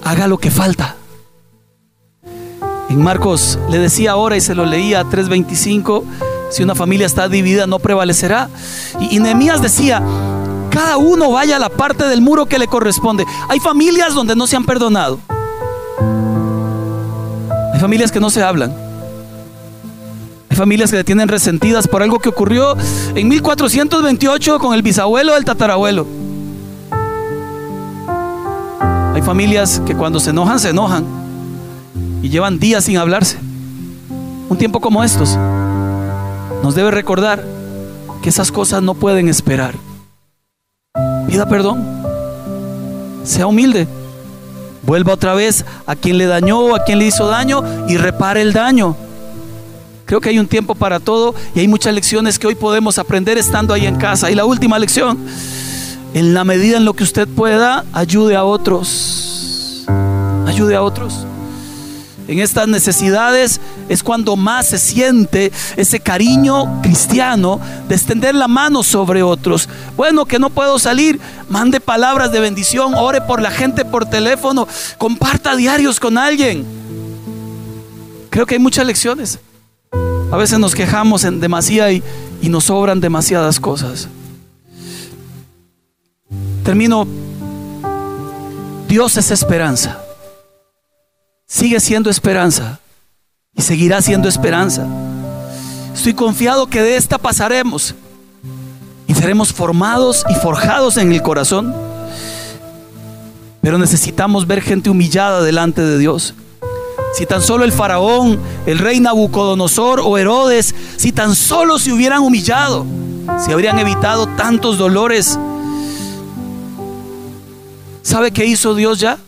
haga 0.02 0.26
lo 0.26 0.38
que 0.38 0.50
falta. 0.50 0.96
En 2.88 3.00
Marcos 3.00 3.56
le 3.70 3.78
decía 3.78 4.10
ahora 4.10 4.36
y 4.36 4.40
se 4.40 4.56
lo 4.56 4.66
leía 4.66 5.04
3:25, 5.04 6.02
si 6.50 6.64
una 6.64 6.74
familia 6.74 7.06
está 7.06 7.28
dividida 7.28 7.68
no 7.68 7.78
prevalecerá. 7.78 8.48
Y, 8.98 9.14
y 9.14 9.20
Nehemías 9.20 9.62
decía, 9.62 10.02
cada 10.70 10.96
uno 10.96 11.30
vaya 11.30 11.54
a 11.54 11.60
la 11.60 11.68
parte 11.68 12.04
del 12.08 12.20
muro 12.20 12.46
que 12.46 12.58
le 12.58 12.66
corresponde. 12.66 13.26
Hay 13.48 13.60
familias 13.60 14.12
donde 14.12 14.34
no 14.34 14.48
se 14.48 14.56
han 14.56 14.66
perdonado. 14.66 15.20
Familias 17.86 18.10
que 18.10 18.18
no 18.18 18.30
se 18.30 18.42
hablan. 18.42 18.74
Hay 20.48 20.56
familias 20.56 20.90
que 20.90 20.96
le 20.96 21.04
tienen 21.04 21.28
resentidas 21.28 21.86
por 21.86 22.02
algo 22.02 22.18
que 22.18 22.28
ocurrió 22.28 22.76
en 23.14 23.28
1428 23.28 24.58
con 24.58 24.74
el 24.74 24.82
bisabuelo 24.82 25.34
del 25.34 25.44
tatarabuelo. 25.44 26.04
Hay 29.14 29.22
familias 29.22 29.80
que 29.86 29.94
cuando 29.94 30.18
se 30.18 30.30
enojan, 30.30 30.58
se 30.58 30.70
enojan. 30.70 31.04
y 32.22 32.28
llevan 32.28 32.58
días 32.58 32.82
sin 32.82 32.96
hablarse. 32.96 33.38
Un 34.48 34.58
tiempo 34.58 34.80
como 34.80 35.04
estos 35.04 35.38
nos 36.64 36.74
debe 36.74 36.90
recordar 36.90 37.44
que 38.20 38.30
esas 38.30 38.50
cosas 38.50 38.82
no 38.82 38.94
pueden 38.94 39.28
esperar. 39.28 39.76
Pida 41.28 41.48
perdón. 41.48 41.84
Sea 43.22 43.46
humilde. 43.46 43.86
Vuelva 44.86 45.14
otra 45.14 45.34
vez 45.34 45.64
a 45.86 45.96
quien 45.96 46.16
le 46.16 46.26
dañó, 46.26 46.74
a 46.74 46.84
quien 46.84 47.00
le 47.00 47.06
hizo 47.06 47.26
daño 47.26 47.62
y 47.88 47.96
repare 47.96 48.40
el 48.42 48.52
daño. 48.52 48.96
Creo 50.04 50.20
que 50.20 50.28
hay 50.28 50.38
un 50.38 50.46
tiempo 50.46 50.76
para 50.76 51.00
todo 51.00 51.34
y 51.54 51.60
hay 51.60 51.68
muchas 51.68 51.92
lecciones 51.92 52.38
que 52.38 52.46
hoy 52.46 52.54
podemos 52.54 52.96
aprender 52.98 53.36
estando 53.36 53.74
ahí 53.74 53.86
en 53.86 53.96
casa. 53.96 54.30
Y 54.30 54.36
la 54.36 54.44
última 54.44 54.78
lección, 54.78 55.18
en 56.14 56.32
la 56.32 56.44
medida 56.44 56.76
en 56.76 56.84
lo 56.84 56.94
que 56.94 57.02
usted 57.02 57.26
pueda, 57.26 57.84
ayude 57.92 58.36
a 58.36 58.44
otros. 58.44 59.84
Ayude 60.46 60.76
a 60.76 60.82
otros. 60.82 61.26
En 62.28 62.40
estas 62.40 62.66
necesidades 62.66 63.60
es 63.88 64.02
cuando 64.02 64.34
más 64.34 64.66
se 64.66 64.78
siente 64.78 65.52
ese 65.76 66.00
cariño 66.00 66.82
cristiano 66.82 67.60
de 67.88 67.94
extender 67.94 68.34
la 68.34 68.48
mano 68.48 68.82
sobre 68.82 69.22
otros. 69.22 69.68
Bueno, 69.96 70.24
que 70.24 70.40
no 70.40 70.50
puedo 70.50 70.78
salir, 70.80 71.20
mande 71.48 71.80
palabras 71.80 72.32
de 72.32 72.40
bendición, 72.40 72.94
ore 72.94 73.20
por 73.20 73.40
la 73.40 73.52
gente 73.52 73.84
por 73.84 74.06
teléfono, 74.06 74.66
comparta 74.98 75.54
diarios 75.54 76.00
con 76.00 76.18
alguien. 76.18 76.64
Creo 78.30 78.44
que 78.44 78.56
hay 78.56 78.60
muchas 78.60 78.86
lecciones. 78.86 79.38
A 80.32 80.36
veces 80.36 80.58
nos 80.58 80.74
quejamos 80.74 81.22
en 81.22 81.38
demasía 81.38 81.92
y, 81.92 82.02
y 82.42 82.48
nos 82.48 82.64
sobran 82.64 83.00
demasiadas 83.00 83.60
cosas. 83.60 84.08
Termino. 86.64 87.06
Dios 88.88 89.16
es 89.16 89.30
esperanza. 89.30 90.00
Sigue 91.48 91.78
siendo 91.78 92.10
esperanza 92.10 92.80
y 93.54 93.62
seguirá 93.62 94.02
siendo 94.02 94.28
esperanza. 94.28 94.84
Estoy 95.94 96.12
confiado 96.12 96.66
que 96.66 96.82
de 96.82 96.96
esta 96.96 97.18
pasaremos 97.18 97.94
y 99.06 99.14
seremos 99.14 99.52
formados 99.52 100.24
y 100.28 100.34
forjados 100.34 100.96
en 100.96 101.12
el 101.12 101.22
corazón. 101.22 101.72
Pero 103.62 103.78
necesitamos 103.78 104.48
ver 104.48 104.60
gente 104.60 104.90
humillada 104.90 105.40
delante 105.42 105.82
de 105.82 105.98
Dios. 105.98 106.34
Si 107.14 107.26
tan 107.26 107.40
solo 107.40 107.64
el 107.64 107.72
faraón, 107.72 108.40
el 108.66 108.78
rey 108.78 108.98
Nabucodonosor 108.98 110.00
o 110.00 110.18
Herodes, 110.18 110.74
si 110.96 111.12
tan 111.12 111.36
solo 111.36 111.78
se 111.78 111.92
hubieran 111.92 112.22
humillado, 112.22 112.84
se 113.38 113.52
habrían 113.52 113.78
evitado 113.78 114.26
tantos 114.36 114.78
dolores. 114.78 115.38
¿Sabe 118.02 118.32
qué 118.32 118.44
hizo 118.46 118.74
Dios 118.74 118.98
ya? 118.98 119.18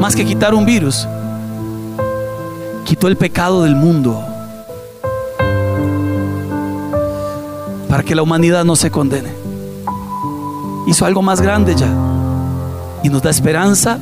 Más 0.00 0.14
que 0.14 0.24
quitar 0.24 0.54
un 0.54 0.64
virus, 0.64 1.06
quitó 2.84 3.08
el 3.08 3.16
pecado 3.16 3.62
del 3.62 3.74
mundo 3.74 4.24
para 7.88 8.02
que 8.02 8.14
la 8.14 8.22
humanidad 8.22 8.64
no 8.64 8.76
se 8.76 8.90
condene. 8.90 9.30
Hizo 10.86 11.06
algo 11.06 11.22
más 11.22 11.40
grande 11.40 11.74
ya 11.74 11.88
y 13.02 13.08
nos 13.08 13.22
da 13.22 13.30
esperanza 13.30 13.98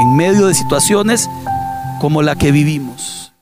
en 0.00 0.16
medio 0.16 0.46
de 0.46 0.54
situaciones 0.54 1.28
como 2.00 2.22
la 2.22 2.36
que 2.36 2.52
vivimos. 2.52 3.32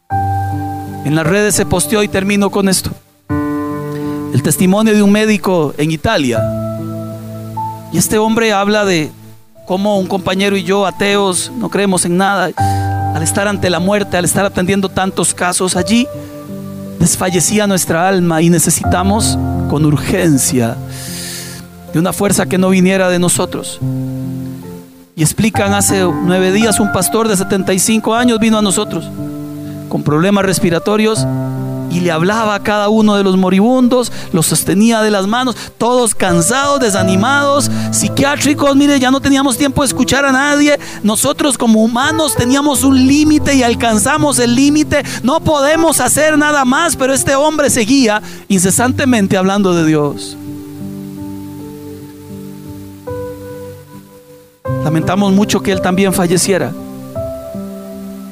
En 1.04 1.14
las 1.14 1.26
redes 1.26 1.54
se 1.54 1.66
posteó 1.66 2.02
y 2.02 2.08
termino 2.08 2.50
con 2.50 2.68
esto. 2.68 2.90
El 4.32 4.42
testimonio 4.42 4.94
de 4.94 5.02
un 5.02 5.12
médico 5.12 5.74
en 5.76 5.90
Italia. 5.90 6.40
Y 7.92 7.98
este 7.98 8.18
hombre 8.18 8.52
habla 8.52 8.84
de 8.84 9.10
cómo 9.70 10.00
un 10.00 10.08
compañero 10.08 10.56
y 10.56 10.64
yo, 10.64 10.84
ateos, 10.84 11.52
no 11.56 11.68
creemos 11.68 12.04
en 12.04 12.16
nada, 12.16 12.50
al 13.14 13.22
estar 13.22 13.46
ante 13.46 13.70
la 13.70 13.78
muerte, 13.78 14.16
al 14.16 14.24
estar 14.24 14.44
atendiendo 14.44 14.88
tantos 14.88 15.32
casos 15.32 15.76
allí, 15.76 16.08
desfallecía 16.98 17.68
nuestra 17.68 18.08
alma 18.08 18.42
y 18.42 18.50
necesitamos 18.50 19.38
con 19.68 19.86
urgencia 19.86 20.76
de 21.92 22.00
una 22.00 22.12
fuerza 22.12 22.46
que 22.46 22.58
no 22.58 22.70
viniera 22.70 23.10
de 23.10 23.20
nosotros. 23.20 23.78
Y 25.14 25.22
explican, 25.22 25.72
hace 25.72 26.02
nueve 26.24 26.50
días 26.50 26.80
un 26.80 26.90
pastor 26.90 27.28
de 27.28 27.36
75 27.36 28.12
años 28.12 28.40
vino 28.40 28.58
a 28.58 28.62
nosotros 28.62 29.08
con 29.88 30.02
problemas 30.02 30.44
respiratorios 30.44 31.24
y 31.90 32.00
le 32.00 32.10
hablaba 32.10 32.54
a 32.54 32.62
cada 32.62 32.88
uno 32.88 33.16
de 33.16 33.24
los 33.24 33.36
moribundos, 33.36 34.12
los 34.32 34.46
sostenía 34.46 35.02
de 35.02 35.10
las 35.10 35.26
manos, 35.26 35.56
todos 35.76 36.14
cansados, 36.14 36.80
desanimados, 36.80 37.70
psiquiátricos, 37.90 38.76
mire, 38.76 38.98
ya 39.00 39.10
no 39.10 39.20
teníamos 39.20 39.58
tiempo 39.58 39.82
de 39.82 39.88
escuchar 39.88 40.24
a 40.24 40.32
nadie, 40.32 40.78
nosotros 41.02 41.58
como 41.58 41.82
humanos 41.82 42.34
teníamos 42.34 42.84
un 42.84 43.06
límite 43.06 43.54
y 43.54 43.62
alcanzamos 43.62 44.38
el 44.38 44.54
límite, 44.54 45.02
no 45.22 45.40
podemos 45.40 46.00
hacer 46.00 46.38
nada 46.38 46.64
más, 46.64 46.96
pero 46.96 47.12
este 47.12 47.34
hombre 47.34 47.70
seguía 47.70 48.22
incesantemente 48.48 49.36
hablando 49.36 49.74
de 49.74 49.86
Dios. 49.86 50.36
Lamentamos 54.84 55.32
mucho 55.32 55.60
que 55.60 55.72
él 55.72 55.80
también 55.80 56.12
falleciera. 56.12 56.72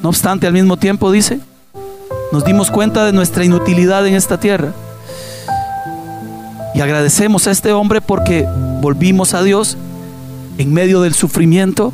No 0.03 0.09
obstante, 0.09 0.47
al 0.47 0.53
mismo 0.53 0.77
tiempo 0.77 1.11
dice, 1.11 1.41
nos 2.31 2.45
dimos 2.45 2.71
cuenta 2.71 3.05
de 3.07 3.13
nuestra 3.13 3.45
inutilidad 3.45 4.07
en 4.07 4.15
esta 4.15 4.39
tierra. 4.39 4.73
Y 6.75 6.81
agradecemos 6.81 7.47
a 7.47 7.51
este 7.51 7.73
hombre 7.73 8.01
porque 8.01 8.47
volvimos 8.81 9.35
a 9.35 9.43
Dios 9.43 9.77
en 10.59 10.73
medio 10.73 11.01
del 11.01 11.15
sufrimiento 11.15 11.93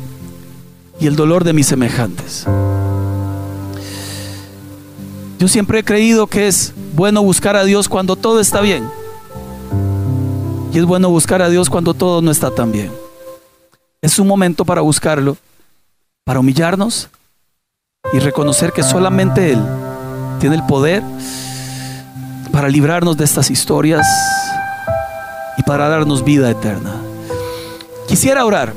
y 0.99 1.07
el 1.07 1.15
dolor 1.15 1.43
de 1.43 1.53
mis 1.53 1.67
semejantes. 1.67 2.45
Yo 5.39 5.47
siempre 5.47 5.79
he 5.79 5.83
creído 5.83 6.27
que 6.27 6.47
es 6.47 6.73
bueno 6.93 7.21
buscar 7.23 7.55
a 7.55 7.63
Dios 7.63 7.89
cuando 7.89 8.15
todo 8.15 8.39
está 8.39 8.61
bien. 8.61 8.87
Y 10.73 10.77
es 10.77 10.85
bueno 10.85 11.09
buscar 11.09 11.41
a 11.41 11.49
Dios 11.49 11.69
cuando 11.69 11.93
todo 11.93 12.21
no 12.21 12.31
está 12.31 12.51
tan 12.51 12.71
bien. 12.71 12.91
Es 14.01 14.19
un 14.19 14.27
momento 14.27 14.65
para 14.65 14.81
buscarlo, 14.81 15.37
para 16.25 16.41
humillarnos 16.41 17.09
y 18.13 18.19
reconocer 18.19 18.71
que 18.71 18.83
solamente 18.83 19.53
Él 19.53 19.59
tiene 20.39 20.55
el 20.55 20.63
poder 20.65 21.03
para 22.51 22.69
librarnos 22.69 23.17
de 23.17 23.25
estas 23.25 23.51
historias 23.51 24.07
y 25.57 25.63
para 25.63 25.89
darnos 25.89 26.23
vida 26.23 26.49
eterna. 26.49 26.95
Quisiera 28.07 28.45
orar, 28.45 28.73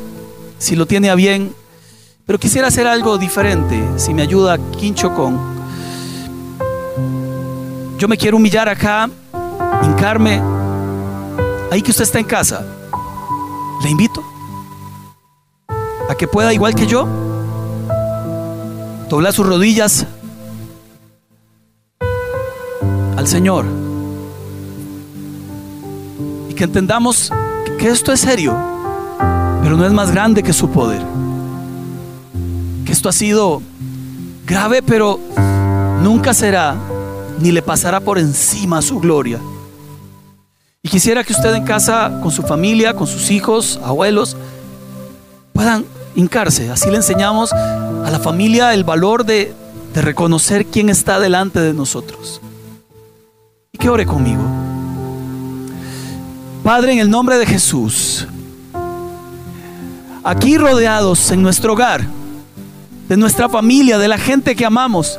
si 0.59 0.77
lo 0.77 0.87
tiene 0.87 1.11
a 1.11 1.15
bien, 1.15 1.55
pero 2.27 2.39
quisiera 2.39 2.69
hacer 2.69 2.87
algo 2.87 3.19
diferente, 3.19 3.83
si 3.97 4.15
me 4.15 4.23
ayuda 4.23 4.59
Quincho 4.79 5.15
con. 5.15 5.39
Yo 7.99 8.09
me 8.09 8.17
quiero 8.17 8.37
humillar 8.37 8.69
acá, 8.69 9.09
hincarme, 9.83 10.41
ahí 11.71 11.83
que 11.83 11.91
usted 11.91 12.05
está 12.05 12.19
en 12.19 12.27
casa. 12.27 12.65
Le 13.83 13.91
invito 13.91 14.25
a 16.09 16.15
que 16.15 16.27
pueda, 16.27 16.53
igual 16.53 16.75
que 16.75 16.87
yo, 16.87 17.07
doblar 19.09 19.33
sus 19.33 19.47
rodillas 19.47 20.07
Señor. 23.29 23.67
Y 26.49 26.55
que 26.55 26.65
entendamos 26.65 27.31
que 27.79 27.89
esto 27.89 28.11
es 28.11 28.21
serio, 28.21 28.57
pero 29.63 29.77
no 29.77 29.85
es 29.85 29.93
más 29.93 30.11
grande 30.11 30.43
que 30.43 30.55
su 30.55 30.71
poder. 30.71 31.03
Que 32.87 32.93
esto 32.93 33.11
ha 33.11 33.13
sido 33.13 33.61
grave, 34.47 34.83
pero 34.83 35.21
nunca 36.03 36.33
será 36.33 36.75
ni 37.39 37.53
le 37.53 37.61
pasará 37.61 38.01
por 38.01 38.19
encima 38.19 38.81
su 38.81 38.99
gloria. 38.99 39.39
Y 40.83 40.89
quisiera 40.89 41.23
que 41.23 41.35
usted 41.35 41.55
en 41.55 41.65
casa, 41.65 42.21
con 42.23 42.31
su 42.31 42.43
familia, 42.43 42.95
con 42.95 43.07
sus 43.07 43.31
hijos, 43.31 43.79
abuelos, 43.85 44.39
puedan 45.53 45.85
hincarse. 46.17 46.71
Así 46.71 46.91
le 46.91 46.97
enseñamos 46.97 47.53
a 47.53 48.09
la 48.11 48.21
familia 48.21 48.73
el 48.73 48.85
valor 48.85 49.27
de, 49.27 49.55
reconocer 49.95 50.65
quién 50.65 50.91
está 50.91 51.19
delante 51.19 51.59
de 51.59 51.75
nosotros 51.75 52.41
que 53.79 53.89
ore 53.89 54.05
conmigo. 54.05 54.43
Padre, 56.65 56.93
en 56.93 56.99
el 56.99 57.09
nombre 57.09 57.39
de 57.39 57.47
Jesús, 57.47 58.27
aquí 60.25 60.59
rodeados 60.59 61.31
en 61.31 61.43
nuestro 61.43 61.73
hogar, 61.73 62.05
de 63.09 63.17
nuestra 63.17 63.49
familia, 63.49 63.97
de 63.99 64.09
la 64.09 64.19
gente 64.19 64.55
que 64.55 64.67
amamos, 64.67 65.19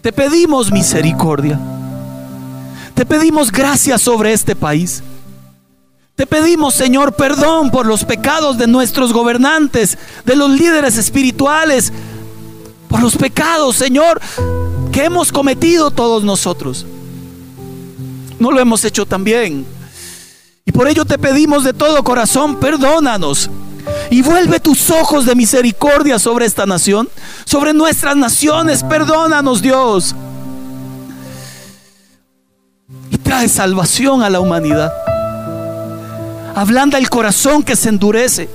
te 0.00 0.12
pedimos 0.12 0.72
misericordia. 0.72 1.60
Te 2.94 3.04
pedimos 3.04 3.52
gracia 3.52 3.98
sobre 3.98 4.32
este 4.32 4.56
país. 4.56 5.02
Te 6.16 6.26
pedimos, 6.26 6.74
Señor, 6.74 7.14
perdón 7.14 7.70
por 7.70 7.86
los 7.86 8.04
pecados 8.04 8.56
de 8.56 8.66
nuestros 8.66 9.12
gobernantes, 9.12 9.98
de 10.24 10.36
los 10.36 10.50
líderes 10.50 10.96
espirituales, 10.96 11.92
por 12.88 13.02
los 13.02 13.16
pecados, 13.16 13.76
Señor, 13.76 14.20
que 14.92 15.04
hemos 15.04 15.32
cometido 15.32 15.90
todos 15.90 16.22
nosotros 16.22 16.86
no 18.44 18.50
lo 18.50 18.60
hemos 18.60 18.84
hecho 18.84 19.06
tan 19.06 19.24
bien. 19.24 19.64
Y 20.66 20.72
por 20.72 20.86
ello 20.86 21.06
te 21.06 21.16
pedimos 21.16 21.64
de 21.64 21.72
todo 21.72 22.04
corazón, 22.04 22.60
perdónanos. 22.60 23.48
Y 24.10 24.20
vuelve 24.20 24.60
tus 24.60 24.90
ojos 24.90 25.24
de 25.24 25.34
misericordia 25.34 26.18
sobre 26.18 26.44
esta 26.44 26.66
nación, 26.66 27.08
sobre 27.46 27.72
nuestras 27.72 28.14
naciones. 28.16 28.82
Perdónanos, 28.82 29.62
Dios. 29.62 30.14
Y 33.10 33.16
trae 33.16 33.48
salvación 33.48 34.22
a 34.22 34.28
la 34.28 34.40
humanidad. 34.40 34.92
Ablanda 36.54 36.98
el 36.98 37.08
corazón 37.08 37.62
que 37.62 37.76
se 37.76 37.88
endurece. 37.88 38.50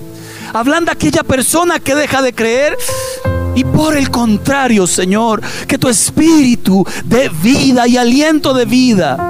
Ablanda 0.54 0.92
aquella 0.92 1.24
persona 1.24 1.80
que 1.80 1.96
deja 1.96 2.22
de 2.22 2.34
creer. 2.34 2.78
Y 3.56 3.64
por 3.64 3.98
el 3.98 4.12
contrario, 4.12 4.86
Señor, 4.86 5.42
que 5.68 5.80
tu 5.80 5.90
espíritu 5.90 6.86
de 7.06 7.30
vida 7.30 7.88
y 7.88 7.98
aliento 7.98 8.54
de 8.54 8.66
vida. 8.66 9.29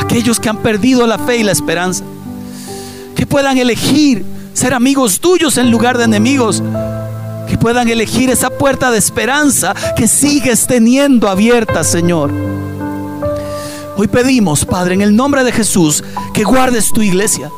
Aquellos 0.00 0.40
que 0.40 0.48
han 0.48 0.58
perdido 0.58 1.06
la 1.06 1.18
fe 1.18 1.38
y 1.38 1.42
la 1.42 1.52
esperanza. 1.52 2.04
Que 3.14 3.26
puedan 3.26 3.58
elegir 3.58 4.24
ser 4.54 4.74
amigos 4.74 5.20
tuyos 5.20 5.58
en 5.58 5.70
lugar 5.70 5.98
de 5.98 6.04
enemigos. 6.04 6.62
Que 7.48 7.58
puedan 7.58 7.88
elegir 7.88 8.30
esa 8.30 8.50
puerta 8.50 8.90
de 8.90 8.98
esperanza 8.98 9.74
que 9.96 10.08
sigues 10.08 10.66
teniendo 10.66 11.28
abierta, 11.28 11.84
Señor. 11.84 12.30
Hoy 13.96 14.06
pedimos, 14.06 14.64
Padre, 14.64 14.94
en 14.94 15.02
el 15.02 15.16
nombre 15.16 15.42
de 15.44 15.52
Jesús, 15.52 16.04
que 16.32 16.44
guardes 16.44 16.92
tu 16.92 17.02
iglesia 17.02 17.50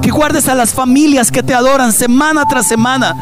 que 0.00 0.10
guardes 0.10 0.48
a 0.48 0.54
las 0.54 0.72
familias 0.72 1.30
que 1.30 1.42
te 1.42 1.54
adoran 1.54 1.92
semana 1.92 2.44
tras 2.48 2.66
semana. 2.66 3.14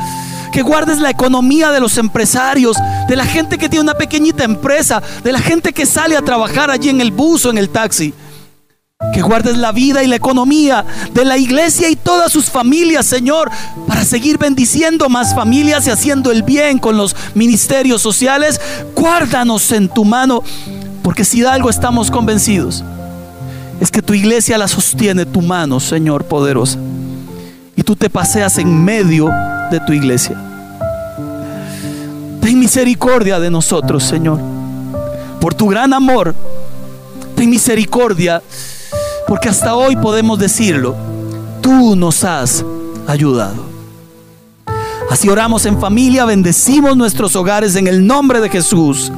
Que 0.53 0.63
guardes 0.63 0.99
la 0.99 1.11
economía 1.11 1.71
de 1.71 1.81
los 1.81 1.99
empresarios, 1.99 2.77
de 3.09 3.17
la 3.17 3.25
gente 3.25 3.59
que 3.59 3.69
tiene 3.69 3.83
una 3.83 3.95
pequeñita 3.95 4.45
empresa, 4.45 5.03
de 5.23 5.33
la 5.33 5.41
gente 5.41 5.73
que 5.73 5.85
sale 5.85 6.17
a 6.17 6.23
trabajar 6.23 6.71
allí 6.71 6.89
en 6.89 7.01
el 7.01 7.13
bus 7.13 7.45
o 7.45 7.51
en 7.51 7.59
el 7.59 7.69
taxi. 7.69 8.15
Que 9.13 9.23
guardes 9.23 9.57
la 9.57 9.71
vida 9.71 10.03
y 10.03 10.09
la 10.09 10.17
economía 10.17 10.85
de 11.13 11.25
la 11.25 11.39
iglesia 11.39 11.89
y 11.89 11.95
todas 11.95 12.33
sus 12.33 12.47
familias, 12.47 13.07
Señor, 13.07 13.49
para 13.87 14.05
seguir 14.05 14.39
bendiciendo 14.39 15.09
más 15.09 15.37
familias 15.37 15.87
y 15.87 15.91
haciendo 15.91 16.33
el 16.33 16.43
bien 16.43 16.79
con 16.79 16.97
los 16.97 17.15
ministerios 17.35 18.03
sociales. 18.03 18.61
Guárdanos 18.97 19.71
en 19.71 19.89
tu 19.89 20.05
mano, 20.05 20.43
porque 21.05 21.25
si 21.25 21.43
de 21.43 21.47
algo 21.47 21.71
estamos 21.71 22.11
convencidos 22.11 22.83
es 23.81 23.93
que 23.93 24.03
tu 24.03 24.15
iglesia 24.15 24.59
la 24.59 24.67
sostiene 24.67 25.25
tu 25.25 25.43
mano, 25.43 25.79
Señor 25.79 26.25
poderosa. 26.25 26.79
Y 27.77 27.85
tú 27.85 27.95
te 27.95 28.11
paseas 28.11 28.59
en 28.59 28.85
medio 28.85 29.31
de 29.71 29.79
tu 29.79 29.93
iglesia. 29.93 30.37
Ten 32.41 32.59
misericordia 32.59 33.39
de 33.39 33.51
nosotros, 33.51 34.03
Señor. 34.03 34.41
Por 35.41 35.55
tu 35.55 35.69
gran 35.69 35.93
amor, 35.93 36.35
ten 37.37 37.49
misericordia, 37.49 38.43
porque 39.29 39.51
hasta 39.51 39.77
hoy 39.77 39.95
podemos 39.95 40.39
decirlo. 40.39 40.97
Tú 41.61 41.95
nos 41.95 42.25
has 42.25 42.65
ayudado. 43.07 43.69
Así 45.11 45.29
oramos 45.29 45.67
en 45.67 45.79
familia, 45.79 46.25
bendecimos 46.25 46.97
nuestros 46.97 47.37
hogares 47.37 47.77
en 47.77 47.87
el 47.87 48.07
nombre 48.07 48.41
de 48.41 48.49
Jesús. 48.49 49.13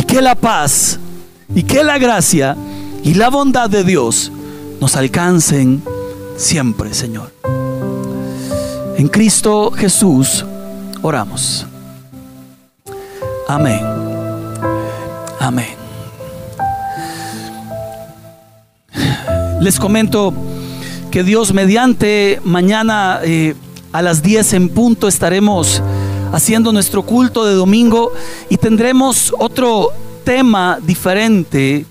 Y 0.00 0.04
que 0.04 0.22
la 0.22 0.36
paz 0.36 0.98
y 1.54 1.64
que 1.64 1.82
la 1.84 1.98
gracia 1.98 2.56
y 3.02 3.14
la 3.14 3.28
bondad 3.28 3.68
de 3.68 3.84
Dios 3.84 4.30
nos 4.80 4.96
alcancen 4.96 5.82
siempre, 6.36 6.94
Señor. 6.94 7.32
En 8.96 9.08
Cristo 9.08 9.72
Jesús 9.72 10.44
oramos. 11.02 11.66
Amén. 13.48 13.80
Amén. 15.40 15.81
Les 19.62 19.78
comento 19.78 20.34
que 21.12 21.22
Dios 21.22 21.54
mediante 21.54 22.40
mañana 22.42 23.20
eh, 23.22 23.54
a 23.92 24.02
las 24.02 24.20
10 24.20 24.54
en 24.54 24.68
punto 24.70 25.06
estaremos 25.06 25.80
haciendo 26.32 26.72
nuestro 26.72 27.02
culto 27.02 27.44
de 27.44 27.54
domingo 27.54 28.10
y 28.50 28.56
tendremos 28.56 29.32
otro 29.38 29.90
tema 30.24 30.80
diferente 30.82 31.86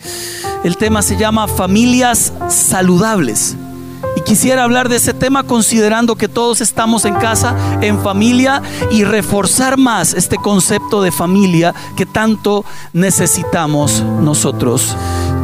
el 0.66 0.76
tema 0.76 1.02
se 1.02 1.16
llama 1.16 1.48
familias 1.48 2.34
saludables. 2.50 3.56
Y 4.18 4.22
quisiera 4.22 4.64
hablar 4.64 4.90
de 4.90 4.98
ese 4.98 5.14
tema 5.14 5.44
considerando 5.44 6.16
que 6.18 6.28
todos 6.28 6.60
estamos 6.60 7.06
en 7.06 7.16
casa, 7.16 7.56
en 7.82 8.02
familia, 8.02 8.62
y 8.92 9.06
reforzar 9.06 9.78
más 9.78 10.14
este 10.14 10.36
concepto 10.36 11.02
de 11.02 11.12
familia 11.12 11.74
que 11.96 12.06
tanto 12.06 12.66
necesitamos 12.94 14.04
nosotros. 14.22 14.96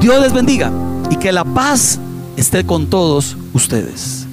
Dios 0.02 0.20
les 0.22 0.34
bendiga 0.34 0.72
y 1.10 1.16
que 1.16 1.32
la 1.32 1.46
paz 1.46 2.00
esté 2.38 2.64
con 2.66 2.88
todos 2.88 3.36
ustedes. 3.54 4.27